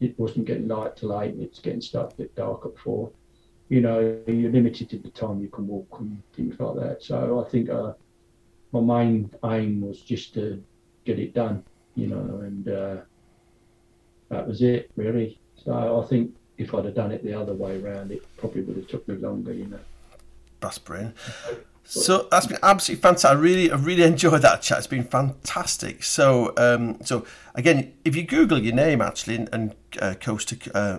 it 0.00 0.18
wasn't 0.18 0.46
getting 0.46 0.68
light 0.68 0.96
till 0.96 1.18
eight, 1.20 1.34
it's 1.38 1.60
getting 1.60 1.80
starting 1.80 2.16
to 2.16 2.22
get 2.24 2.34
dark 2.34 2.64
at 2.64 2.78
four. 2.78 3.12
You 3.68 3.82
know, 3.82 4.18
you're 4.26 4.50
limited 4.50 4.90
to 4.90 4.98
the 4.98 5.10
time 5.10 5.40
you 5.40 5.48
can 5.48 5.66
walk 5.66 5.96
and 6.00 6.22
things 6.34 6.58
like 6.58 6.76
that. 6.76 7.02
So 7.02 7.44
I 7.44 7.48
think 7.50 7.70
uh, 7.70 7.92
my 8.72 8.80
main 8.80 9.30
aim 9.44 9.80
was 9.80 10.00
just 10.00 10.34
to 10.34 10.62
get 11.04 11.18
it 11.18 11.34
done, 11.34 11.62
you 11.94 12.06
know, 12.06 12.40
and 12.42 12.68
uh, 12.68 12.96
that 14.28 14.46
was 14.46 14.62
it 14.62 14.90
really. 14.96 15.38
So 15.64 16.02
I 16.02 16.06
think 16.06 16.34
if 16.58 16.74
I'd 16.74 16.84
have 16.84 16.94
done 16.94 17.12
it 17.12 17.24
the 17.24 17.34
other 17.34 17.54
way 17.54 17.80
around, 17.80 18.12
it 18.12 18.22
probably 18.36 18.62
would 18.62 18.76
have 18.76 18.88
took 18.88 19.06
me 19.08 19.16
longer, 19.16 19.52
you 19.52 19.66
know. 19.66 19.80
That's 20.60 20.78
brilliant. 20.78 21.16
So 21.84 22.28
that's 22.30 22.46
been 22.46 22.58
absolutely 22.62 23.02
fantastic. 23.02 23.30
I 23.30 23.34
really, 23.34 23.72
I 23.72 23.76
really 23.76 24.04
enjoyed 24.04 24.42
that 24.42 24.62
chat. 24.62 24.78
It's 24.78 24.86
been 24.86 25.02
fantastic. 25.02 26.04
So, 26.04 26.52
um, 26.56 26.98
so 27.02 27.26
again, 27.54 27.94
if 28.04 28.14
you 28.14 28.22
Google 28.22 28.58
your 28.58 28.74
name 28.74 29.00
actually 29.00 29.34
and, 29.36 29.48
and 29.52 29.74
uh, 30.00 30.14
coast 30.14 30.50
to 30.50 30.76
uh, 30.76 30.98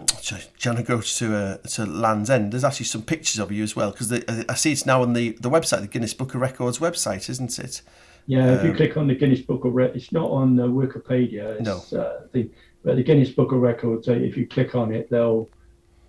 John 0.57 0.77
o' 0.79 0.83
Groats 0.83 1.17
to 1.19 1.33
uh, 1.33 1.57
to 1.57 1.85
Land's 1.85 2.29
End, 2.29 2.51
there's 2.51 2.65
actually 2.65 2.87
some 2.87 3.03
pictures 3.03 3.39
of 3.39 3.53
you 3.53 3.63
as 3.63 3.73
well 3.73 3.91
because 3.91 4.11
I 4.11 4.53
see 4.55 4.73
it's 4.73 4.85
now 4.85 5.01
on 5.01 5.13
the 5.13 5.31
the 5.39 5.49
website, 5.49 5.79
the 5.79 5.87
Guinness 5.87 6.13
Book 6.13 6.35
of 6.35 6.41
Records 6.41 6.79
website, 6.79 7.29
isn't 7.29 7.57
it? 7.57 7.81
Yeah, 8.27 8.55
if 8.55 8.63
you 8.63 8.71
Um, 8.71 8.75
click 8.77 8.97
on 8.97 9.07
the 9.07 9.15
Guinness 9.15 9.41
Book 9.41 9.65
of 9.65 9.73
Records, 9.73 10.03
it's 10.03 10.11
not 10.11 10.29
on 10.29 10.55
the 10.55 10.67
Wikipedia. 10.67 11.59
It's, 11.59 11.93
uh, 11.93 12.27
thing, 12.31 12.51
but 12.83 12.95
the 12.95 13.03
Guinness 13.03 13.31
Book 13.31 13.51
of 13.51 13.59
Records, 13.61 14.07
uh, 14.07 14.13
if 14.13 14.37
you 14.37 14.47
click 14.47 14.75
on 14.75 14.93
it, 14.93 15.09
they'll 15.09 15.49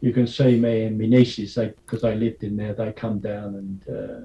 you 0.00 0.12
can 0.12 0.26
see 0.26 0.58
me 0.58 0.82
and 0.84 0.98
my 0.98 1.06
nieces. 1.06 1.54
They 1.54 1.68
because 1.86 2.02
they 2.02 2.14
lived 2.16 2.42
in 2.42 2.56
there, 2.56 2.74
they 2.74 2.92
come 2.92 3.18
down 3.20 3.54
and 3.54 3.88
uh, 3.88 4.20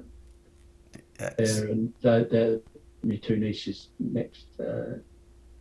Yes. 1.19 1.33
there, 1.37 1.67
and 1.69 1.93
they're, 2.01 2.23
they're 2.25 2.59
my 3.03 3.15
two 3.15 3.37
nieces 3.37 3.89
next, 3.99 4.45
uh, 4.59 4.97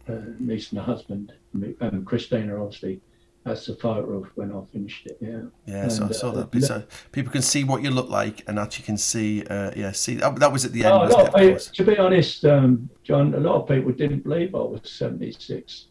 uh, 0.08 0.20
niece 0.38 0.70
and 0.70 0.78
the 0.78 0.82
husband, 0.82 1.32
and 1.80 2.04
Christina 2.06 2.62
obviously. 2.62 3.00
That's 3.46 3.66
the 3.66 3.76
photo 3.76 4.22
of 4.22 4.26
when 4.34 4.52
I 4.52 4.60
finished 4.72 5.06
it. 5.06 5.18
Yeah. 5.20 5.42
Yeah, 5.66 5.86
so 5.86 6.06
I 6.06 6.10
saw 6.10 6.30
uh, 6.30 6.46
that. 6.50 6.62
So 6.64 6.82
people 7.12 7.30
can 7.30 7.42
see 7.42 7.62
what 7.62 7.80
you 7.80 7.90
look 7.90 8.10
like, 8.10 8.42
and 8.48 8.58
actually 8.58 8.86
can 8.86 8.98
see. 8.98 9.44
Uh, 9.46 9.70
yeah, 9.76 9.92
see 9.92 10.16
that, 10.16 10.34
that 10.40 10.52
was 10.52 10.64
at 10.64 10.72
the 10.72 10.84
end. 10.84 10.92
Oh, 10.92 11.02
a 11.02 11.04
it, 11.04 11.12
of 11.12 11.18
of 11.28 11.34
people, 11.34 11.58
to 11.60 11.84
be 11.84 11.96
honest, 11.96 12.44
um, 12.44 12.90
John, 13.04 13.34
a 13.34 13.38
lot 13.38 13.62
of 13.62 13.68
people 13.68 13.92
didn't 13.92 14.24
believe 14.24 14.52
I 14.52 14.58
was 14.58 14.80
76. 14.90 15.86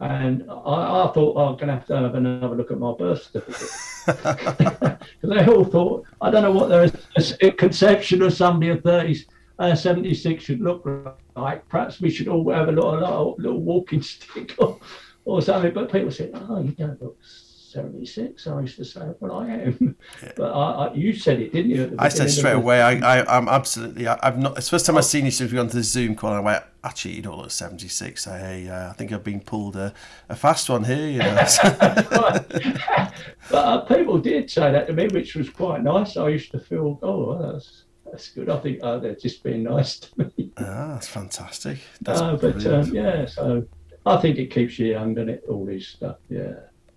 And 0.00 0.44
I, 0.50 0.54
I 0.54 1.12
thought 1.14 1.34
oh, 1.34 1.48
I'm 1.48 1.54
going 1.54 1.68
to 1.68 1.74
have 1.74 1.86
to 1.86 1.96
have 1.96 2.14
another 2.14 2.54
look 2.54 2.70
at 2.70 2.78
my 2.78 2.92
birth 2.92 3.22
certificate. 3.22 5.00
they 5.22 5.46
all 5.46 5.64
thought, 5.64 6.04
I 6.20 6.30
don't 6.30 6.42
know 6.42 6.52
what 6.52 6.68
their 6.68 6.90
a 7.40 7.50
conception 7.52 8.20
of 8.20 8.34
somebody 8.34 8.68
of 8.70 8.82
30, 8.82 9.24
uh, 9.58 9.74
76 9.74 10.44
should 10.44 10.60
look 10.60 10.86
like. 11.34 11.66
Perhaps 11.70 12.02
we 12.02 12.10
should 12.10 12.28
all 12.28 12.50
have 12.52 12.68
a 12.68 12.72
little, 12.72 12.92
little, 12.92 13.36
little 13.38 13.62
walking 13.62 14.02
stick 14.02 14.54
or, 14.58 14.78
or 15.28 15.42
something. 15.42 15.72
But 15.72 15.92
people 15.92 16.10
said, 16.10 16.30
oh, 16.34 16.62
you 16.62 16.72
don't 16.72 17.00
look 17.02 17.18
76. 17.22 18.46
I 18.46 18.60
used 18.62 18.76
to 18.76 18.84
say, 18.84 19.02
well, 19.20 19.40
I 19.40 19.48
am. 19.48 19.96
But 20.36 20.52
I, 20.52 20.86
I, 20.86 20.94
you 20.94 21.12
said 21.12 21.40
it, 21.40 21.52
didn't 21.52 21.70
you? 21.70 21.94
I 21.98 22.08
said 22.08 22.30
straight 22.30 22.54
away, 22.54 22.80
I, 22.80 23.18
I, 23.20 23.36
I'm 23.36 23.48
absolutely, 23.48 24.08
I, 24.08 24.18
I've 24.22 24.38
not, 24.38 24.56
it's 24.56 24.68
the 24.68 24.70
first 24.70 24.86
time 24.86 24.96
I've 24.96 25.04
seen 25.04 25.26
you 25.26 25.30
since 25.30 25.50
we've 25.50 25.58
gone 25.58 25.68
to 25.68 25.76
the 25.76 25.82
Zoom 25.82 26.14
call, 26.14 26.30
and 26.30 26.38
I 26.38 26.40
went, 26.40 26.64
actually, 26.82 27.14
you 27.14 27.22
don't 27.22 27.36
look 27.36 27.50
76. 27.50 28.26
I, 28.26 28.64
uh, 28.64 28.90
I 28.90 28.92
think 28.94 29.12
I've 29.12 29.22
been 29.22 29.40
pulled 29.40 29.76
a, 29.76 29.92
a 30.30 30.36
fast 30.36 30.70
one 30.70 30.84
here, 30.84 31.08
you 31.08 31.18
know. 31.18 31.34
but 33.50 33.64
uh, 33.64 33.80
people 33.82 34.18
did 34.18 34.50
say 34.50 34.72
that 34.72 34.86
to 34.86 34.94
me, 34.94 35.08
which 35.08 35.34
was 35.34 35.50
quite 35.50 35.82
nice. 35.82 36.16
I 36.16 36.28
used 36.28 36.50
to 36.52 36.58
feel, 36.58 36.98
oh, 37.02 37.26
well, 37.26 37.52
that's 37.52 37.84
that's 38.10 38.30
good. 38.30 38.48
I 38.48 38.58
think 38.60 38.78
oh, 38.82 38.98
they're 38.98 39.14
just 39.14 39.42
being 39.42 39.64
nice 39.64 39.98
to 40.00 40.18
me. 40.18 40.50
ah, 40.56 40.92
that's 40.94 41.08
fantastic. 41.08 41.78
That's 42.00 42.20
Uh, 42.20 42.36
but 42.36 42.64
um, 42.64 42.94
yeah, 42.94 43.26
so 43.26 43.66
I 44.08 44.20
think 44.20 44.38
it 44.38 44.46
keeps 44.50 44.78
you 44.78 44.86
young, 44.86 45.14
doesn't 45.14 45.28
it? 45.30 45.44
All 45.48 45.64
this 45.64 45.86
stuff, 45.88 46.16
yeah. 46.28 46.54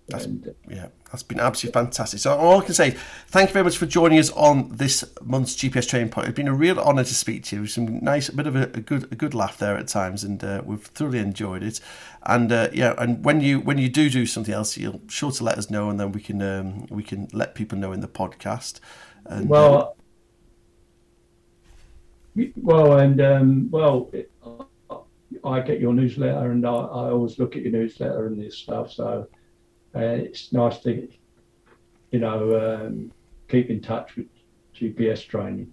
That's- 0.08 0.26
And, 0.26 0.48
uh, 0.48 0.50
Yeah, 0.68 0.86
that's 1.10 1.22
been 1.22 1.38
absolutely 1.38 1.80
fantastic. 1.80 2.18
So 2.20 2.34
all 2.36 2.60
I 2.60 2.64
can 2.64 2.74
say, 2.74 2.90
thank 3.28 3.50
you 3.50 3.52
very 3.52 3.64
much 3.64 3.76
for 3.78 3.86
joining 3.86 4.18
us 4.18 4.30
on 4.32 4.68
this 4.76 5.04
month's 5.22 5.54
GPS 5.54 5.86
training 5.88 6.08
point. 6.10 6.26
It's 6.26 6.36
been 6.36 6.48
a 6.48 6.54
real 6.54 6.78
honour 6.80 7.04
to 7.04 7.14
speak 7.14 7.44
to 7.44 7.56
you. 7.56 7.66
Some 7.68 8.00
nice, 8.02 8.28
a 8.28 8.34
bit 8.34 8.48
of 8.48 8.56
a, 8.56 8.62
a 8.64 8.80
good, 8.80 9.04
a 9.12 9.14
good 9.14 9.32
laugh 9.32 9.58
there 9.58 9.76
at 9.76 9.86
times, 9.86 10.24
and 10.24 10.42
uh, 10.42 10.62
we've 10.64 10.82
thoroughly 10.82 11.20
enjoyed 11.20 11.62
it. 11.62 11.80
And 12.24 12.50
uh, 12.50 12.68
yeah, 12.72 12.94
and 12.98 13.24
when 13.24 13.40
you 13.40 13.60
when 13.60 13.78
you 13.78 13.88
do 13.88 14.10
do 14.10 14.26
something 14.26 14.52
else, 14.52 14.76
you'll 14.76 15.02
sure 15.08 15.30
to 15.30 15.44
let 15.44 15.56
us 15.56 15.70
know, 15.70 15.88
and 15.88 16.00
then 16.00 16.10
we 16.10 16.20
can 16.20 16.42
um, 16.42 16.86
we 16.90 17.04
can 17.04 17.28
let 17.32 17.54
people 17.54 17.78
know 17.78 17.92
in 17.92 18.00
the 18.00 18.08
podcast. 18.08 18.80
And, 19.26 19.44
uh, 19.44 19.46
well, 19.48 19.96
Well, 22.56 22.98
and 22.98 23.20
um, 23.20 23.68
well, 23.70 24.08
it, 24.12 24.31
I 25.44 25.60
get 25.60 25.80
your 25.80 25.94
newsletter, 25.94 26.50
and 26.50 26.66
I, 26.66 26.70
I, 26.70 27.10
always 27.10 27.38
look 27.38 27.56
at 27.56 27.62
your 27.62 27.72
newsletter 27.72 28.26
and 28.26 28.40
this 28.40 28.56
stuff. 28.56 28.92
So 28.92 29.26
uh, 29.94 29.98
it's 29.98 30.52
nice 30.52 30.78
to, 30.80 31.08
you 32.10 32.18
know, 32.20 32.84
um, 32.84 33.12
keep 33.48 33.70
in 33.70 33.80
touch 33.80 34.16
with 34.16 34.26
GPS 34.74 35.26
training. 35.26 35.72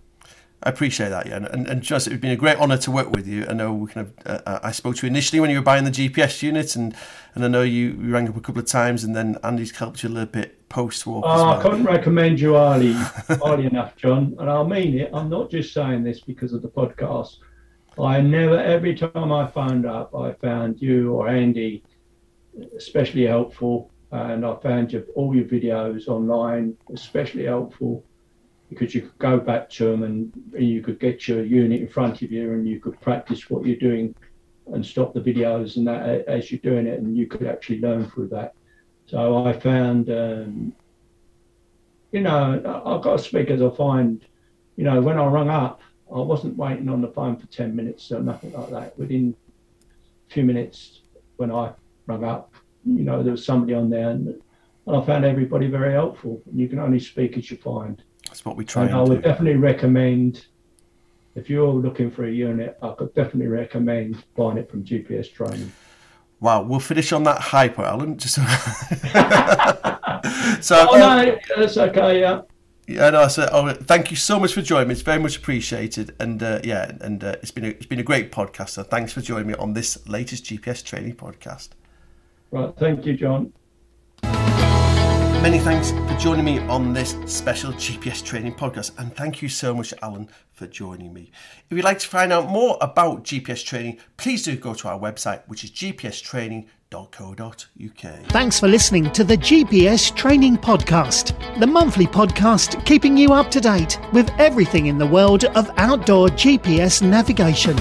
I 0.62 0.70
appreciate 0.70 1.10
that, 1.10 1.26
yeah, 1.26 1.38
and, 1.38 1.68
and 1.68 1.82
just 1.82 2.08
it's 2.08 2.20
been 2.20 2.32
a 2.32 2.36
great 2.36 2.58
honour 2.58 2.78
to 2.80 2.92
work 2.92 3.12
with 3.12 3.26
you. 3.26 3.46
I 3.48 3.54
know 3.54 3.74
we 3.74 3.88
kind 3.88 4.08
of 4.08 4.28
uh, 4.28 4.42
uh 4.46 4.60
I 4.62 4.72
spoke 4.72 4.98
to 4.98 5.08
you 5.08 5.10
initially 5.10 5.40
when 5.40 5.50
you 5.50 5.58
were 5.58 5.64
buying 5.64 5.86
the 5.86 5.92
GPS 5.92 6.42
unit, 6.42 6.76
and 6.76 6.94
and 7.34 7.46
I 7.46 7.48
know 7.48 7.62
you, 7.62 7.92
you 7.92 8.12
rang 8.12 8.28
up 8.28 8.36
a 8.36 8.42
couple 8.42 8.62
of 8.62 8.68
times, 8.68 9.06
and 9.06 9.16
then 9.16 9.38
Andy's 9.42 9.72
helped 9.72 10.04
you 10.04 10.10
a 10.10 10.12
little 10.12 10.26
bit 10.26 10.68
post 10.68 11.08
war. 11.08 11.22
Oh, 11.24 11.30
well. 11.30 11.50
I 11.52 11.62
couldn't 11.62 11.86
recommend 11.86 12.42
you 12.42 12.56
highly, 12.56 12.92
highly 12.92 13.66
enough, 13.72 13.96
John, 13.96 14.36
and 14.38 14.50
I 14.50 14.62
mean 14.64 15.00
it. 15.00 15.12
I'm 15.14 15.30
not 15.30 15.50
just 15.50 15.74
saying 15.74 16.04
this 16.04 16.20
because 16.20 16.52
of 16.52 16.62
the 16.62 16.68
podcast. 16.68 17.38
I 18.02 18.22
never, 18.22 18.58
every 18.58 18.96
time 18.96 19.32
I 19.32 19.48
phoned 19.48 19.86
up, 19.86 20.16
I 20.16 20.34
found 20.34 20.82
you 20.82 21.14
or 21.14 21.28
Andy 21.28 21.84
especially 22.76 23.26
helpful, 23.26 23.92
and 24.12 24.46
I 24.46 24.56
found 24.56 24.92
your, 24.92 25.04
all 25.16 25.36
your 25.36 25.46
videos 25.46 26.08
online 26.08 26.76
especially 26.94 27.46
helpful 27.46 28.04
because 28.70 28.94
you 28.94 29.02
could 29.02 29.18
go 29.18 29.40
back 29.40 29.70
to 29.70 29.86
them 29.86 30.04
and 30.04 30.32
you 30.58 30.82
could 30.82 31.00
get 31.00 31.28
your 31.28 31.44
unit 31.44 31.82
in 31.82 31.88
front 31.88 32.22
of 32.22 32.32
you 32.32 32.54
and 32.54 32.68
you 32.68 32.80
could 32.80 33.00
practice 33.02 33.50
what 33.50 33.66
you're 33.66 33.76
doing 33.76 34.16
and 34.74 34.86
stop 34.86 35.14
the 35.14 35.20
videos 35.20 35.78
and 35.78 35.88
that 35.88 36.28
as 36.28 36.52
you're 36.52 36.60
doing 36.60 36.86
it 36.86 37.00
and 37.00 37.18
you 37.18 37.26
could 37.28 37.48
actually 37.48 37.82
learn 37.82 38.10
through 38.10 38.28
that. 38.28 38.54
So 39.08 39.44
I 39.46 39.54
found, 39.54 40.10
um, 40.12 40.74
you 42.12 42.22
know, 42.22 42.84
I've 42.86 43.02
got 43.02 43.18
to 43.18 43.24
speak 43.24 43.50
as 43.50 43.62
I 43.62 43.70
find, 43.72 44.24
you 44.76 44.84
know, 44.84 45.02
when 45.02 45.18
I 45.18 45.26
rung 45.26 45.50
up, 45.50 45.82
I 46.14 46.20
wasn't 46.20 46.58
waiting 46.58 46.90
on 46.90 47.02
the 47.02 47.08
phone 47.08 47.38
for 47.38 47.46
10 47.48 47.76
minutes 47.76 48.12
or 48.12 48.22
nothing 48.22 48.54
like 48.54 48.70
that. 48.72 48.98
Within 48.98 49.36
a 50.30 50.34
few 50.34 50.44
minutes 50.44 51.02
when 51.38 51.52
I 51.52 51.72
rung 52.08 52.24
up, 52.24 52.54
you 52.86 53.04
know, 53.04 53.22
there 53.22 53.32
was 53.32 53.46
somebody 53.46 53.74
on 53.74 53.90
there 53.90 54.10
and, 54.10 54.42
and 54.88 54.96
I 54.96 55.06
found 55.06 55.26
everybody 55.26 55.68
very 55.68 55.94
helpful. 55.94 56.42
And 56.50 56.60
you 56.60 56.68
can 56.68 56.80
only 56.80 57.00
speak 57.00 57.38
as 57.38 57.52
you 57.52 57.58
find. 57.58 58.02
That's 58.26 58.44
what 58.44 58.56
we 58.56 58.66
try. 58.66 58.84
And, 58.84 58.92
and 58.92 59.00
I 59.00 59.04
would 59.04 59.22
do. 59.22 59.30
definitely 59.30 59.60
recommend 59.60 60.46
if 61.36 61.50
you're 61.50 61.72
looking 61.72 62.12
for 62.12 62.26
a 62.26 62.32
unit, 62.32 62.78
I 62.82 62.92
could 62.92 63.14
definitely 63.14 63.48
recommend 63.48 64.24
buying 64.36 64.58
it 64.58 64.70
from 64.70 64.84
GPS 64.84 65.32
Training. 65.32 65.72
Wow, 66.40 66.64
we'll 66.64 66.80
finish 66.80 67.12
on 67.12 67.24
that 67.24 67.42
point, 67.42 67.80
Alan. 67.80 68.18
Just 68.18 68.36
so, 68.36 68.42
oh, 70.90 70.98
no, 70.98 71.34
um, 71.34 71.38
that's 71.56 71.78
okay. 71.78 72.22
Yeah. 72.22 72.42
Yeah, 72.90 73.12
no. 73.12 73.28
So, 73.28 73.48
oh, 73.52 73.72
thank 73.72 74.10
you 74.10 74.18
so 74.18 74.40
much 74.40 74.56
for 74.56 74.64
joining 74.64 74.88
me. 74.88 74.94
It's 74.94 75.04
very 75.04 75.20
much 75.20 75.38
appreciated, 75.38 76.16
and 76.20 76.42
uh, 76.42 76.60
yeah, 76.64 76.92
and 77.02 77.24
uh, 77.24 77.36
it's 77.40 77.52
been 77.52 77.66
a, 77.66 77.68
it's 77.68 77.86
been 77.86 78.00
a 78.00 78.04
great 78.04 78.32
podcast. 78.32 78.70
So, 78.70 78.82
thanks 78.82 79.14
for 79.14 79.22
joining 79.22 79.46
me 79.46 79.54
on 79.54 79.74
this 79.74 80.08
latest 80.10 80.46
GPS 80.46 80.84
training 80.84 81.16
podcast. 81.16 81.70
Right, 82.50 82.74
thank 82.80 83.06
you, 83.06 83.16
John. 83.16 83.54
Many 85.44 85.60
thanks 85.60 85.92
for 85.92 86.18
joining 86.20 86.46
me 86.46 86.60
on 86.62 86.92
this 86.92 87.16
special 87.28 87.74
GPS 87.74 88.26
training 88.26 88.56
podcast, 88.56 88.98
and 88.98 89.16
thank 89.16 89.44
you 89.44 89.50
so 89.50 89.72
much, 89.76 89.94
Alan, 90.02 90.28
for 90.52 90.66
joining 90.66 91.14
me. 91.14 91.32
If 91.70 91.78
you'd 91.78 91.86
like 91.86 92.00
to 92.00 92.08
find 92.08 92.34
out 92.34 92.50
more 92.50 92.76
about 92.82 93.24
GPS 93.24 93.64
training, 93.64 94.00
please 94.18 94.42
do 94.42 94.56
go 94.58 94.74
to 94.74 94.88
our 94.88 95.00
website, 95.00 95.44
which 95.46 95.64
is 95.64 95.70
gpstraining.co.uk. 96.92 98.26
Thanks 98.30 98.60
for 98.60 98.68
listening 98.68 99.12
to 99.12 99.24
the 99.24 99.38
GPS 99.38 100.16
Training 100.16 100.58
Podcast, 100.58 101.38
the 101.60 101.68
monthly 101.68 102.08
podcast 102.08 102.84
keeping 102.86 103.18
you 103.18 103.34
up 103.34 103.52
to 103.52 103.62
date 103.62 104.00
with 104.14 104.30
everything 104.40 104.88
in 104.88 104.98
the 104.98 105.06
world 105.06 105.46
of 105.46 105.70
outdoor 105.78 106.30
GPS 106.30 107.02
navigation. 107.02 107.78